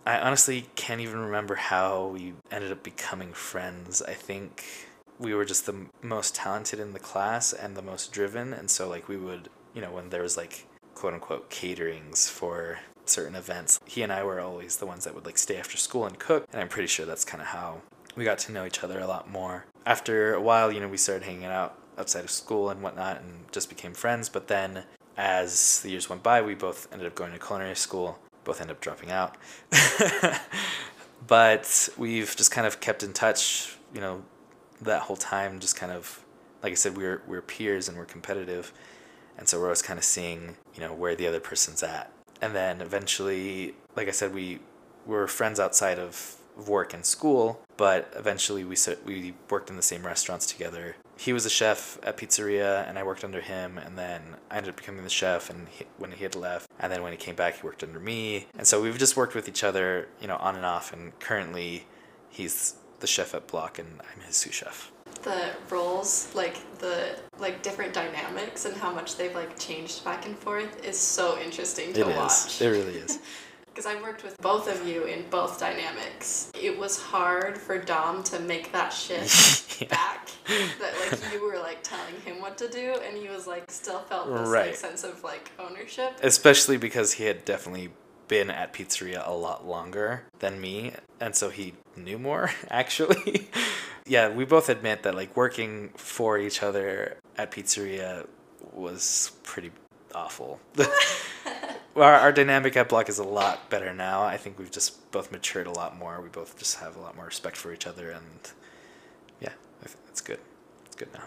I 0.05 0.19
honestly 0.19 0.67
can't 0.75 1.01
even 1.01 1.19
remember 1.19 1.55
how 1.55 2.07
we 2.07 2.33
ended 2.51 2.71
up 2.71 2.83
becoming 2.83 3.31
friends. 3.33 4.01
I 4.01 4.13
think 4.13 4.65
we 5.19 5.33
were 5.33 5.45
just 5.45 5.65
the 5.65 5.85
most 6.01 6.35
talented 6.35 6.79
in 6.79 6.93
the 6.93 6.99
class 6.99 7.53
and 7.53 7.77
the 7.77 7.81
most 7.81 8.11
driven. 8.11 8.53
And 8.53 8.69
so, 8.69 8.89
like, 8.89 9.07
we 9.07 9.15
would, 9.15 9.49
you 9.73 9.81
know, 9.81 9.91
when 9.91 10.09
there 10.09 10.23
was 10.23 10.35
like 10.35 10.65
quote 10.93 11.13
unquote 11.13 11.49
caterings 11.49 12.29
for 12.29 12.79
certain 13.05 13.35
events, 13.35 13.79
he 13.85 14.01
and 14.01 14.11
I 14.11 14.23
were 14.23 14.39
always 14.39 14.77
the 14.77 14.85
ones 14.85 15.05
that 15.05 15.15
would 15.15 15.25
like 15.25 15.37
stay 15.37 15.57
after 15.57 15.77
school 15.77 16.05
and 16.05 16.19
cook. 16.19 16.45
And 16.51 16.61
I'm 16.61 16.69
pretty 16.69 16.87
sure 16.87 17.05
that's 17.05 17.25
kind 17.25 17.41
of 17.41 17.47
how 17.47 17.81
we 18.15 18.25
got 18.25 18.39
to 18.39 18.51
know 18.51 18.65
each 18.65 18.83
other 18.83 18.99
a 18.99 19.07
lot 19.07 19.29
more. 19.29 19.65
After 19.85 20.33
a 20.33 20.41
while, 20.41 20.71
you 20.71 20.79
know, 20.79 20.87
we 20.87 20.97
started 20.97 21.23
hanging 21.25 21.45
out 21.45 21.77
outside 21.97 22.23
of 22.23 22.31
school 22.31 22.69
and 22.69 22.81
whatnot 22.81 23.21
and 23.21 23.51
just 23.51 23.69
became 23.69 23.93
friends. 23.93 24.29
But 24.29 24.47
then 24.47 24.83
as 25.17 25.81
the 25.81 25.91
years 25.91 26.09
went 26.09 26.23
by, 26.23 26.41
we 26.41 26.55
both 26.55 26.87
ended 26.91 27.07
up 27.07 27.15
going 27.15 27.33
to 27.33 27.39
culinary 27.39 27.75
school, 27.75 28.19
both 28.43 28.61
end 28.61 28.71
up 28.71 28.81
dropping 28.81 29.11
out. 29.11 29.35
but 31.27 31.89
we've 31.97 32.35
just 32.35 32.51
kind 32.51 32.67
of 32.67 32.79
kept 32.79 33.03
in 33.03 33.13
touch, 33.13 33.77
you 33.93 34.01
know, 34.01 34.23
that 34.81 35.03
whole 35.03 35.15
time, 35.15 35.59
just 35.59 35.75
kind 35.75 35.91
of, 35.91 36.23
like 36.61 36.71
I 36.71 36.75
said, 36.75 36.97
we're, 36.97 37.21
we're 37.27 37.41
peers 37.41 37.87
and 37.87 37.97
we're 37.97 38.05
competitive. 38.05 38.73
And 39.37 39.47
so 39.47 39.59
we're 39.59 39.65
always 39.65 39.81
kind 39.81 39.97
of 39.97 40.05
seeing, 40.05 40.57
you 40.75 40.81
know, 40.81 40.93
where 40.93 41.15
the 41.15 41.27
other 41.27 41.39
person's 41.39 41.83
at. 41.83 42.11
And 42.41 42.53
then 42.53 42.81
eventually, 42.81 43.75
like 43.95 44.07
I 44.07 44.11
said, 44.11 44.33
we 44.33 44.59
we 45.05 45.15
were 45.15 45.27
friends 45.27 45.59
outside 45.59 45.99
of 45.99 46.35
work 46.67 46.93
and 46.93 47.05
school, 47.05 47.61
but 47.77 48.11
eventually 48.15 48.63
we 48.63 48.75
we 49.05 49.33
worked 49.49 49.69
in 49.69 49.75
the 49.75 49.81
same 49.81 50.05
restaurants 50.05 50.45
together. 50.45 50.95
He 51.23 51.31
was 51.31 51.45
a 51.45 51.49
chef 51.49 51.97
at 52.03 52.17
pizzeria, 52.17 52.85
and 52.85 52.99
I 52.99 53.03
worked 53.03 53.23
under 53.23 53.39
him. 53.39 53.77
And 53.77 53.97
then 53.97 54.21
I 54.51 54.57
ended 54.57 54.71
up 54.71 54.75
becoming 54.75 55.03
the 55.05 55.09
chef, 55.09 55.49
and 55.49 55.69
he, 55.69 55.85
when 55.97 56.11
he 56.11 56.21
had 56.23 56.35
left, 56.35 56.69
and 56.81 56.91
then 56.91 57.01
when 57.01 57.13
he 57.13 57.17
came 57.17 57.33
back, 57.33 57.61
he 57.61 57.65
worked 57.65 57.81
under 57.81 57.97
me. 57.97 58.47
And 58.57 58.67
so 58.67 58.81
we've 58.81 58.97
just 58.97 59.15
worked 59.15 59.33
with 59.33 59.47
each 59.47 59.63
other, 59.63 60.09
you 60.19 60.27
know, 60.27 60.35
on 60.35 60.57
and 60.57 60.65
off. 60.65 60.91
And 60.91 61.17
currently, 61.19 61.87
he's 62.29 62.75
the 62.99 63.07
chef 63.07 63.33
at 63.33 63.47
Block, 63.47 63.79
and 63.79 64.01
I'm 64.01 64.19
his 64.27 64.35
sous 64.35 64.53
chef. 64.53 64.91
The 65.21 65.51
roles, 65.69 66.35
like 66.35 66.57
the 66.79 67.17
like 67.39 67.63
different 67.63 67.93
dynamics 67.93 68.65
and 68.65 68.75
how 68.75 68.91
much 68.91 69.15
they've 69.15 69.33
like 69.33 69.57
changed 69.57 70.03
back 70.03 70.25
and 70.25 70.37
forth 70.37 70.83
is 70.83 70.99
so 70.99 71.39
interesting 71.39 71.93
to 71.93 72.01
It 72.01 72.07
is. 72.09 72.15
watch. 72.17 72.61
It 72.61 72.67
really 72.67 72.95
is. 72.95 73.19
Because 73.73 73.87
I 73.87 73.99
worked 74.01 74.23
with 74.23 74.37
both 74.39 74.67
of 74.67 74.87
you 74.87 75.05
in 75.05 75.25
both 75.31 75.59
dynamics. 75.59 76.51
It 76.61 76.77
was 76.77 76.99
hard 77.01 77.57
for 77.57 77.79
Dom 77.79 78.23
to 78.25 78.39
make 78.39 78.71
that 78.71 78.89
shift 78.89 79.61
Yeah. 79.81 79.87
back. 79.87 80.29
That 80.79 80.93
like 81.11 81.33
you 81.33 81.43
were 81.43 81.57
like 81.57 81.81
telling 81.81 82.13
him 82.23 82.39
what 82.39 82.55
to 82.59 82.67
do, 82.69 82.95
and 83.07 83.17
he 83.17 83.29
was 83.29 83.47
like 83.47 83.71
still 83.71 83.99
felt 84.01 84.27
this 84.27 84.49
like 84.49 84.75
sense 84.75 85.03
of 85.03 85.23
like 85.23 85.51
ownership. 85.57 86.19
especially 86.21 86.77
because 86.77 87.13
he 87.13 87.23
had 87.23 87.43
definitely 87.45 87.89
been 88.27 88.49
at 88.51 88.71
pizzeria 88.73 89.27
a 89.27 89.33
lot 89.33 89.67
longer 89.67 90.23
than 90.39 90.59
me 90.61 90.93
and 91.19 91.35
so 91.35 91.49
he 91.49 91.73
knew 91.97 92.17
more 92.17 92.49
actually 92.69 93.49
yeah 94.07 94.29
we 94.29 94.45
both 94.45 94.69
admit 94.69 95.03
that 95.03 95.13
like 95.13 95.35
working 95.35 95.89
for 95.97 96.37
each 96.39 96.63
other 96.63 97.17
at 97.37 97.51
pizzeria 97.51 98.25
was 98.71 99.31
pretty 99.43 99.71
awful 100.15 100.59
our, 101.95 102.13
our 102.13 102.31
dynamic 102.31 102.75
at 102.77 102.89
block 102.89 103.09
is 103.09 103.19
a 103.19 103.23
lot 103.23 103.69
better 103.69 103.93
now. 103.93 104.23
I 104.23 104.37
think 104.37 104.57
we've 104.59 104.71
just 104.71 105.11
both 105.11 105.31
matured 105.31 105.67
a 105.67 105.71
lot 105.71 105.97
more. 105.97 106.19
We 106.21 106.29
both 106.29 106.57
just 106.57 106.79
have 106.79 106.95
a 106.95 106.99
lot 106.99 107.15
more 107.15 107.25
respect 107.25 107.57
for 107.57 107.73
each 107.73 107.85
other 107.87 108.09
and 108.11 108.25
yeah 109.41 109.49
I 109.81 109.85
think 109.87 109.99
it's 110.09 110.21
good. 110.21 110.39
It's 110.85 110.95
good 110.95 111.09
now. 111.13 111.23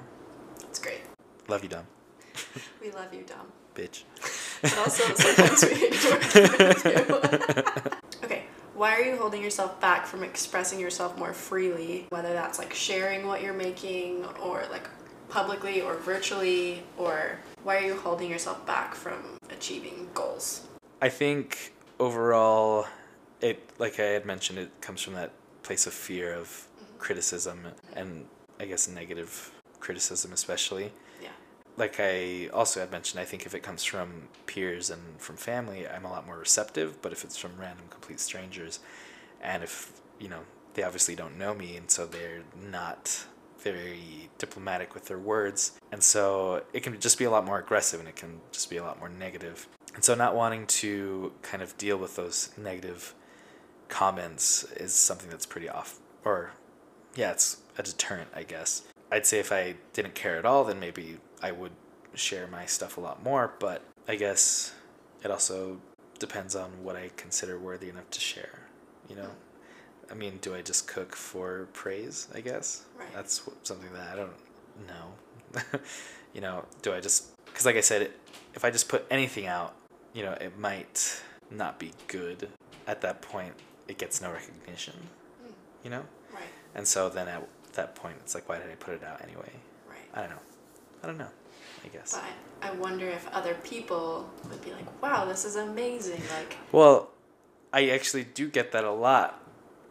It's 0.63 0.79
great. 0.79 1.01
love 1.49 1.63
you 1.63 1.69
dom. 1.69 1.87
We 2.83 2.91
love 2.93 3.13
you, 3.13 3.23
Dom. 3.27 3.47
bitch. 3.75 4.03
But 4.63 4.79
also 4.79 5.03
sometimes 5.15 5.65
we 5.65 5.87
enjoy 5.89 6.11
working 6.11 7.15
with 7.15 7.95
okay, 8.25 8.45
why 8.75 8.93
are 8.95 9.01
you 9.03 9.17
holding 9.17 9.43
yourself 9.43 9.81
back 9.81 10.07
from 10.07 10.23
expressing 10.23 10.79
yourself 10.79 11.19
more 11.19 11.33
freely? 11.33 12.07
Whether 12.11 12.33
that's 12.33 12.59
like 12.59 12.75
sharing 12.75 13.27
what 13.27 13.43
you're 13.43 13.55
making 13.55 14.25
or 14.43 14.65
like 14.71 14.89
publicly 15.29 15.81
or 15.81 15.97
virtually, 15.97 16.83
or 16.97 17.39
why 17.63 17.79
are 17.79 17.87
you 17.87 17.97
holding 17.97 18.31
yourself 18.31 18.65
back 18.67 18.95
from 18.95 19.39
achieving 19.51 20.09
goals? 20.15 20.67
I 21.03 21.09
think 21.09 21.73
overall, 21.99 22.87
it 23.41 23.71
like 23.79 24.01
I 24.01 24.05
had 24.05 24.25
mentioned, 24.25 24.59
it 24.59 24.71
comes 24.81 25.03
from 25.03 25.15
that 25.15 25.33
place 25.63 25.87
of 25.87 25.93
fear 25.93 26.33
of 26.33 26.47
mm-hmm. 26.49 26.99
criticism 26.99 27.61
and 27.95 28.27
I 28.59 28.65
guess 28.67 28.89
negative 28.89 29.53
criticism, 29.81 30.33
especially. 30.33 30.93
Yeah. 31.23 31.29
Like 31.77 31.97
I 31.99 32.49
also 32.53 32.81
had 32.81 32.91
mentioned, 32.91 33.21
I 33.21 33.25
think 33.25 33.47
if 33.47 33.55
it 33.55 33.63
comes 33.63 33.85
from 33.85 34.29
peers 34.47 34.91
and 34.91 35.03
from 35.19 35.37
family, 35.37 35.87
I'm 35.87 36.05
a 36.05 36.11
lot 36.11 36.27
more 36.27 36.39
receptive. 36.39 37.03
But 37.03 37.13
if 37.13 37.25
it's 37.25 37.37
from 37.37 37.53
random, 37.59 37.87
complete 37.91 38.21
strangers, 38.21 38.81
and 39.43 39.63
if 39.63 40.01
you 40.19 40.29
know 40.29 40.41
they 40.75 40.83
obviously 40.83 41.15
don't 41.15 41.39
know 41.39 41.55
me, 41.55 41.77
and 41.77 41.91
so 41.91 42.07
they're 42.07 42.43
not 42.71 43.27
very 43.73 44.29
diplomatic 44.39 44.95
with 44.95 45.07
their 45.07 45.19
words, 45.19 45.73
and 45.93 46.03
so 46.03 46.63
it 46.73 46.83
can 46.83 46.99
just 47.01 47.19
be 47.19 47.25
a 47.25 47.31
lot 47.31 47.45
more 47.45 47.59
aggressive, 47.59 48.01
and 48.01 48.09
it 48.09 48.17
can 48.17 48.41
just 48.53 48.71
be 48.71 48.77
a 48.77 48.83
lot 48.83 48.99
more 48.99 49.09
negative. 49.09 49.67
And 49.95 50.05
so, 50.05 50.15
not 50.15 50.35
wanting 50.35 50.67
to 50.67 51.33
kind 51.43 51.63
of 51.63 51.77
deal 51.79 51.97
with 51.97 52.17
those 52.17 52.51
negative 52.57 53.15
comments 53.89 54.65
is 54.77 54.93
something 54.93 55.31
that's 55.31 55.47
pretty 55.47 55.69
off, 55.69 55.99
or 56.25 56.53
yeah, 57.15 57.33
it's 57.33 57.59
a 57.79 57.83
deterrent, 57.83 58.29
I 58.35 58.43
guess. 58.43 58.83
I'd 59.11 59.27
say 59.27 59.39
if 59.39 59.53
I 59.53 59.77
didn't 59.93 60.15
care 60.15 60.39
at 60.39 60.45
all, 60.45 60.65
then 60.65 60.81
maybe 60.81 61.19
I 61.43 61.53
would 61.53 61.73
share 62.15 62.47
my 62.47 62.67
stuff 62.67 62.99
a 62.99 63.01
lot 63.01 63.23
more, 63.23 63.53
but 63.59 63.83
I 64.09 64.17
guess 64.17 64.73
it 65.23 65.31
also 65.31 65.81
depends 66.19 66.57
on 66.57 66.71
what 66.83 66.97
I 66.97 67.11
consider 67.17 67.59
worthy 67.59 67.89
enough 67.89 68.11
to 68.11 68.21
share, 68.21 68.61
you 69.09 69.17
know? 69.17 69.31
I 70.11 70.15
mean, 70.15 70.39
do 70.41 70.55
I 70.55 70.63
just 70.63 70.87
cook 70.87 71.15
for 71.17 71.69
praise, 71.73 72.29
I 72.35 72.41
guess? 72.41 72.85
Right. 72.99 73.13
That's 73.15 73.43
something 73.65 73.93
that 73.93 74.13
I 74.13 74.17
don't 74.17 74.33
know. 74.87 75.81
you 76.35 76.41
know, 76.41 76.65
do 76.83 76.93
I 76.93 77.01
just, 77.01 77.35
because 77.47 77.67
like 77.67 77.77
I 77.77 77.81
said, 77.81 78.11
if 78.55 78.65
I 78.65 78.71
just 78.71 78.89
put 78.89 79.05
anything 79.11 79.47
out, 79.47 79.75
you 80.13 80.23
know, 80.23 80.33
it 80.33 80.59
might 80.59 81.21
not 81.51 81.79
be 81.79 81.93
good. 82.07 82.49
At 82.87 83.01
that 83.01 83.21
point, 83.21 83.55
it 83.89 83.99
gets 83.99 84.21
no 84.21 84.33
recognition, 84.33 84.95
Mm, 85.45 85.53
you 85.85 85.91
know? 85.91 86.03
right, 86.33 86.43
And 86.75 86.87
so 86.87 87.09
then 87.09 87.27
at 87.29 87.43
that 87.75 87.95
point, 87.95 88.17
it's 88.21 88.35
like, 88.35 88.49
why 88.49 88.59
did 88.59 88.71
I 88.71 88.75
put 88.77 88.95
it 88.95 89.03
out 89.05 89.21
anyway? 89.23 89.51
right. 89.89 89.99
I 90.15 90.21
don't 90.21 90.31
know. 90.31 90.43
I 91.03 91.07
don't 91.07 91.19
know. 91.19 91.29
I 91.85 91.89
guess. 91.89 92.15
But 92.15 92.69
I 92.69 92.73
wonder 92.73 93.07
if 93.09 93.29
other 93.33 93.55
people 93.63 94.29
would 94.49 94.65
be 94.65 94.73
like, 94.73 95.03
wow, 95.03 95.25
this 95.25 95.45
is 95.45 95.57
amazing. 95.57 96.23
Like, 96.35 96.57
Well, 96.73 97.11
I 97.73 97.91
actually 97.91 98.25
do 98.25 98.49
get 98.49 98.73
that 98.73 98.85
a 98.85 98.91
lot 98.91 99.43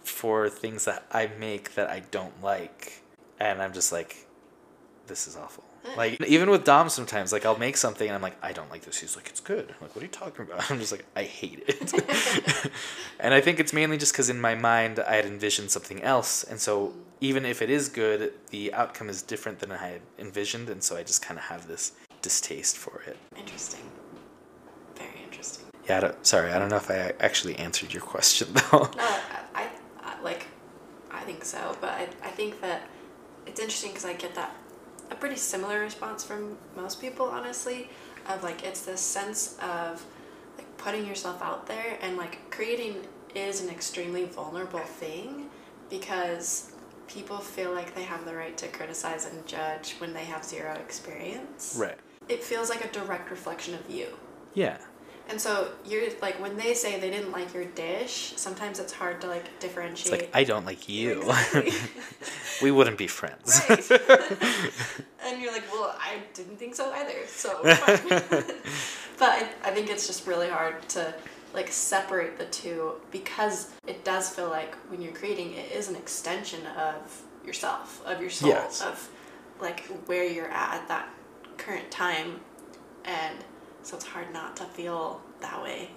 for 0.08 0.50
things 0.50 0.86
that 0.86 1.06
I 1.12 1.30
make 1.40 1.76
that 1.76 1.90
I 1.90 2.02
don't 2.12 2.42
like, 2.44 3.04
and 3.40 3.62
I'm 3.62 3.74
just 3.74 3.92
like, 3.92 4.28
this 5.08 5.28
is 5.28 5.36
awful. 5.36 5.64
Like 5.96 6.20
even 6.24 6.50
with 6.50 6.64
Dom, 6.64 6.90
sometimes 6.90 7.32
like 7.32 7.46
I'll 7.46 7.58
make 7.58 7.78
something 7.78 8.08
and 8.08 8.16
I'm 8.16 8.22
like, 8.22 8.38
I 8.44 8.54
don't 8.54 8.70
like 8.72 8.82
this. 8.82 9.00
He's 9.00 9.16
like, 9.16 9.30
it's 9.30 9.40
good. 9.40 9.70
I'm 9.70 9.76
like, 9.82 9.96
what 9.96 10.02
are 10.02 10.06
you 10.06 10.12
talking 10.12 10.46
about? 10.46 10.70
I'm 10.72 10.80
just 10.80 10.92
like, 10.92 11.06
I 11.16 11.24
hate 11.24 11.64
it. 11.68 11.94
and 13.20 13.34
I 13.34 13.42
think 13.42 13.60
it's 13.60 13.72
mainly 13.72 13.98
just 13.98 14.12
because 14.12 14.30
in 14.30 14.42
my 14.42 14.56
mind 14.56 15.00
I 15.00 15.16
had 15.16 15.26
envisioned 15.26 15.72
something 15.72 16.02
else, 16.02 16.44
and 16.44 16.60
so 16.60 16.94
even 17.22 17.46
if 17.46 17.62
it 17.62 17.70
is 17.70 17.90
good, 17.90 18.34
the 18.50 18.74
outcome 18.74 19.10
is 19.10 19.22
different 19.22 19.60
than 19.60 19.72
I 19.72 19.78
had 19.78 20.02
envisioned, 20.20 20.70
and 20.70 20.84
so 20.84 20.98
I 20.98 21.04
just 21.04 21.22
kind 21.22 21.38
of 21.38 21.46
have 21.46 21.68
this 21.68 21.94
distaste 22.22 22.78
for 22.78 23.02
it. 23.08 23.18
interesting. 23.38 23.82
Very 24.96 25.22
interesting. 25.24 25.66
Yeah, 25.88 26.12
I 26.12 26.24
sorry, 26.24 26.52
I 26.52 26.58
don't 26.60 26.70
know 26.70 26.78
if 26.78 26.90
I 26.90 27.14
actually 27.20 27.56
answered 27.58 27.94
your 27.94 28.02
question 28.02 28.48
though. 28.72 28.90
No, 28.98 29.20
think 31.26 31.44
so, 31.44 31.76
but 31.82 31.92
I, 31.92 32.08
I 32.24 32.30
think 32.30 32.62
that 32.62 32.88
it's 33.46 33.60
interesting 33.60 33.92
because 33.92 34.06
I 34.06 34.14
get 34.14 34.36
that 34.36 34.56
a 35.12 35.16
pretty 35.16 35.36
similar 35.36 35.80
response 35.80 36.24
from 36.24 36.58
most 36.76 37.00
people, 37.02 37.26
honestly, 37.28 37.90
of 38.28 38.44
like 38.44 38.64
it's 38.64 38.82
this 38.86 39.02
sense 39.02 39.58
of 39.62 40.04
like 40.58 40.78
putting 40.78 41.06
yourself 41.06 41.42
out 41.42 41.68
there 41.68 41.98
and 42.02 42.18
like 42.18 42.50
creating 42.50 42.96
is 43.36 43.62
an 43.62 43.70
extremely 43.70 44.26
vulnerable 44.26 44.80
thing 44.80 45.50
because 45.90 46.72
people 47.08 47.38
feel 47.38 47.74
like 47.74 47.94
they 47.94 48.04
have 48.04 48.26
the 48.26 48.36
right 48.36 48.58
to 48.58 48.68
criticize 48.70 49.26
and 49.26 49.46
judge 49.46 49.96
when 50.00 50.14
they 50.14 50.24
have 50.26 50.44
zero 50.44 50.74
experience. 50.74 51.76
Right. 51.78 51.98
It 52.30 52.44
feels 52.44 52.70
like 52.70 52.84
a 52.84 52.92
direct 52.92 53.30
reflection 53.30 53.76
of 53.76 53.90
you. 53.90 54.08
Yeah. 54.54 54.78
And 55.28 55.42
so 55.42 55.70
you're 55.86 56.04
like 56.22 56.40
when 56.40 56.56
they 56.56 56.74
say 56.74 57.00
they 57.00 57.10
didn't 57.10 57.32
like 57.32 57.54
your 57.54 57.66
dish, 57.66 58.34
sometimes 58.38 58.80
it's 58.80 58.94
hard 58.94 59.22
to 59.22 59.28
like 59.28 59.60
differentiate. 59.60 60.14
It's 60.14 60.22
like 60.24 60.32
I 60.36 60.44
don't 60.44 60.66
like 60.66 60.88
you. 60.88 61.22
Exactly. 61.22 61.72
we 62.62 62.72
wouldn't 62.72 62.98
be 62.98 63.08
friends. 63.08 63.62
Right. 63.68 63.92
and 65.26 65.42
you're 65.42 65.52
like, 65.52 65.64
well, 65.72 65.96
I 66.00 66.20
didn't 66.34 66.58
think 66.58 66.76
so 66.76 66.92
either. 66.92 67.26
So, 67.28 67.60
but 67.64 69.30
I, 69.30 69.50
I 69.64 69.72
think 69.72 69.90
it's 69.90 70.06
just 70.08 70.28
really 70.28 70.50
hard 70.50 70.88
to 70.90 71.14
like 71.54 71.72
separate 71.72 72.38
the 72.38 72.46
two 72.46 72.94
because 73.12 73.72
it 73.88 74.04
does 74.04 74.30
feel 74.30 74.50
like 74.50 74.76
when 74.90 75.02
you're 75.02 75.14
creating, 75.14 75.54
it 75.54 75.72
is 75.72 75.90
an 75.90 75.96
extension 75.96 76.60
of 76.78 77.22
yourself, 77.46 78.06
of 78.06 78.22
your 78.22 78.30
soul, 78.30 78.50
Yes. 78.50 78.82
of 78.82 79.10
like 79.60 79.86
where 80.06 80.26
you're 80.26 80.50
at 80.50 80.82
at 80.82 80.88
that 80.90 81.10
current 81.58 81.90
time, 81.90 82.42
and 83.06 83.38
so 83.86 83.96
it's 83.96 84.06
hard 84.06 84.34
not 84.34 84.56
to 84.58 84.66
feel 84.66 85.22
that 85.42 85.62
way. 85.62 85.92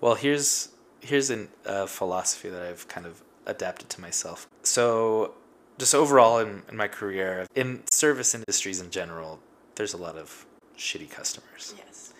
Well, 0.00 0.14
here's 0.14 0.70
here's 1.00 1.30
a 1.30 1.46
uh, 1.66 1.86
philosophy 1.86 2.48
that 2.48 2.62
I've 2.62 2.86
kind 2.88 3.06
of 3.06 3.22
adapted 3.46 3.88
to 3.90 4.00
myself. 4.00 4.48
So, 4.62 5.34
just 5.78 5.94
overall 5.94 6.38
in, 6.38 6.62
in 6.68 6.76
my 6.76 6.88
career, 6.88 7.46
in 7.54 7.82
service 7.90 8.34
industries 8.34 8.80
in 8.80 8.90
general, 8.90 9.40
there's 9.74 9.94
a 9.94 9.96
lot 9.96 10.16
of 10.16 10.46
shitty 10.76 11.10
customers. 11.10 11.74
Yes. 11.76 12.12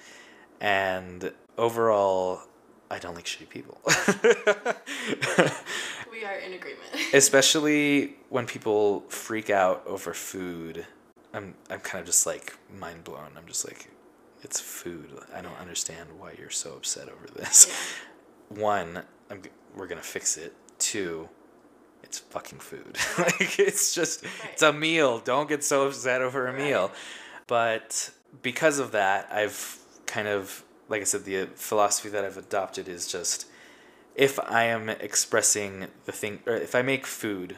And 0.60 1.32
overall, 1.58 2.42
I 2.90 2.98
don't 2.98 3.14
like 3.14 3.26
shitty 3.26 3.48
people. 3.48 3.80
We 6.16 6.24
are 6.24 6.36
in 6.36 6.54
agreement. 6.54 6.88
Especially 7.12 8.16
when 8.30 8.46
people 8.46 9.00
freak 9.08 9.50
out 9.50 9.82
over 9.86 10.14
food. 10.14 10.86
I'm 11.34 11.54
I'm 11.68 11.80
kind 11.80 12.00
of 12.00 12.06
just 12.06 12.24
like 12.24 12.56
mind 12.74 13.04
blown. 13.04 13.32
I'm 13.36 13.46
just 13.46 13.68
like 13.68 13.90
it's 14.42 14.60
food. 14.60 15.10
I 15.34 15.40
don't 15.40 15.58
understand 15.58 16.08
why 16.18 16.34
you're 16.38 16.50
so 16.50 16.74
upset 16.74 17.08
over 17.08 17.26
this. 17.34 17.66
Yeah. 18.50 18.58
one, 18.60 19.02
I'm, 19.30 19.42
we're 19.74 19.86
gonna 19.86 20.02
fix 20.02 20.36
it. 20.36 20.54
Two, 20.78 21.28
it's 22.02 22.18
fucking 22.18 22.58
food. 22.58 22.96
like 23.18 23.58
it's 23.58 23.94
just 23.94 24.24
it's 24.52 24.62
a 24.62 24.72
meal. 24.72 25.18
Don't 25.18 25.48
get 25.48 25.64
so 25.64 25.86
upset 25.86 26.22
over 26.22 26.46
a 26.46 26.52
Right. 26.52 26.62
meal. 26.62 26.92
But 27.46 28.10
because 28.42 28.78
of 28.78 28.92
that, 28.92 29.28
I've 29.32 29.78
kind 30.06 30.28
of 30.28 30.62
like 30.88 31.00
I 31.00 31.04
said, 31.04 31.24
the 31.24 31.40
uh, 31.40 31.46
philosophy 31.56 32.08
that 32.10 32.24
I've 32.24 32.36
adopted 32.36 32.88
is 32.88 33.06
just 33.08 33.46
if 34.14 34.38
I 34.40 34.64
am 34.64 34.88
expressing 34.88 35.88
the 36.04 36.12
thing, 36.12 36.40
or 36.46 36.54
if 36.54 36.74
I 36.74 36.82
make 36.82 37.06
food 37.06 37.56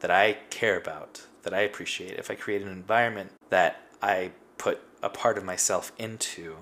that 0.00 0.10
I 0.10 0.34
care 0.50 0.76
about, 0.76 1.26
that 1.42 1.52
I 1.54 1.60
appreciate, 1.60 2.18
if 2.18 2.30
I 2.30 2.34
create 2.34 2.62
an 2.62 2.68
environment 2.68 3.32
that 3.50 3.80
I 4.02 4.32
put 4.58 4.80
a 5.02 5.08
part 5.08 5.38
of 5.38 5.44
myself 5.44 5.92
into, 5.98 6.56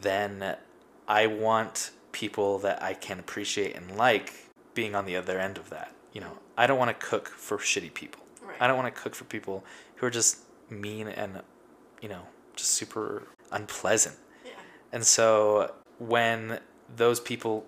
then 0.00 0.56
I 1.08 1.26
want 1.26 1.90
people 2.12 2.58
that 2.58 2.82
I 2.82 2.94
can 2.94 3.18
appreciate 3.18 3.74
and 3.74 3.96
like 3.96 4.32
being 4.74 4.94
on 4.94 5.06
the 5.06 5.16
other 5.16 5.38
end 5.38 5.58
of 5.58 5.70
that. 5.70 5.92
You 6.12 6.20
know, 6.20 6.38
I 6.56 6.66
don't 6.66 6.78
want 6.78 6.98
to 6.98 7.06
cook 7.06 7.28
for 7.28 7.58
shitty 7.58 7.94
people. 7.94 8.22
Right. 8.42 8.56
I 8.60 8.66
don't 8.66 8.76
want 8.76 8.94
to 8.94 9.00
cook 9.00 9.14
for 9.14 9.24
people 9.24 9.64
who 9.96 10.06
are 10.06 10.10
just 10.10 10.38
mean 10.68 11.08
and, 11.08 11.42
you 12.00 12.08
know, 12.08 12.22
just 12.56 12.72
super 12.72 13.28
unpleasant. 13.50 14.16
Yeah. 14.44 14.52
And 14.92 15.04
so 15.04 15.74
when 15.98 16.60
those 16.94 17.20
people 17.20 17.64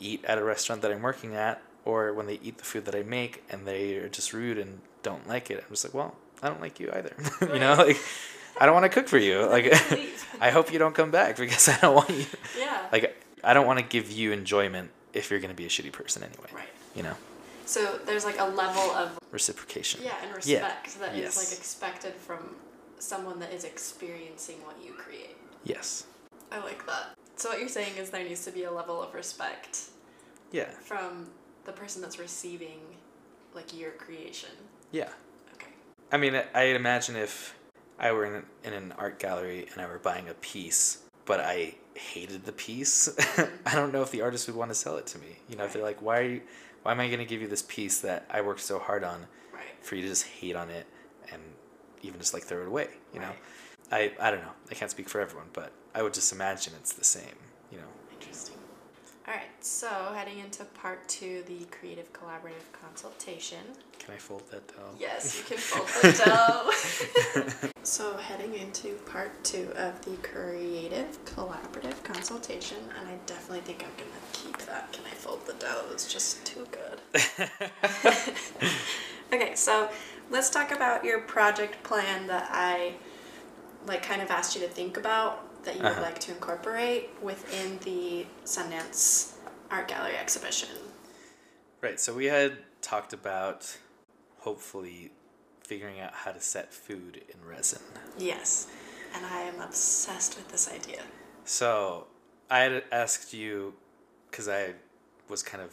eat 0.00 0.24
at 0.24 0.38
a 0.38 0.44
restaurant 0.44 0.82
that 0.82 0.90
I'm 0.90 1.02
working 1.02 1.34
at, 1.34 1.62
or 1.84 2.12
when 2.12 2.26
they 2.26 2.38
eat 2.42 2.58
the 2.58 2.64
food 2.64 2.84
that 2.84 2.94
I 2.94 3.02
make 3.02 3.42
and 3.50 3.66
they 3.66 3.96
are 3.96 4.08
just 4.08 4.32
rude 4.32 4.58
and 4.58 4.80
don't 5.02 5.26
like 5.28 5.50
it, 5.50 5.58
I'm 5.58 5.70
just 5.70 5.84
like, 5.84 5.94
well, 5.94 6.16
I 6.42 6.48
don't 6.48 6.60
like 6.60 6.80
you 6.80 6.90
either. 6.92 7.14
you 7.40 7.58
know, 7.58 7.74
like 7.74 8.00
I 8.62 8.66
don't 8.66 8.74
want 8.74 8.84
to 8.84 8.94
cook 9.00 9.08
for 9.08 9.18
you. 9.18 9.44
Like 9.46 9.66
I 10.40 10.50
hope 10.50 10.72
you 10.72 10.78
don't 10.78 10.94
come 10.94 11.10
back 11.10 11.36
because 11.36 11.68
I 11.68 11.76
don't 11.80 11.96
want 11.96 12.10
you. 12.10 12.26
Yeah. 12.56 12.86
Like 12.92 13.20
I 13.42 13.54
don't 13.54 13.66
want 13.66 13.80
to 13.80 13.84
give 13.84 14.10
you 14.12 14.30
enjoyment 14.30 14.90
if 15.12 15.30
you're 15.30 15.40
going 15.40 15.50
to 15.50 15.56
be 15.56 15.66
a 15.66 15.68
shitty 15.68 15.90
person 15.92 16.22
anyway. 16.22 16.48
Right. 16.54 16.68
You 16.94 17.02
know, 17.02 17.16
So 17.64 17.98
there's 18.06 18.24
like 18.24 18.38
a 18.38 18.44
level 18.44 18.82
of 19.02 19.18
reciprocation. 19.32 20.00
yeah 20.04 20.14
and 20.22 20.30
Yeah. 20.46 20.58
respect 20.60 21.00
that 21.00 21.12
is 21.14 21.20
Yes. 21.22 21.36
like 21.42 21.58
expected 21.58 22.14
from 22.14 22.54
someone 23.00 23.40
that 23.40 23.52
is 23.52 23.64
experiencing 23.64 24.58
what 24.64 24.76
you 24.84 24.92
create. 24.92 25.36
Yes. 25.64 26.04
I 26.52 26.58
like 26.60 26.86
that. 26.86 27.04
So 27.36 27.48
what 27.48 27.58
you're 27.58 27.68
saying 27.80 27.96
is 27.96 28.10
there 28.10 28.22
needs 28.24 28.44
to 28.44 28.52
be 28.52 28.62
a 28.64 28.70
level 28.70 29.02
of 29.02 29.12
respect 29.14 29.72
Yeah. 30.52 30.70
from 30.84 31.30
the 31.64 31.72
person 31.72 32.00
that's 32.02 32.18
receiving 32.18 32.80
like 33.54 33.76
your 33.76 33.90
creation. 34.04 34.54
Yeah. 34.92 35.08
Okay. 35.54 35.72
I 36.12 36.16
mean, 36.16 36.34
I- 36.36 36.46
I 36.54 36.62
imagine 36.82 37.16
if 37.16 37.54
I 38.02 38.12
were 38.12 38.24
in, 38.26 38.42
in 38.64 38.72
an 38.74 38.92
art 38.98 39.18
gallery 39.18 39.68
and 39.72 39.80
I 39.80 39.86
were 39.86 39.98
buying 39.98 40.28
a 40.28 40.34
piece, 40.34 40.98
but 41.24 41.40
I 41.40 41.76
hated 41.94 42.44
the 42.44 42.52
piece, 42.52 43.08
I 43.66 43.74
don't 43.74 43.92
know 43.92 44.02
if 44.02 44.10
the 44.10 44.22
artist 44.22 44.48
would 44.48 44.56
want 44.56 44.70
to 44.70 44.74
sell 44.74 44.96
it 44.96 45.06
to 45.08 45.18
me. 45.18 45.38
You 45.48 45.56
know, 45.56 45.64
if 45.64 45.72
they're 45.72 45.82
like, 45.82 46.02
why 46.02 46.18
are 46.18 46.22
you, 46.22 46.40
why 46.82 46.90
am 46.92 47.00
I 47.00 47.06
going 47.06 47.20
to 47.20 47.24
give 47.24 47.40
you 47.40 47.48
this 47.48 47.62
piece 47.62 48.00
that 48.00 48.26
I 48.28 48.40
worked 48.40 48.60
so 48.60 48.78
hard 48.78 49.04
on 49.04 49.26
Right. 49.52 49.62
for 49.82 49.94
you 49.94 50.02
to 50.02 50.08
just 50.08 50.26
hate 50.26 50.56
on 50.56 50.68
it 50.68 50.86
and 51.32 51.40
even 52.02 52.18
just 52.18 52.34
like 52.34 52.42
throw 52.42 52.62
it 52.62 52.66
away? 52.66 52.88
You 53.14 53.20
know, 53.20 53.26
Right. 53.92 54.16
I 54.18 54.28
I 54.28 54.30
don't 54.30 54.40
know. 54.40 54.52
I 54.70 54.74
can't 54.74 54.90
speak 54.90 55.08
for 55.08 55.20
everyone, 55.20 55.48
but 55.52 55.70
I 55.94 56.02
would 56.02 56.14
just 56.14 56.32
imagine 56.32 56.72
it's 56.80 56.94
the 56.94 57.04
same. 57.04 57.36
You 57.70 57.78
know. 57.78 57.84
Interesting. 58.18 58.56
All 59.28 59.34
right. 59.34 59.50
So 59.60 59.88
heading 60.14 60.38
into 60.38 60.64
part 60.64 61.06
two, 61.08 61.44
the 61.46 61.66
creative 61.66 62.10
collaborative 62.12 62.66
consultation. 62.72 63.58
Can 63.98 64.14
I 64.14 64.18
fold 64.18 64.50
that 64.50 64.66
down? 64.68 64.96
Yes, 64.98 65.38
you 65.38 65.44
can 65.44 65.58
fold 65.58 65.88
the 66.02 67.52
dough. 67.62 67.68
so 67.92 68.16
heading 68.16 68.54
into 68.54 68.94
part 69.04 69.44
two 69.44 69.68
of 69.76 70.02
the 70.06 70.16
creative 70.26 71.22
collaborative 71.26 72.02
consultation, 72.02 72.78
and 72.98 73.06
I 73.06 73.16
definitely 73.26 73.60
think 73.60 73.84
I'm 73.84 73.90
gonna 73.98 74.10
keep 74.32 74.56
that. 74.66 74.90
Can 74.92 75.04
I 75.04 75.14
fold 75.14 75.46
the 75.46 75.52
dough? 75.52 75.84
It's 75.92 76.10
just 76.10 76.42
too 76.46 76.66
good. 76.70 77.00
Okay, 79.32 79.54
so 79.54 79.88
let's 80.30 80.50
talk 80.50 80.72
about 80.72 81.04
your 81.04 81.20
project 81.20 81.82
plan 81.82 82.26
that 82.26 82.48
I 82.52 82.94
like 83.86 84.02
kind 84.02 84.20
of 84.20 84.30
asked 84.30 84.54
you 84.54 84.60
to 84.62 84.68
think 84.68 84.96
about 84.98 85.64
that 85.64 85.76
you 85.76 85.82
would 85.82 85.92
Uh-huh. 85.92 86.02
like 86.02 86.18
to 86.20 86.32
incorporate 86.32 87.10
within 87.22 87.78
the 87.84 88.26
Sundance 88.44 89.32
Art 89.70 89.88
Gallery 89.88 90.16
exhibition. 90.16 90.68
Right. 91.80 91.98
So 91.98 92.12
we 92.14 92.26
had 92.26 92.58
talked 92.82 93.12
about 93.14 93.78
hopefully 94.40 95.12
figuring 95.72 96.00
out 96.00 96.12
how 96.12 96.30
to 96.30 96.38
set 96.40 96.70
food 96.70 97.22
in 97.32 97.48
resin. 97.48 97.80
Yes, 98.18 98.66
and 99.14 99.24
I 99.24 99.40
am 99.40 99.58
obsessed 99.58 100.36
with 100.36 100.46
this 100.48 100.70
idea. 100.70 101.00
So 101.46 102.08
I 102.50 102.58
had 102.58 102.84
asked 102.92 103.32
you 103.32 103.72
because 104.30 104.50
I 104.50 104.74
was 105.30 105.42
kind 105.42 105.62
of 105.64 105.72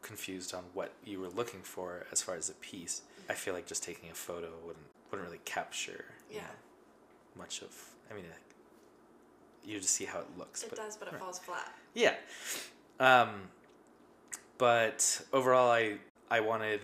confused 0.00 0.54
on 0.54 0.64
what 0.72 0.94
you 1.04 1.20
were 1.20 1.28
looking 1.28 1.60
for 1.60 2.06
as 2.10 2.22
far 2.22 2.34
as 2.34 2.48
a 2.48 2.54
piece. 2.54 3.02
I 3.28 3.34
feel 3.34 3.52
like 3.52 3.66
just 3.66 3.82
taking 3.82 4.08
a 4.08 4.14
photo 4.14 4.48
wouldn't 4.64 4.86
wouldn't 5.10 5.28
really 5.28 5.42
capture 5.44 6.06
you 6.30 6.36
Yeah. 6.36 6.42
know, 6.44 7.42
much 7.42 7.60
of. 7.60 7.68
I 8.10 8.14
mean, 8.14 8.24
you 9.66 9.78
just 9.78 9.94
see 9.94 10.06
how 10.06 10.20
it 10.20 10.28
looks. 10.38 10.62
It 10.62 10.70
but 10.70 10.78
does, 10.78 10.96
but 10.96 11.08
it 11.08 11.12
right. 11.12 11.20
falls 11.20 11.40
flat. 11.40 11.74
Yeah. 11.92 12.14
Um, 12.98 13.50
but 14.56 15.20
overall, 15.34 15.70
I 15.70 15.98
I 16.30 16.40
wanted 16.40 16.80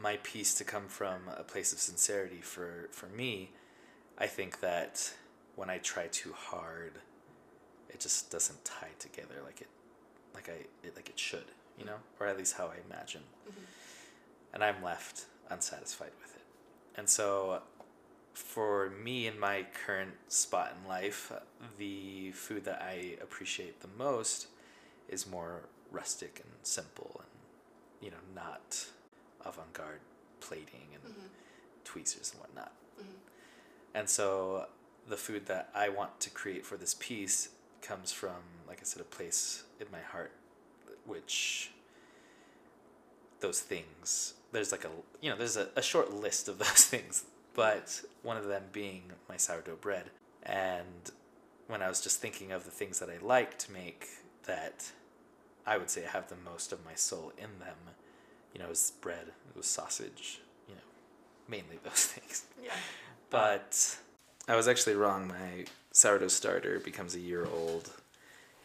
my 0.00 0.16
piece 0.22 0.54
to 0.54 0.64
come 0.64 0.86
from 0.86 1.22
a 1.36 1.42
place 1.42 1.72
of 1.72 1.78
sincerity 1.78 2.40
for 2.40 2.88
for 2.90 3.06
me. 3.06 3.50
I 4.16 4.26
think 4.26 4.60
that 4.60 5.12
when 5.56 5.70
I 5.70 5.78
try 5.78 6.06
too 6.08 6.32
hard, 6.36 6.92
it 7.88 8.00
just 8.00 8.30
doesn't 8.30 8.64
tie 8.64 8.94
together 8.98 9.36
like 9.44 9.60
it 9.60 9.68
like 10.34 10.48
I 10.48 10.86
it, 10.86 10.94
like 10.96 11.08
it 11.08 11.18
should, 11.18 11.46
you 11.78 11.84
know, 11.84 11.96
or 12.20 12.26
at 12.26 12.38
least 12.38 12.56
how 12.56 12.66
I 12.66 12.76
imagine. 12.86 13.22
Mm-hmm. 13.48 13.60
And 14.54 14.64
I'm 14.64 14.82
left 14.82 15.26
unsatisfied 15.50 16.12
with 16.20 16.36
it. 16.36 16.42
And 16.96 17.08
so 17.08 17.62
for 18.34 18.90
me 18.90 19.26
in 19.26 19.38
my 19.38 19.66
current 19.84 20.12
spot 20.28 20.74
in 20.80 20.88
life, 20.88 21.32
the 21.76 22.30
food 22.32 22.64
that 22.64 22.80
I 22.82 23.16
appreciate 23.20 23.80
the 23.80 23.88
most 23.96 24.46
is 25.08 25.26
more 25.26 25.62
rustic 25.90 26.40
and 26.44 26.52
simple 26.62 27.20
and 27.20 28.04
you 28.04 28.10
know 28.10 28.22
not 28.34 28.86
avant-garde 29.44 30.00
plating 30.40 30.88
and 30.94 31.12
mm-hmm. 31.12 31.26
tweezers 31.84 32.32
and 32.32 32.40
whatnot. 32.40 32.72
Mm-hmm. 32.98 33.10
And 33.94 34.08
so 34.08 34.66
the 35.08 35.16
food 35.16 35.46
that 35.46 35.70
I 35.74 35.88
want 35.88 36.20
to 36.20 36.30
create 36.30 36.64
for 36.64 36.76
this 36.76 36.94
piece 36.98 37.50
comes 37.82 38.12
from, 38.12 38.36
like 38.66 38.78
I 38.80 38.84
said, 38.84 39.00
a 39.00 39.04
place 39.04 39.64
in 39.80 39.86
my 39.90 40.00
heart, 40.00 40.32
which 41.06 41.70
those 43.40 43.60
things 43.60 44.34
there's 44.52 44.72
like 44.72 44.84
a 44.84 44.90
you 45.20 45.30
know 45.30 45.36
there's 45.36 45.56
a, 45.56 45.68
a 45.76 45.82
short 45.82 46.12
list 46.12 46.48
of 46.48 46.58
those 46.58 46.84
things 46.84 47.24
but 47.54 48.02
one 48.22 48.36
of 48.36 48.46
them 48.46 48.62
being 48.72 49.02
my 49.28 49.36
sourdough 49.36 49.76
bread. 49.80 50.10
And 50.44 51.10
when 51.66 51.82
i 51.82 51.88
was 51.88 52.00
just 52.00 52.20
thinking 52.20 52.52
of 52.52 52.64
the 52.64 52.70
things 52.70 52.98
that 52.98 53.10
i 53.10 53.18
like 53.24 53.58
to 53.58 53.72
make 53.72 54.06
that 54.44 54.90
i 55.66 55.76
would 55.76 55.90
say 55.90 56.02
have 56.02 56.28
the 56.28 56.36
most 56.36 56.72
of 56.72 56.84
my 56.84 56.94
soul 56.94 57.32
in 57.36 57.58
them 57.58 57.94
you 58.52 58.58
know 58.60 58.66
it 58.66 58.70
was 58.70 58.92
bread 59.00 59.26
it 59.50 59.56
was 59.56 59.66
sausage 59.66 60.40
you 60.68 60.74
know 60.74 60.80
mainly 61.48 61.78
those 61.84 62.06
things 62.14 62.44
Yeah. 62.62 62.72
but 63.30 63.96
i 64.48 64.56
was 64.56 64.66
actually 64.68 64.94
wrong 64.96 65.28
my 65.28 65.64
sourdough 65.92 66.28
starter 66.28 66.78
becomes 66.80 67.14
a 67.14 67.20
year 67.20 67.46
old 67.46 67.90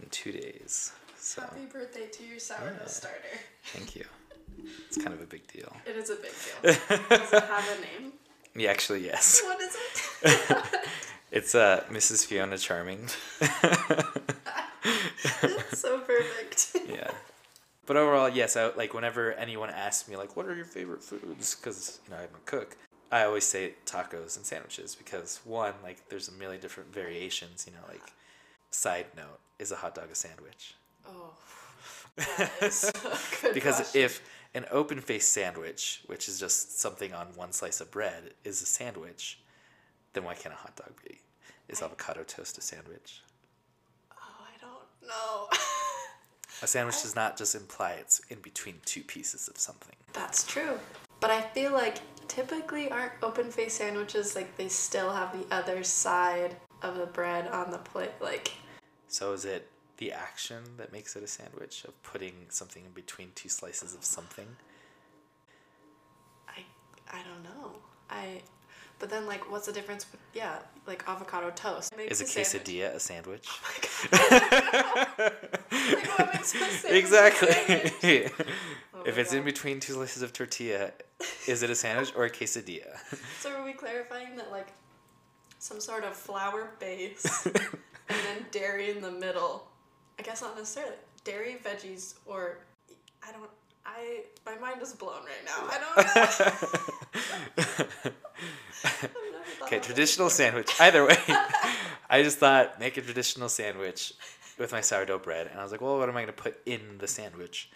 in 0.02 0.10
two 0.10 0.32
days 0.32 0.92
so 1.18 1.42
Happy 1.42 1.66
birthday 1.72 2.08
to 2.08 2.24
your 2.24 2.40
sourdough 2.40 2.78
Yeah. 2.82 2.88
starter. 2.88 3.38
thank 3.66 3.96
you 3.96 4.06
it's 4.88 4.98
kind 4.98 5.14
of 5.14 5.22
a 5.22 5.26
big 5.26 5.46
deal 5.52 5.76
It 5.86 5.96
is 5.98 6.10
a 6.10 6.16
big 6.16 6.32
deal. 6.32 6.74
Does 7.10 7.34
it 7.34 7.44
have 7.44 7.68
a 7.78 8.02
name? 8.02 8.14
Yeah, 8.56 8.70
actually, 8.70 9.04
yes. 9.04 9.42
What 9.48 9.60
is 9.60 9.76
it? 10.22 10.66
It's 11.32 11.56
uh, 11.56 11.84
Mrs. 11.90 12.24
Fiona 12.28 12.58
Charming. 12.60 13.10
it's 14.84 15.80
so 15.80 16.00
perfect. 16.00 16.76
yeah. 16.88 17.10
But 17.86 17.98
overall, 17.98 18.30
yes. 18.30 18.56
I, 18.56 18.74
like 18.76 18.94
whenever 18.94 19.34
anyone 19.34 19.70
asks 19.70 20.08
me, 20.08 20.16
like, 20.16 20.36
"What 20.36 20.46
are 20.46 20.56
your 20.56 20.66
favorite 20.66 21.04
foods?" 21.04 21.56
Because 21.56 22.00
you 22.06 22.12
know 22.12 22.18
I'm 22.18 22.36
a 22.36 22.46
cook, 22.46 22.78
I 23.14 23.26
always 23.26 23.44
say 23.44 23.76
tacos 23.86 24.38
and 24.38 24.44
sandwiches 24.44 24.96
because 24.96 25.40
one, 25.46 25.74
like, 25.84 26.10
there's 26.10 26.30
a 26.30 26.32
million 26.32 26.60
different 26.60 26.92
variations. 26.92 27.68
You 27.68 27.74
know, 27.74 27.88
like, 27.88 28.12
side 28.72 29.06
note, 29.16 29.40
is 29.60 29.72
a 29.72 29.76
hot 29.76 29.94
dog 29.94 30.10
a 30.12 30.16
sandwich? 30.16 30.74
Oh, 31.08 31.34
a 32.18 32.24
because 33.54 33.76
question. 33.76 34.02
if 34.02 34.22
an 34.56 34.66
open 34.72 35.00
faced 35.00 35.32
sandwich, 35.32 36.02
which 36.08 36.28
is 36.28 36.40
just 36.40 36.80
something 36.80 37.14
on 37.14 37.28
one 37.36 37.52
slice 37.52 37.82
of 37.82 37.92
bread, 37.92 38.32
is 38.44 38.64
a 38.64 38.66
sandwich, 38.66 39.40
then 40.14 40.24
why 40.24 40.34
can't 40.34 40.56
a 40.56 40.58
hot 40.58 40.76
dog 40.76 40.94
be? 41.08 41.20
Is 41.70 41.84
avocado 41.84 42.24
toast 42.24 42.58
a 42.58 42.62
sandwich? 42.62 43.22
Oh, 44.12 44.18
I 44.42 44.60
don't 44.60 45.08
know. 45.08 45.48
A 46.64 46.68
sandwich 46.68 47.02
does 47.02 47.14
not 47.14 47.36
just 47.36 47.56
imply 47.56 47.92
it's 48.00 48.22
in 48.30 48.40
between 48.40 48.76
two 48.86 49.04
pieces 49.04 49.50
of 49.50 49.58
something. 49.58 49.98
That's 50.14 50.46
true. 50.48 50.80
But 51.20 51.30
I 51.30 51.42
feel 51.42 51.74
like 51.74 51.98
typically 52.30 52.90
aren't 52.90 53.12
open 53.22 53.52
face 53.52 53.74
sandwiches 53.74 54.34
like 54.34 54.56
they 54.56 54.70
still 54.70 55.12
have 55.12 55.38
the 55.38 55.54
other 55.54 55.84
side 55.84 56.56
of 56.82 56.96
the 56.96 57.06
bread 57.06 57.50
on 57.50 57.70
the 57.70 57.80
plate. 57.80 58.12
Like, 58.22 58.54
So 59.10 59.34
is 59.34 59.44
it 59.44 59.68
the 59.98 60.14
action 60.14 60.64
that 60.78 60.94
makes 60.94 61.18
it 61.18 61.24
a 61.24 61.28
sandwich 61.28 61.84
of 61.84 62.02
putting 62.02 62.34
something 62.48 62.86
in 62.86 62.92
between 62.92 63.32
two 63.36 63.50
slices 63.50 63.94
of 63.94 64.06
something? 64.06 64.48
I 66.48 66.64
I 67.12 67.24
don't 67.24 67.44
know. 67.44 67.74
I 68.10 68.42
but 69.04 69.10
then 69.10 69.26
like 69.26 69.52
what's 69.52 69.66
the 69.66 69.74
difference 69.74 70.06
with 70.10 70.22
yeah, 70.34 70.60
like 70.88 71.04
avocado 71.10 71.50
toast. 71.50 71.94
Is 72.08 72.22
a 72.22 72.26
sandwich. 72.26 72.64
quesadilla 72.64 72.96
a 72.96 73.00
sandwich? 73.02 73.50
Oh 73.50 73.76
god. 75.20 75.34
like 75.92 76.18
what 76.18 76.34
makes 76.34 76.56
a 76.56 76.60
sandwich 76.60 77.04
exactly. 77.04 77.52
sandwich? 77.52 78.32
Oh 78.96 79.04
if 79.06 79.18
it's 79.18 79.34
in 79.34 79.44
between 79.44 79.82
two 79.82 79.92
slices 79.92 80.22
of 80.22 80.32
tortilla, 80.32 80.94
is 81.50 81.64
it 81.64 81.70
a 81.70 81.76
sandwich 81.76 82.14
or 82.16 82.24
a 82.24 82.30
quesadilla? 82.30 82.98
So 83.42 83.52
are 83.52 83.66
we 83.66 83.74
clarifying 83.74 84.38
that 84.38 84.52
like 84.52 84.68
some 85.60 85.82
sort 85.82 86.06
of 86.06 86.14
flour 86.14 86.72
base 86.80 87.46
and 87.46 87.54
then 88.08 88.46
dairy 88.52 88.90
in 88.90 89.02
the 89.02 89.12
middle? 89.12 89.68
I 90.18 90.22
guess 90.22 90.42
not 90.42 90.56
necessarily. 90.56 90.96
Dairy, 91.26 91.58
veggies, 91.62 92.14
or 92.26 92.60
I 93.22 93.34
don't. 93.34 93.50
I 93.86 94.22
my 94.46 94.56
mind 94.60 94.82
is 94.82 94.94
blown 94.94 95.26
right 95.26 95.44
now. 95.46 95.68
I 95.70 95.78
don't 98.06 98.14
know. 98.84 98.90
I've 98.92 99.02
never 99.02 99.46
thought 99.60 99.68
okay, 99.68 99.80
traditional 99.80 100.30
sandwich. 100.30 100.72
Either 100.80 101.06
way, 101.06 101.18
I 102.10 102.22
just 102.24 102.38
thought 102.38 102.80
make 102.80 102.98
a 102.98 103.02
traditional 103.02 103.50
sandwich 103.50 104.14
with 104.58 104.72
my 104.72 104.82
sourdough 104.82 105.20
bread, 105.20 105.48
and 105.48 105.60
I 105.60 105.64
was 105.64 105.72
like, 105.72 105.82
well, 105.82 105.98
what 105.98 106.10
am 106.10 106.16
I 106.18 106.22
going 106.22 106.28
to 106.28 106.42
put 106.42 106.60
in 106.66 106.98
the 107.00 107.08
sandwich? 107.08 107.70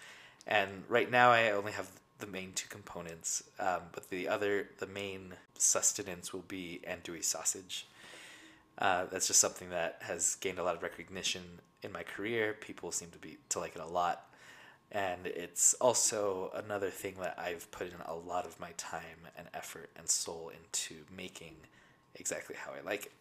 And 0.46 0.84
right 0.88 1.10
now, 1.10 1.32
I 1.32 1.52
only 1.52 1.72
have 1.74 1.89
the 2.20 2.28
main 2.28 2.54
two 2.54 2.67
components, 2.70 3.43
um, 3.60 3.82
but 3.91 4.10
the 4.10 4.28
other, 4.28 4.70
the 4.80 4.88
main 4.88 5.34
sustenance 5.58 6.34
will 6.34 6.46
be 6.48 6.82
andouille 6.88 7.24
sausage. 7.24 7.88
Uh, 8.78 9.06
that's 9.12 9.28
just 9.28 9.39
something 9.39 9.70
that 9.70 9.98
has 10.02 10.36
gained 10.36 10.60
a 10.60 10.63
lot 10.63 10.76
of 10.76 10.84
recognition 10.84 11.41
in 11.84 11.91
my 11.91 12.04
career. 12.04 12.56
People 12.60 12.91
seem 12.91 13.10
to 13.10 13.17
be 13.17 13.38
to 13.50 13.60
like 13.60 13.76
it 13.76 13.82
a 13.82 13.88
lot, 13.88 14.27
and 14.91 15.28
it's 15.28 15.73
also 15.76 16.52
another 16.56 16.89
thing 16.89 17.15
that 17.21 17.36
I've 17.38 17.69
put 17.71 17.88
in 17.88 17.93
a 18.06 18.13
lot 18.15 18.45
of 18.45 18.60
my 18.60 18.71
time 18.78 19.28
and 19.38 19.47
effort 19.54 19.89
and 19.97 20.08
soul 20.10 20.52
into 20.54 20.95
making 21.15 21.56
exactly 22.15 22.56
how 22.58 22.71
I 22.71 22.82
like 22.86 23.08
it. 23.08 23.12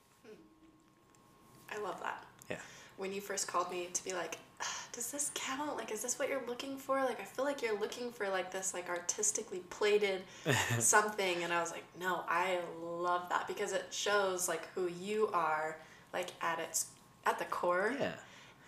I 1.70 1.79
love 1.83 2.00
that. 2.02 2.24
Yeah. 2.48 2.57
When 2.96 3.12
you 3.12 3.20
first 3.20 3.48
called 3.48 3.70
me 3.70 3.88
to 3.92 4.05
be 4.05 4.12
like, 4.12 4.38
"Ah, 4.62 4.85
does 4.92 5.11
this 5.11 5.31
count? 5.35 5.76
Like, 5.76 5.90
is 5.90 6.00
this 6.00 6.18
what 6.18 6.29
you're 6.29 6.42
looking 6.46 6.76
for? 6.79 7.02
Like, 7.05 7.20
I 7.20 7.24
feel 7.24 7.44
like 7.44 7.61
you're 7.62 7.79
looking 7.79 8.11
for 8.12 8.29
like 8.29 8.50
this 8.52 8.72
like 8.72 8.88
artistically 8.88 9.59
plated 9.70 10.22
something, 10.79 11.42
and 11.42 11.52
I 11.52 11.61
was 11.61 11.72
like, 11.72 11.85
no, 12.00 12.22
I 12.29 12.61
love 12.83 13.29
that 13.31 13.48
because 13.48 13.72
it 13.72 13.87
shows 13.90 14.48
like 14.48 14.68
who 14.74 14.87
you 14.88 15.29
are, 15.33 15.76
like 16.12 16.29
at 16.40 16.59
its 16.61 16.87
at 17.26 17.38
the 17.40 17.44
core, 17.46 17.92
Yeah. 17.98 18.12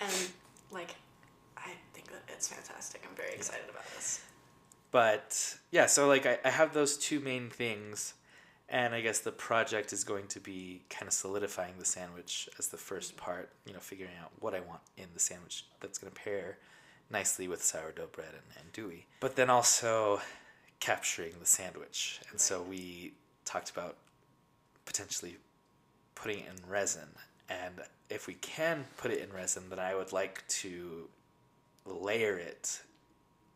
and 0.01 0.13
like, 0.73 0.91
I 0.91 0.91
think 0.91 0.97
that 0.97 1.08
it's 2.29 2.49
fantastic. 2.49 3.05
I'm 3.09 3.17
very 3.17 3.35
excited 3.35 3.69
about 3.71 3.85
this. 3.95 4.21
But 4.91 5.57
yeah, 5.71 5.87
so 5.87 6.09
like 6.09 6.27
I, 6.27 6.39
I 6.45 6.51
have 6.51 6.73
those 6.73 6.97
two 6.97 7.21
main 7.21 7.51
things, 7.51 8.15
and 8.69 8.95
I 8.95 9.01
guess 9.01 9.21
the 9.21 9.33
project 9.33 9.93
is 9.93 10.05
going 10.05 10.27
to 10.29 10.41
be 10.41 10.83
kind 10.89 11.07
of 11.07 11.13
solidifying 11.13 11.75
the 11.79 11.85
sandwich 11.85 12.49
as 12.59 12.69
the 12.69 12.77
first 12.77 13.17
mm-hmm. 13.17 13.25
part, 13.25 13.51
you 13.67 13.73
know, 13.73 13.81
figuring 13.81 14.15
out 14.23 14.31
what 14.41 14.55
I 14.55 14.61
want 14.61 14.81
in 14.97 15.07
the 15.15 15.21
sandwich 15.21 15.67
that's 15.81 15.99
going 15.99 16.13
to 16.13 16.21
pair 16.21 16.59
nicely 17.11 17.49
with 17.49 17.63
sourdough 17.63 18.09
bread 18.13 18.29
and, 18.33 18.43
and 18.59 18.73
andouille. 18.73 19.05
But 19.21 19.37
then 19.37 19.51
also 19.51 20.21
capturing 20.81 21.33
the 21.41 21.47
sandwich. 21.47 22.21
And 22.31 22.41
so 22.41 22.63
we 22.63 23.15
talked 23.45 23.71
about 23.71 23.97
potentially 24.85 25.37
putting 26.15 26.41
it 26.41 26.47
in 26.47 26.71
resin. 26.71 27.09
And 27.49 27.81
if 28.11 28.27
we 28.27 28.35
can 28.35 28.85
put 28.97 29.11
it 29.11 29.21
in 29.21 29.33
resin, 29.35 29.65
then 29.71 29.79
I 29.79 29.95
would 29.95 30.13
like 30.13 30.47
to 30.49 31.09
layer 31.95 32.37
it 32.37 32.81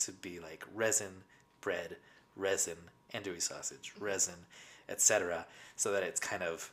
to 0.00 0.12
be 0.12 0.38
like 0.38 0.64
resin, 0.74 1.24
bread, 1.60 1.96
resin, 2.36 2.76
andouille 3.14 3.42
sausage, 3.42 3.92
mm-hmm. 3.94 4.04
resin, 4.04 4.46
etc., 4.88 5.46
so 5.76 5.92
that 5.92 6.02
it's 6.02 6.20
kind 6.20 6.42
of 6.42 6.70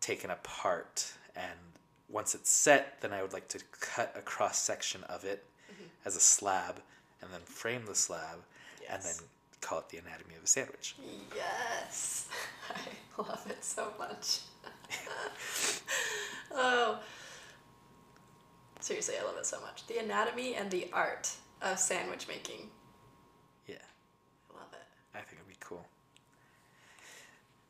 taken 0.00 0.30
apart. 0.30 1.12
And 1.36 1.58
once 2.08 2.34
it's 2.34 2.50
set, 2.50 3.00
then 3.00 3.12
I 3.12 3.22
would 3.22 3.32
like 3.32 3.48
to 3.48 3.58
cut 3.80 4.14
a 4.16 4.20
cross 4.20 4.58
section 4.58 5.04
of 5.04 5.24
it 5.24 5.44
mm-hmm. 5.70 5.84
as 6.04 6.16
a 6.16 6.20
slab, 6.20 6.80
and 7.22 7.32
then 7.32 7.40
frame 7.44 7.86
the 7.86 7.94
slab, 7.94 8.38
and 8.90 9.02
then 9.02 9.14
call 9.60 9.78
it 9.78 9.88
the 9.90 9.98
anatomy 9.98 10.34
of 10.36 10.44
a 10.44 10.46
sandwich. 10.46 10.96
Yes, 11.34 12.28
I 12.70 13.22
love 13.22 13.46
it 13.48 13.64
so 13.64 13.92
much. 13.98 14.40
oh, 16.52 16.98
seriously, 18.80 19.14
I 19.20 19.24
love 19.24 19.36
it 19.38 19.46
so 19.46 19.60
much. 19.60 19.86
The 19.86 19.98
anatomy 19.98 20.54
and 20.54 20.70
the 20.70 20.88
art 20.92 21.30
of 21.62 21.78
sandwich 21.78 22.26
making. 22.28 22.68
Yeah. 23.66 23.76
I 24.50 24.58
love 24.58 24.72
it. 24.72 24.86
I 25.14 25.18
think 25.18 25.40
it'd 25.40 25.48
be 25.48 25.56
cool. 25.60 25.84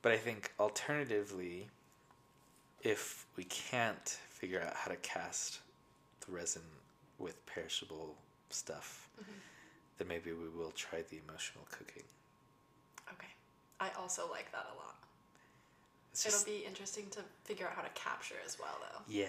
But 0.02 0.12
I 0.12 0.16
think 0.16 0.52
alternatively, 0.58 1.68
if 2.82 3.26
we 3.36 3.44
can't 3.44 4.18
figure 4.30 4.62
out 4.62 4.74
how 4.74 4.90
to 4.90 4.96
cast 4.96 5.60
the 6.26 6.32
resin 6.32 6.62
with 7.18 7.44
perishable 7.46 8.14
stuff, 8.48 9.08
mm-hmm. 9.20 9.30
then 9.98 10.08
maybe 10.08 10.32
we 10.32 10.48
will 10.48 10.70
try 10.70 11.02
the 11.10 11.18
emotional 11.28 11.66
cooking. 11.70 12.04
Okay, 13.12 13.28
I 13.78 13.90
also 13.98 14.30
like 14.30 14.50
that 14.52 14.66
a 14.74 14.76
lot. 14.78 14.96
It's 16.12 16.24
It'll 16.26 16.36
just, 16.36 16.46
be 16.46 16.64
interesting 16.66 17.06
to 17.10 17.20
figure 17.44 17.66
out 17.66 17.74
how 17.74 17.82
to 17.82 17.90
capture 17.90 18.36
as 18.44 18.58
well, 18.58 18.78
though. 18.80 19.02
yeah. 19.08 19.26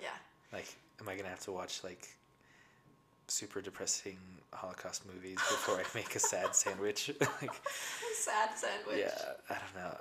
Yeah. 0.00 0.08
Like, 0.52 0.68
am 1.02 1.08
I 1.08 1.16
gonna 1.16 1.28
have 1.28 1.40
to 1.40 1.52
watch 1.52 1.82
like 1.84 2.08
super 3.28 3.60
depressing 3.60 4.18
Holocaust 4.52 5.04
movies 5.06 5.36
before 5.36 5.76
I 5.76 5.84
make 5.94 6.14
a 6.14 6.18
sad 6.18 6.54
sandwich? 6.54 7.10
like, 7.20 7.52
Sad 8.14 8.50
sandwich. 8.54 9.04
Yeah, 9.06 9.32
I 9.50 9.54
don't 9.54 9.84
know. 9.84 9.96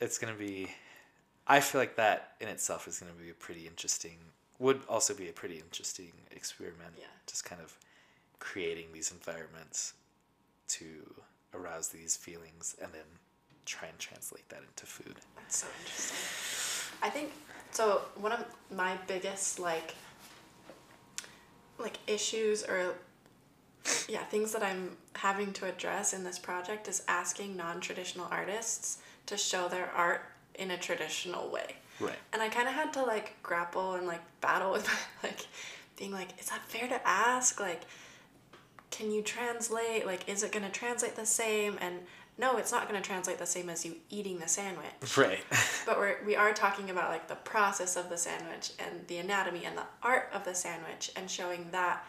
It's 0.00 0.18
gonna 0.18 0.34
be. 0.34 0.68
I 1.46 1.60
feel 1.60 1.80
like 1.80 1.96
that 1.96 2.32
in 2.40 2.48
itself 2.48 2.88
is 2.88 2.98
gonna 2.98 3.12
be 3.12 3.30
a 3.30 3.34
pretty 3.34 3.66
interesting. 3.66 4.18
Would 4.58 4.82
also 4.88 5.14
be 5.14 5.28
a 5.28 5.32
pretty 5.32 5.56
interesting 5.56 6.12
experiment. 6.30 6.94
Yeah. 6.98 7.06
Just 7.26 7.44
kind 7.44 7.60
of 7.60 7.76
creating 8.38 8.86
these 8.92 9.10
environments 9.10 9.94
to 10.68 10.86
arouse 11.54 11.88
these 11.88 12.16
feelings 12.16 12.76
and 12.82 12.92
then 12.92 13.02
try 13.64 13.88
and 13.88 13.98
translate 13.98 14.48
that 14.50 14.60
into 14.68 14.86
food. 14.86 15.16
That's 15.36 15.58
so 15.58 15.66
interesting. 15.80 16.98
I 17.02 17.10
think 17.10 17.32
so. 17.70 18.02
One 18.16 18.32
of 18.32 18.44
my 18.74 18.96
biggest 19.06 19.58
like 19.58 19.94
like 21.78 21.98
issues 22.06 22.62
or 22.62 22.94
yeah 24.08 24.24
things 24.24 24.52
that 24.52 24.62
I'm 24.62 24.96
having 25.14 25.52
to 25.54 25.66
address 25.66 26.12
in 26.12 26.24
this 26.24 26.38
project 26.38 26.88
is 26.88 27.02
asking 27.08 27.56
non-traditional 27.56 28.26
artists 28.30 28.98
to 29.26 29.36
show 29.36 29.68
their 29.68 29.90
art 29.94 30.22
in 30.54 30.70
a 30.70 30.78
traditional 30.78 31.50
way. 31.50 31.76
Right. 32.00 32.18
And 32.32 32.42
I 32.42 32.48
kind 32.48 32.68
of 32.68 32.74
had 32.74 32.92
to 32.94 33.02
like 33.02 33.36
grapple 33.42 33.94
and 33.94 34.06
like 34.06 34.22
battle 34.40 34.72
with 34.72 34.86
my, 34.86 35.28
like 35.28 35.46
being 35.96 36.12
like, 36.12 36.38
is 36.38 36.50
that 36.50 36.62
fair 36.68 36.88
to 36.88 37.00
ask? 37.06 37.60
Like, 37.60 37.82
can 38.90 39.10
you 39.10 39.22
translate? 39.22 40.06
Like, 40.06 40.28
is 40.28 40.42
it 40.42 40.52
going 40.52 40.64
to 40.64 40.70
translate 40.70 41.16
the 41.16 41.26
same? 41.26 41.78
And 41.80 42.00
no, 42.36 42.56
it's 42.56 42.72
not 42.72 42.88
going 42.88 43.00
to 43.00 43.06
translate 43.06 43.38
the 43.38 43.46
same 43.46 43.70
as 43.70 43.84
you 43.84 43.94
eating 44.10 44.38
the 44.38 44.48
sandwich. 44.48 45.16
Right. 45.16 45.44
But 45.86 45.98
we're, 45.98 46.16
we 46.24 46.34
are 46.34 46.54
talking 46.54 46.88
about 46.88 47.10
like 47.10 47.28
the 47.28 47.34
process 47.34 47.96
of 47.96 48.08
the 48.08 48.16
sandwich 48.16 48.72
and 48.78 49.06
the 49.06 49.18
anatomy 49.18 49.66
and 49.66 49.76
the 49.76 49.84
art 50.02 50.30
of 50.32 50.42
the 50.44 50.54
sandwich 50.54 51.12
and 51.14 51.30
showing 51.30 51.68
that 51.72 52.06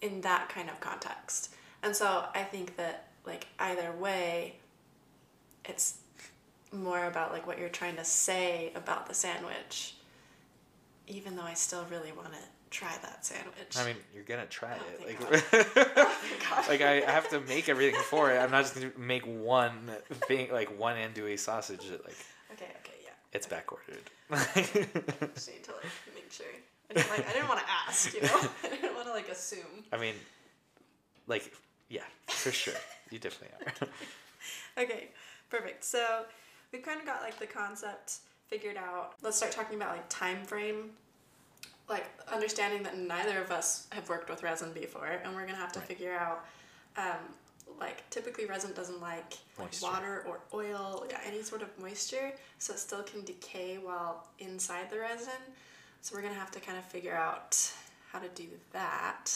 in 0.00 0.22
that 0.22 0.48
kind 0.48 0.70
of 0.70 0.80
context. 0.80 1.54
And 1.82 1.94
so 1.94 2.24
I 2.34 2.42
think 2.42 2.76
that 2.76 3.08
like 3.26 3.46
either 3.58 3.92
way, 3.92 4.56
it's 5.66 5.98
more 6.72 7.04
about 7.04 7.32
like 7.32 7.46
what 7.46 7.58
you're 7.58 7.68
trying 7.68 7.96
to 7.96 8.04
say 8.04 8.72
about 8.74 9.06
the 9.08 9.14
sandwich, 9.14 9.94
even 11.06 11.36
though 11.36 11.42
I 11.42 11.54
still 11.54 11.84
really 11.90 12.12
want 12.12 12.32
to 12.32 12.38
try 12.76 12.92
that 13.02 13.24
sandwich. 13.24 13.76
I 13.76 13.86
mean, 13.86 13.96
you're 14.14 14.24
gonna 14.24 14.46
try 14.46 14.76
Oh, 14.78 15.04
it. 15.08 15.20
Like, 15.20 15.46
oh, 15.96 16.16
God. 16.50 16.68
like 16.68 16.82
I 16.82 17.00
have 17.10 17.28
to 17.30 17.40
make 17.40 17.68
everything 17.68 17.98
for 18.02 18.30
it. 18.30 18.38
I'm 18.38 18.50
not 18.50 18.62
just 18.64 18.74
gonna 18.74 18.90
make 18.98 19.24
one 19.26 19.90
thing, 20.28 20.52
like 20.52 20.78
one 20.78 20.96
andouille 20.96 21.38
sausage. 21.38 21.88
That, 21.88 22.04
like 22.04 22.16
okay, 22.52 22.70
okay, 22.82 22.92
yeah. 23.04 23.10
it's 23.32 23.46
back 23.46 23.72
ordered. 23.72 24.10
Just 25.34 25.48
need 25.50 25.64
to 25.64 25.72
like 25.72 25.84
make 26.14 26.30
sure. 26.32 26.46
I 26.90 26.94
didn't 26.94 27.10
like 27.10 27.28
I 27.28 27.32
didn't 27.32 27.48
want 27.48 27.60
to 27.60 27.66
ask, 27.86 28.12
you 28.12 28.22
know. 28.22 28.40
I 28.64 28.68
didn't 28.68 28.94
want 28.94 29.06
to 29.06 29.12
like 29.12 29.28
assume. 29.28 29.84
I 29.92 29.96
mean, 29.96 30.14
like, 31.26 31.52
yeah, 31.88 32.02
for 32.26 32.50
sure. 32.52 32.74
You 33.10 33.18
definitely 33.18 33.56
are. 33.82 33.88
Okay, 34.82 35.08
perfect. 35.48 35.84
So 35.84 36.24
we've 36.72 36.82
kind 36.82 37.00
of 37.00 37.06
got 37.06 37.22
like 37.22 37.38
the 37.38 37.46
concept 37.46 38.16
figured 38.48 38.76
out. 38.76 39.14
Let's 39.22 39.36
start 39.36 39.52
talking 39.52 39.76
about 39.76 39.96
like 39.96 40.08
time 40.08 40.44
frame. 40.44 40.90
Like 41.88 42.06
understanding 42.32 42.82
that 42.82 42.98
neither 42.98 43.40
of 43.40 43.50
us 43.50 43.86
have 43.92 44.08
worked 44.08 44.28
with 44.28 44.42
resin 44.42 44.72
before, 44.72 45.06
and 45.06 45.34
we're 45.34 45.46
gonna 45.46 45.58
have 45.58 45.72
to 45.72 45.78
Right. 45.78 45.88
figure 45.88 46.14
out. 46.14 46.44
Um, 46.96 47.34
like 47.78 48.08
typically 48.10 48.46
resin 48.46 48.72
doesn't 48.72 49.00
like, 49.00 49.34
water 49.82 50.24
or 50.26 50.40
oil, 50.54 51.06
yeah, 51.10 51.20
any 51.24 51.42
sort 51.42 51.62
of 51.62 51.78
moisture, 51.78 52.32
so 52.58 52.72
it 52.72 52.78
still 52.78 53.02
can 53.02 53.22
decay 53.24 53.76
while 53.76 54.28
inside 54.38 54.88
the 54.88 54.98
resin. 54.98 55.42
So 56.00 56.14
we're 56.14 56.22
gonna 56.22 56.34
have 56.34 56.50
to 56.52 56.60
kind 56.60 56.78
of 56.78 56.84
figure 56.84 57.14
out 57.14 57.70
how 58.12 58.18
to 58.20 58.28
do 58.30 58.48
that. 58.72 59.30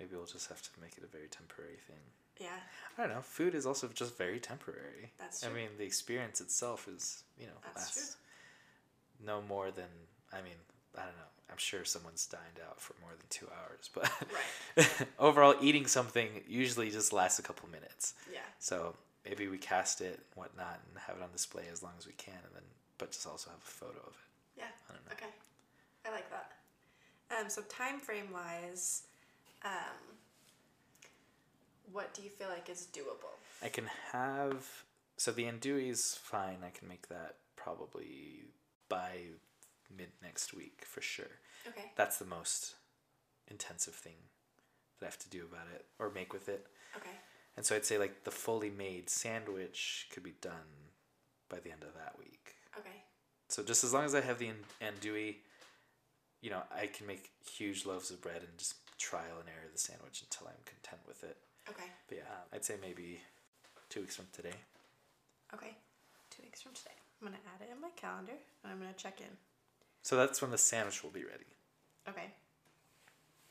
Maybe 0.00 0.16
we'll 0.16 0.26
just 0.26 0.48
have 0.48 0.62
to 0.62 0.70
make 0.80 0.96
it 0.98 1.04
a 1.04 1.06
very 1.06 1.28
temporary 1.28 1.76
thing. 1.86 2.00
Yeah, 2.38 2.58
I 2.98 3.02
don't 3.02 3.14
know. 3.14 3.22
Food 3.22 3.54
is 3.54 3.66
also 3.66 3.88
just 3.88 4.16
very 4.18 4.40
temporary. 4.40 5.12
That's 5.18 5.40
true. 5.40 5.50
I 5.50 5.52
mean, 5.52 5.68
the 5.78 5.84
experience 5.84 6.40
itself 6.40 6.88
is, 6.88 7.22
you 7.38 7.46
know, 7.46 7.52
That's 7.62 7.96
lasts 7.96 8.16
no 9.24 9.42
more 9.42 9.70
than. 9.70 9.88
I 10.32 10.42
mean, 10.42 10.58
I 10.96 11.02
don't 11.02 11.16
know. 11.16 11.30
I'm 11.50 11.58
sure 11.58 11.84
someone's 11.84 12.26
dined 12.26 12.60
out 12.68 12.80
for 12.80 12.94
more 13.00 13.10
than 13.10 13.26
two 13.30 13.46
hours, 13.48 13.90
but 13.94 14.10
Right. 14.32 15.06
overall, 15.18 15.54
eating 15.60 15.86
something 15.86 16.28
usually 16.48 16.90
just 16.90 17.12
lasts 17.12 17.38
a 17.38 17.42
couple 17.42 17.68
minutes. 17.70 18.14
Yeah. 18.32 18.40
So 18.58 18.94
maybe 19.24 19.48
we 19.48 19.58
cast 19.58 20.00
it, 20.00 20.14
and 20.14 20.34
whatnot, 20.34 20.80
and 20.88 20.98
have 21.06 21.16
it 21.16 21.22
on 21.22 21.30
display 21.32 21.64
as 21.72 21.82
long 21.82 21.92
as 21.98 22.06
we 22.06 22.12
can, 22.14 22.34
and 22.34 22.54
then 22.54 22.62
but 22.98 23.12
just 23.12 23.26
also 23.26 23.50
have 23.50 23.58
a 23.58 23.62
photo 23.62 23.98
of 23.98 24.14
it. 24.14 24.58
Yeah. 24.60 24.64
I 24.88 24.92
don't 24.92 25.06
know. 25.06 25.12
Okay. 25.12 25.32
I 26.06 26.10
like 26.10 26.30
that. 26.30 26.52
Um, 27.38 27.50
so 27.50 27.62
time 27.62 27.98
frame 27.98 28.28
wise, 28.32 29.02
um, 29.64 30.16
what 31.92 32.14
do 32.14 32.22
you 32.22 32.30
feel 32.30 32.48
like 32.48 32.68
is 32.70 32.88
doable? 32.92 33.34
I 33.62 33.68
can 33.68 33.88
have 34.12 34.84
so 35.16 35.32
the 35.32 35.44
andouille's 35.44 36.18
fine. 36.22 36.58
I 36.64 36.70
can 36.70 36.88
make 36.88 37.08
that 37.08 37.36
probably 37.56 38.44
by 38.88 39.18
mid 39.96 40.08
next 40.22 40.54
week 40.54 40.84
for 40.86 41.00
sure. 41.00 41.40
Okay. 41.68 41.92
That's 41.96 42.18
the 42.18 42.24
most 42.24 42.74
intensive 43.48 43.94
thing 43.94 44.16
that 44.98 45.06
I 45.06 45.08
have 45.08 45.18
to 45.18 45.30
do 45.30 45.44
about 45.50 45.66
it 45.74 45.84
or 45.98 46.10
make 46.10 46.32
with 46.32 46.48
it. 46.48 46.66
Okay. 46.96 47.10
And 47.56 47.64
so 47.64 47.74
I'd 47.74 47.84
say 47.84 47.98
like 47.98 48.24
the 48.24 48.30
fully 48.30 48.70
made 48.70 49.08
sandwich 49.10 50.06
could 50.12 50.22
be 50.22 50.34
done 50.40 50.92
by 51.48 51.58
the 51.58 51.70
end 51.72 51.82
of 51.82 51.94
that 51.94 52.14
week. 52.18 52.54
Okay. 52.78 53.02
So 53.48 53.62
just 53.62 53.84
as 53.84 53.94
long 53.94 54.04
as 54.04 54.14
I 54.14 54.20
have 54.20 54.38
the 54.38 54.48
an- 54.48 54.64
andouille, 54.82 55.36
you 56.42 56.50
know, 56.50 56.62
I 56.74 56.86
can 56.86 57.06
make 57.06 57.30
huge 57.50 57.86
loaves 57.86 58.10
of 58.10 58.20
bread 58.20 58.42
and 58.42 58.58
just 58.58 58.74
trial 58.98 59.38
and 59.40 59.48
error 59.48 59.68
the 59.72 59.78
sandwich 59.78 60.22
until 60.22 60.48
I'm 60.48 60.62
content 60.64 61.02
with 61.06 61.24
it. 61.24 61.36
Okay. 61.68 61.90
But 62.08 62.18
yeah, 62.18 62.34
I'd 62.52 62.64
say 62.64 62.74
maybe 62.80 63.20
two 63.88 64.00
weeks 64.00 64.16
from 64.16 64.26
today. 64.32 64.56
Okay. 65.54 65.76
Two 66.30 66.42
weeks 66.42 66.62
from 66.62 66.72
today. 66.74 66.94
I'm 67.20 67.28
gonna 67.28 67.40
add 67.54 67.62
it 67.62 67.72
in 67.72 67.80
my 67.80 67.90
calendar 67.96 68.32
and 68.62 68.72
I'm 68.72 68.78
gonna 68.78 68.92
check 68.96 69.20
in. 69.20 69.32
So 70.06 70.14
that's 70.16 70.40
when 70.40 70.52
the 70.52 70.58
sandwich 70.58 71.02
will 71.02 71.10
be 71.10 71.24
ready 71.24 71.50
Okay. 72.08 72.30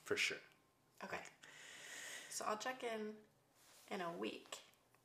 for 0.05 0.15
sure. 0.15 0.37
Okay. 1.03 1.19
So 2.29 2.45
I'll 2.47 2.55
check 2.55 2.81
in 2.81 3.09
in 3.93 3.99
a 3.99 4.09
week. 4.17 4.55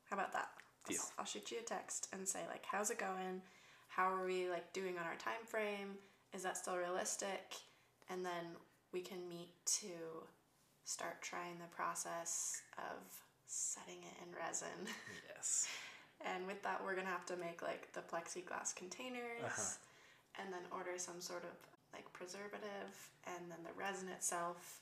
How 0.09 0.15
about 0.15 0.33
that? 0.33 0.49
I'll, 0.87 0.93
Deal. 0.93 1.01
s- 1.01 1.11
I'll 1.19 1.25
shoot 1.25 1.51
you 1.51 1.59
a 1.59 1.63
text 1.63 2.07
and 2.13 2.29
say 2.29 2.39
like, 2.49 2.65
how's 2.71 2.91
it 2.93 2.99
going? 3.01 3.43
How 3.89 4.13
are 4.15 4.25
we 4.25 4.49
like 4.49 4.73
doing 4.73 4.97
on 4.97 5.05
our 5.07 5.17
time 5.17 5.45
frame? 5.45 5.99
Is 6.33 6.45
that 6.45 6.57
still 6.57 6.77
realistic? 6.77 7.57
And 8.09 8.25
then 8.25 8.55
we 8.93 9.01
can 9.01 9.29
meet 9.29 9.51
to 9.81 9.89
start 10.85 11.21
trying 11.21 11.59
the 11.59 11.75
process 11.75 12.63
of 12.79 13.03
setting 13.49 13.99
it 14.05 14.23
in 14.23 14.37
resin. 14.41 14.87
Yes. 15.35 15.67
And 16.23 16.47
with 16.47 16.63
that, 16.65 16.85
we're 16.85 16.95
gonna 16.95 17.09
have 17.09 17.25
to 17.27 17.37
make 17.39 17.63
like 17.63 17.91
the 17.95 18.03
plexiglass 18.03 18.77
containers, 18.77 19.43
Uh-huh. 19.43 19.63
And 20.39 20.53
then 20.53 20.61
order 20.73 20.93
some 20.97 21.21
sort 21.21 21.45
of 21.45 21.51
like 21.93 22.11
preservative, 22.13 22.93
and 23.27 23.51
then 23.51 23.59
the 23.65 23.73
resin 23.79 24.09
itself, 24.09 24.81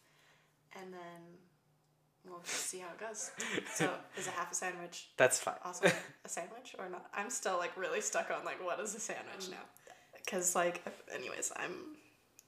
and 0.78 0.92
then 0.92 1.20
we'll 2.28 2.40
just 2.40 2.66
see 2.66 2.78
how 2.78 2.88
it 2.88 3.00
goes. 3.00 3.30
So, 3.74 3.90
is 4.18 4.26
a 4.26 4.30
half 4.32 4.52
a 4.52 4.54
sandwich 4.54 5.08
That's 5.16 5.38
fine. 5.38 5.54
also 5.64 5.86
a 6.24 6.28
sandwich 6.28 6.74
or 6.78 6.88
not? 6.88 7.06
I'm 7.14 7.30
still 7.30 7.56
like 7.56 7.76
really 7.76 8.00
stuck 8.00 8.30
on 8.30 8.44
like 8.44 8.62
what 8.64 8.78
is 8.80 8.94
a 8.94 9.00
sandwich 9.00 9.46
um, 9.46 9.52
now, 9.52 9.92
because 10.24 10.54
like, 10.54 10.82
anyways, 11.14 11.52
I'm 11.56 11.96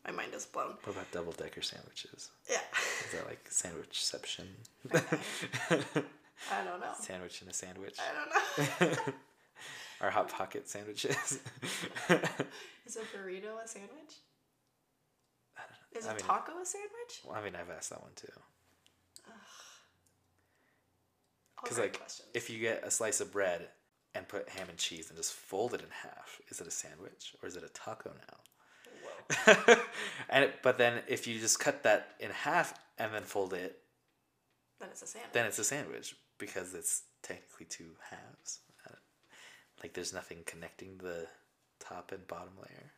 my 0.06 0.12
mind 0.12 0.34
is 0.34 0.46
blown. 0.46 0.74
What 0.84 0.96
about 0.96 1.10
double 1.12 1.32
decker 1.32 1.62
sandwiches? 1.62 2.30
Yeah, 2.50 2.60
Is 3.06 3.12
that 3.12 3.26
like 3.26 3.44
sandwichception? 3.50 4.46
I 6.50 6.64
don't 6.64 6.80
know. 6.80 6.92
Sandwich 6.98 7.42
in 7.42 7.48
a 7.48 7.52
sandwich? 7.52 7.98
I 7.98 8.80
don't 8.80 8.96
know. 8.96 9.12
Our 10.00 10.10
hot 10.10 10.30
pocket 10.30 10.68
sandwiches? 10.68 11.14
is 12.86 12.96
a 12.96 13.00
burrito 13.16 13.62
a 13.62 13.68
sandwich? 13.68 14.14
Is 15.92 16.06
I 16.06 16.12
a 16.12 16.14
mean- 16.14 16.24
taco 16.24 16.52
a 16.60 16.64
sandwich? 16.64 17.20
well, 17.26 17.36
I 17.36 17.42
mean, 17.44 17.54
I've 17.54 17.68
asked 17.70 17.90
that 17.90 18.00
one 18.00 18.12
too. 18.16 18.28
Because 21.62 21.78
like, 21.78 21.98
questions. 21.98 22.28
if 22.32 22.48
you 22.48 22.58
get 22.58 22.82
a 22.84 22.90
slice 22.90 23.20
of 23.20 23.30
bread 23.32 23.68
and 24.14 24.26
put 24.26 24.48
ham 24.48 24.66
and 24.70 24.78
cheese 24.78 25.08
and 25.10 25.16
just 25.18 25.32
fold 25.34 25.74
it 25.74 25.82
in 25.82 25.88
half, 25.90 26.40
is 26.48 26.60
it 26.60 26.66
a 26.66 26.70
sandwich 26.70 27.34
or 27.42 27.48
is 27.48 27.56
it 27.56 27.62
a 27.64 27.68
taco 27.68 28.12
now? 28.28 29.76
And 30.30 30.44
it, 30.44 30.54
but 30.62 30.78
then 30.78 31.02
if 31.08 31.26
you 31.26 31.38
just 31.38 31.60
cut 31.60 31.82
that 31.82 32.14
in 32.20 32.30
half 32.30 32.72
and 32.98 33.12
then 33.12 33.22
fold 33.24 33.52
it, 33.52 33.78
Then 34.80 34.88
it's 34.90 35.02
a 35.02 35.06
sandwich. 35.06 35.32
then 35.32 35.46
it's 35.46 35.58
a 35.58 35.64
sandwich 35.64 36.16
because 36.38 36.72
it's 36.74 37.02
technically 37.22 37.66
two 37.66 37.90
halves. 38.10 38.60
Like 39.82 39.94
there's 39.94 40.12
nothing 40.12 40.38
connecting 40.46 40.98
the 40.98 41.26
top 41.78 42.12
and 42.12 42.26
bottom 42.26 42.52
layer. 42.58 42.92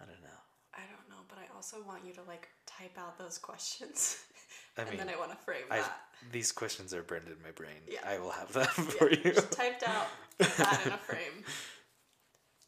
I 0.00 0.04
don't 0.04 0.22
know. 0.22 0.38
I 0.74 0.80
don't 0.82 1.08
know, 1.08 1.24
but 1.28 1.38
I 1.38 1.54
also 1.56 1.78
want 1.86 2.04
you 2.06 2.12
to 2.14 2.22
like 2.28 2.48
type 2.66 2.96
out 2.98 3.18
those 3.18 3.38
questions. 3.38 4.18
I 4.78 4.82
and 4.82 4.90
mean, 4.90 4.98
then 4.98 5.08
I 5.08 5.18
want 5.18 5.30
to 5.32 5.36
frame 5.38 5.64
I 5.70 5.78
that. 5.80 6.00
these 6.30 6.52
questions 6.52 6.94
are 6.94 7.02
burned 7.02 7.26
in 7.26 7.34
my 7.42 7.50
brain. 7.50 7.80
Yeah. 7.88 7.98
I 8.06 8.18
will 8.18 8.30
have 8.30 8.52
them 8.52 8.68
Yeah, 8.78 8.84
for 8.84 9.10
you. 9.10 9.32
Just 9.32 9.50
typed 9.50 9.82
out, 9.82 10.06
that 10.38 10.80
in 10.86 10.92
a 10.92 10.98
frame. 10.98 11.44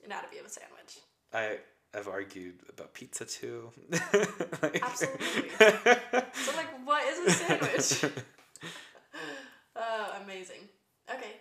Anatomy 0.04 0.38
of 0.38 0.46
a 0.46 0.48
sandwich. 0.48 0.98
I 1.32 1.58
I've 1.96 2.08
argued 2.08 2.54
about 2.68 2.94
pizza 2.94 3.24
too. 3.24 3.70
Absolutely. 3.92 5.50
So 5.58 6.56
like, 6.56 6.86
what 6.86 7.04
is 7.06 7.18
a 7.26 7.30
sandwich? 7.30 8.12
oh, 9.76 10.16
amazing. 10.24 10.68
Okay. 11.12 11.32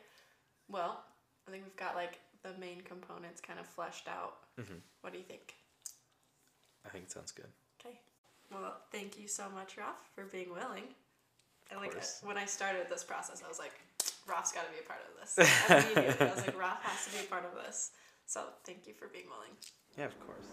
Well, 0.67 1.03
I 1.49 1.51
think 1.51 1.63
we've 1.63 1.75
got 1.75 1.95
like 1.95 2.19
the 2.43 2.53
main 2.59 2.81
components 2.81 3.41
kind 3.41 3.59
of 3.59 3.65
fleshed 3.65 4.07
out. 4.07 4.37
Mhm. 4.59 4.81
What 5.01 5.13
do 5.13 5.19
you 5.19 5.25
think? 5.25 5.55
I 6.85 6.89
think 6.89 7.05
it 7.05 7.11
sounds 7.11 7.31
good. 7.31 7.51
Okay. 7.79 7.99
Well, 8.51 8.77
thank 8.91 9.17
you 9.19 9.27
so 9.27 9.49
much, 9.49 9.75
Ralph, 9.77 9.97
for 10.13 10.25
being 10.25 10.51
willing. 10.51 10.83
And 11.71 11.79
like 11.79 11.93
course. 11.93 12.19
when 12.23 12.37
I 12.37 12.45
started 12.45 12.87
this 12.89 13.03
process, 13.03 13.41
I 13.43 13.47
was 13.47 13.57
like, 13.59 13.73
Ralph's 14.27 14.51
got 14.51 14.65
to 14.65 14.71
be 14.71 14.79
a 14.79 14.87
part 14.87 14.99
of 15.09 15.19
this. 15.19 15.37
Immediately, 15.95 16.27
I 16.27 16.35
was 16.35 16.45
like, 16.45 16.59
Ralph 16.59 16.83
has 16.83 17.05
to 17.05 17.19
be 17.19 17.25
a 17.25 17.27
part 17.27 17.45
of 17.45 17.55
this. 17.65 17.91
So 18.27 18.45
thank 18.63 18.85
you 18.87 18.93
for 18.93 19.07
being 19.07 19.25
willing. 19.27 19.51
Yeah, 19.97 20.05
of 20.05 20.19
course. 20.19 20.45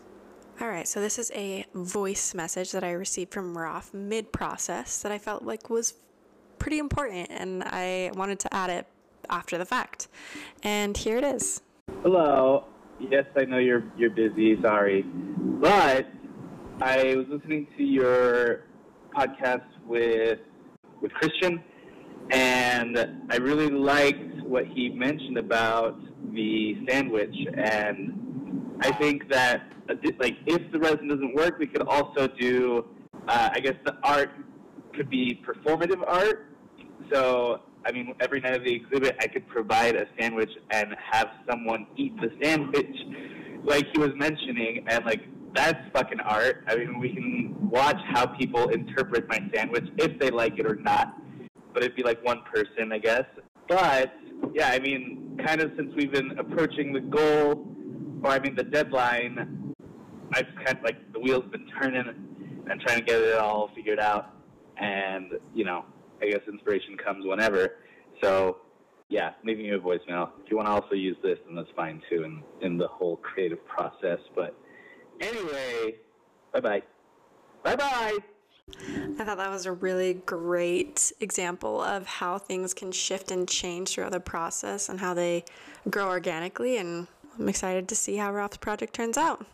All 0.62 0.68
right, 0.68 0.88
so 0.88 1.00
this 1.00 1.18
is 1.18 1.30
a 1.34 1.66
voice 1.74 2.32
message 2.32 2.72
that 2.72 2.82
I 2.82 2.92
received 2.92 3.34
from 3.34 3.56
Ralph 3.56 3.92
mid 3.92 4.32
process 4.32 5.02
that 5.02 5.12
I 5.12 5.18
felt 5.18 5.42
like 5.42 5.68
was 5.68 5.92
pretty 6.58 6.78
important, 6.78 7.28
and 7.30 7.62
I 7.62 8.10
wanted 8.14 8.38
to 8.40 8.54
add 8.54 8.70
it 8.70 8.86
after 9.30 9.58
the 9.58 9.64
fact. 9.64 10.08
And 10.62 10.96
here 10.96 11.16
it 11.18 11.24
is. 11.24 11.62
Hello. 12.02 12.64
Yes, 12.98 13.26
I 13.36 13.44
know 13.44 13.58
you're 13.58 13.84
you're 13.96 14.10
busy. 14.10 14.60
Sorry, 14.62 15.02
but 15.02 16.06
I 16.80 17.14
was 17.14 17.26
listening 17.28 17.66
to 17.76 17.82
your 17.82 18.64
podcast 19.14 19.66
with 19.86 20.38
with 21.02 21.12
Christian, 21.12 21.62
and 22.30 22.98
I 23.30 23.36
really 23.36 23.68
liked 23.68 24.42
what 24.42 24.66
he 24.66 24.88
mentioned 24.88 25.36
about 25.36 25.98
the 26.32 26.76
sandwich. 26.88 27.36
And 27.54 28.78
I 28.80 28.92
think 28.92 29.28
that 29.30 29.62
like 30.18 30.36
if 30.46 30.72
the 30.72 30.78
resin 30.78 31.08
doesn't 31.08 31.34
work, 31.34 31.58
we 31.58 31.66
could 31.66 31.82
also 31.82 32.28
do. 32.28 32.86
Uh, 33.28 33.50
I 33.52 33.60
guess 33.60 33.74
the 33.84 33.96
art 34.04 34.30
could 34.94 35.10
be 35.10 35.42
performative 35.46 36.02
art. 36.06 36.46
So, 37.12 37.60
I 37.86 37.92
mean, 37.92 38.14
every 38.20 38.40
night 38.40 38.54
of 38.54 38.64
the 38.64 38.74
exhibit, 38.74 39.16
I 39.20 39.28
could 39.28 39.46
provide 39.46 39.94
a 39.94 40.06
sandwich 40.18 40.50
and 40.70 40.94
have 41.12 41.28
someone 41.48 41.86
eat 41.96 42.16
the 42.20 42.32
sandwich, 42.42 42.96
like 43.64 43.86
he 43.92 43.98
was 43.98 44.10
mentioning, 44.16 44.84
and 44.88 45.04
like 45.04 45.22
that's 45.54 45.78
fucking 45.92 46.20
art. 46.20 46.64
I 46.66 46.76
mean, 46.76 46.98
we 46.98 47.14
can 47.14 47.54
watch 47.70 47.98
how 48.12 48.26
people 48.26 48.68
interpret 48.70 49.28
my 49.28 49.38
sandwich 49.54 49.86
if 49.98 50.18
they 50.18 50.30
like 50.30 50.58
it 50.58 50.66
or 50.66 50.74
not. 50.74 51.16
But 51.72 51.84
it'd 51.84 51.96
be 51.96 52.02
like 52.02 52.24
one 52.24 52.42
person, 52.52 52.90
I 52.92 52.98
guess. 52.98 53.24
But 53.68 54.12
yeah, 54.52 54.70
I 54.70 54.80
mean, 54.80 55.38
kind 55.46 55.60
of 55.60 55.72
since 55.76 55.92
we've 55.94 56.12
been 56.12 56.38
approaching 56.38 56.92
the 56.92 57.00
goal, 57.00 57.68
or 58.22 58.30
I 58.30 58.38
mean 58.40 58.56
the 58.56 58.64
deadline, 58.64 59.74
I've 60.32 60.48
kind 60.64 60.78
of 60.78 60.82
like 60.82 61.12
the 61.12 61.20
wheels 61.20 61.44
been 61.52 61.66
turning 61.80 62.04
and 62.68 62.80
trying 62.80 62.98
to 62.98 63.04
get 63.04 63.20
it 63.20 63.36
all 63.36 63.70
figured 63.74 64.00
out. 64.00 64.34
And 64.78 65.32
you 65.54 65.64
know, 65.64 65.84
I 66.22 66.30
guess 66.30 66.40
inspiration 66.48 66.96
comes 66.96 67.26
whenever. 67.26 67.76
So 68.22 68.58
yeah, 69.08 69.32
leaving 69.44 69.66
you 69.66 69.76
a 69.76 69.80
voicemail. 69.80 70.30
If 70.44 70.50
you 70.50 70.56
want 70.56 70.66
to 70.66 70.72
also 70.72 70.94
use 70.94 71.16
this, 71.22 71.38
then 71.46 71.54
that's 71.54 71.70
fine 71.76 72.02
too 72.10 72.24
in 72.24 72.42
in 72.60 72.78
the 72.78 72.88
whole 72.88 73.16
creative 73.16 73.64
process. 73.66 74.18
But 74.34 74.54
anyway, 75.20 75.96
bye 76.52 76.60
bye. 76.60 76.82
Bye 77.62 77.76
bye. 77.76 78.16
I 79.18 79.24
thought 79.24 79.38
that 79.38 79.50
was 79.50 79.64
a 79.64 79.72
really 79.72 80.14
great 80.14 81.12
example 81.20 81.80
of 81.80 82.06
how 82.06 82.38
things 82.38 82.74
can 82.74 82.90
shift 82.90 83.30
and 83.30 83.48
change 83.48 83.90
throughout 83.90 84.10
the 84.10 84.20
process 84.20 84.88
and 84.88 84.98
how 84.98 85.14
they 85.14 85.44
grow 85.88 86.08
organically. 86.08 86.76
And 86.76 87.06
I'm 87.38 87.48
excited 87.48 87.88
to 87.88 87.94
see 87.94 88.16
how 88.16 88.32
Ralph's 88.32 88.56
project 88.56 88.92
turns 88.92 89.16
out. 89.16 89.46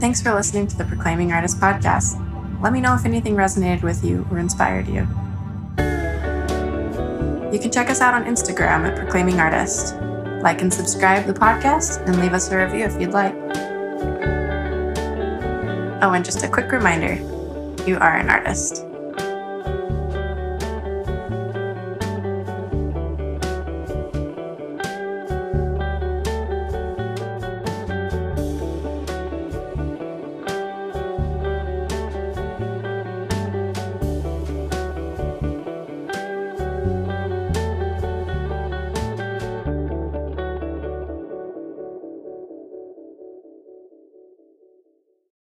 Thanks 0.00 0.22
for 0.22 0.32
listening 0.32 0.66
to 0.68 0.78
the 0.78 0.86
Proclaiming 0.86 1.30
Artist 1.30 1.60
podcast. 1.60 2.16
Let 2.62 2.72
me 2.72 2.80
know 2.80 2.94
if 2.94 3.04
anything 3.04 3.36
resonated 3.36 3.82
with 3.82 4.02
you 4.02 4.26
or 4.30 4.38
inspired 4.38 4.88
you. 4.88 5.06
You 7.52 7.58
can 7.58 7.70
check 7.70 7.90
us 7.90 8.00
out 8.00 8.14
on 8.14 8.24
Instagram 8.24 8.88
at 8.88 8.96
Proclaiming 8.96 9.40
Artist. 9.40 9.94
Like 10.42 10.62
and 10.62 10.72
subscribe 10.72 11.26
the 11.26 11.34
podcast 11.34 12.02
and 12.06 12.18
leave 12.18 12.32
us 12.32 12.50
a 12.50 12.56
review 12.56 12.86
if 12.86 12.98
you'd 12.98 13.10
like. 13.10 13.34
Oh, 16.02 16.12
and 16.14 16.24
just 16.24 16.42
a 16.44 16.48
quick 16.48 16.72
reminder 16.72 17.16
you 17.86 17.98
are 17.98 18.16
an 18.16 18.30
artist. 18.30 18.86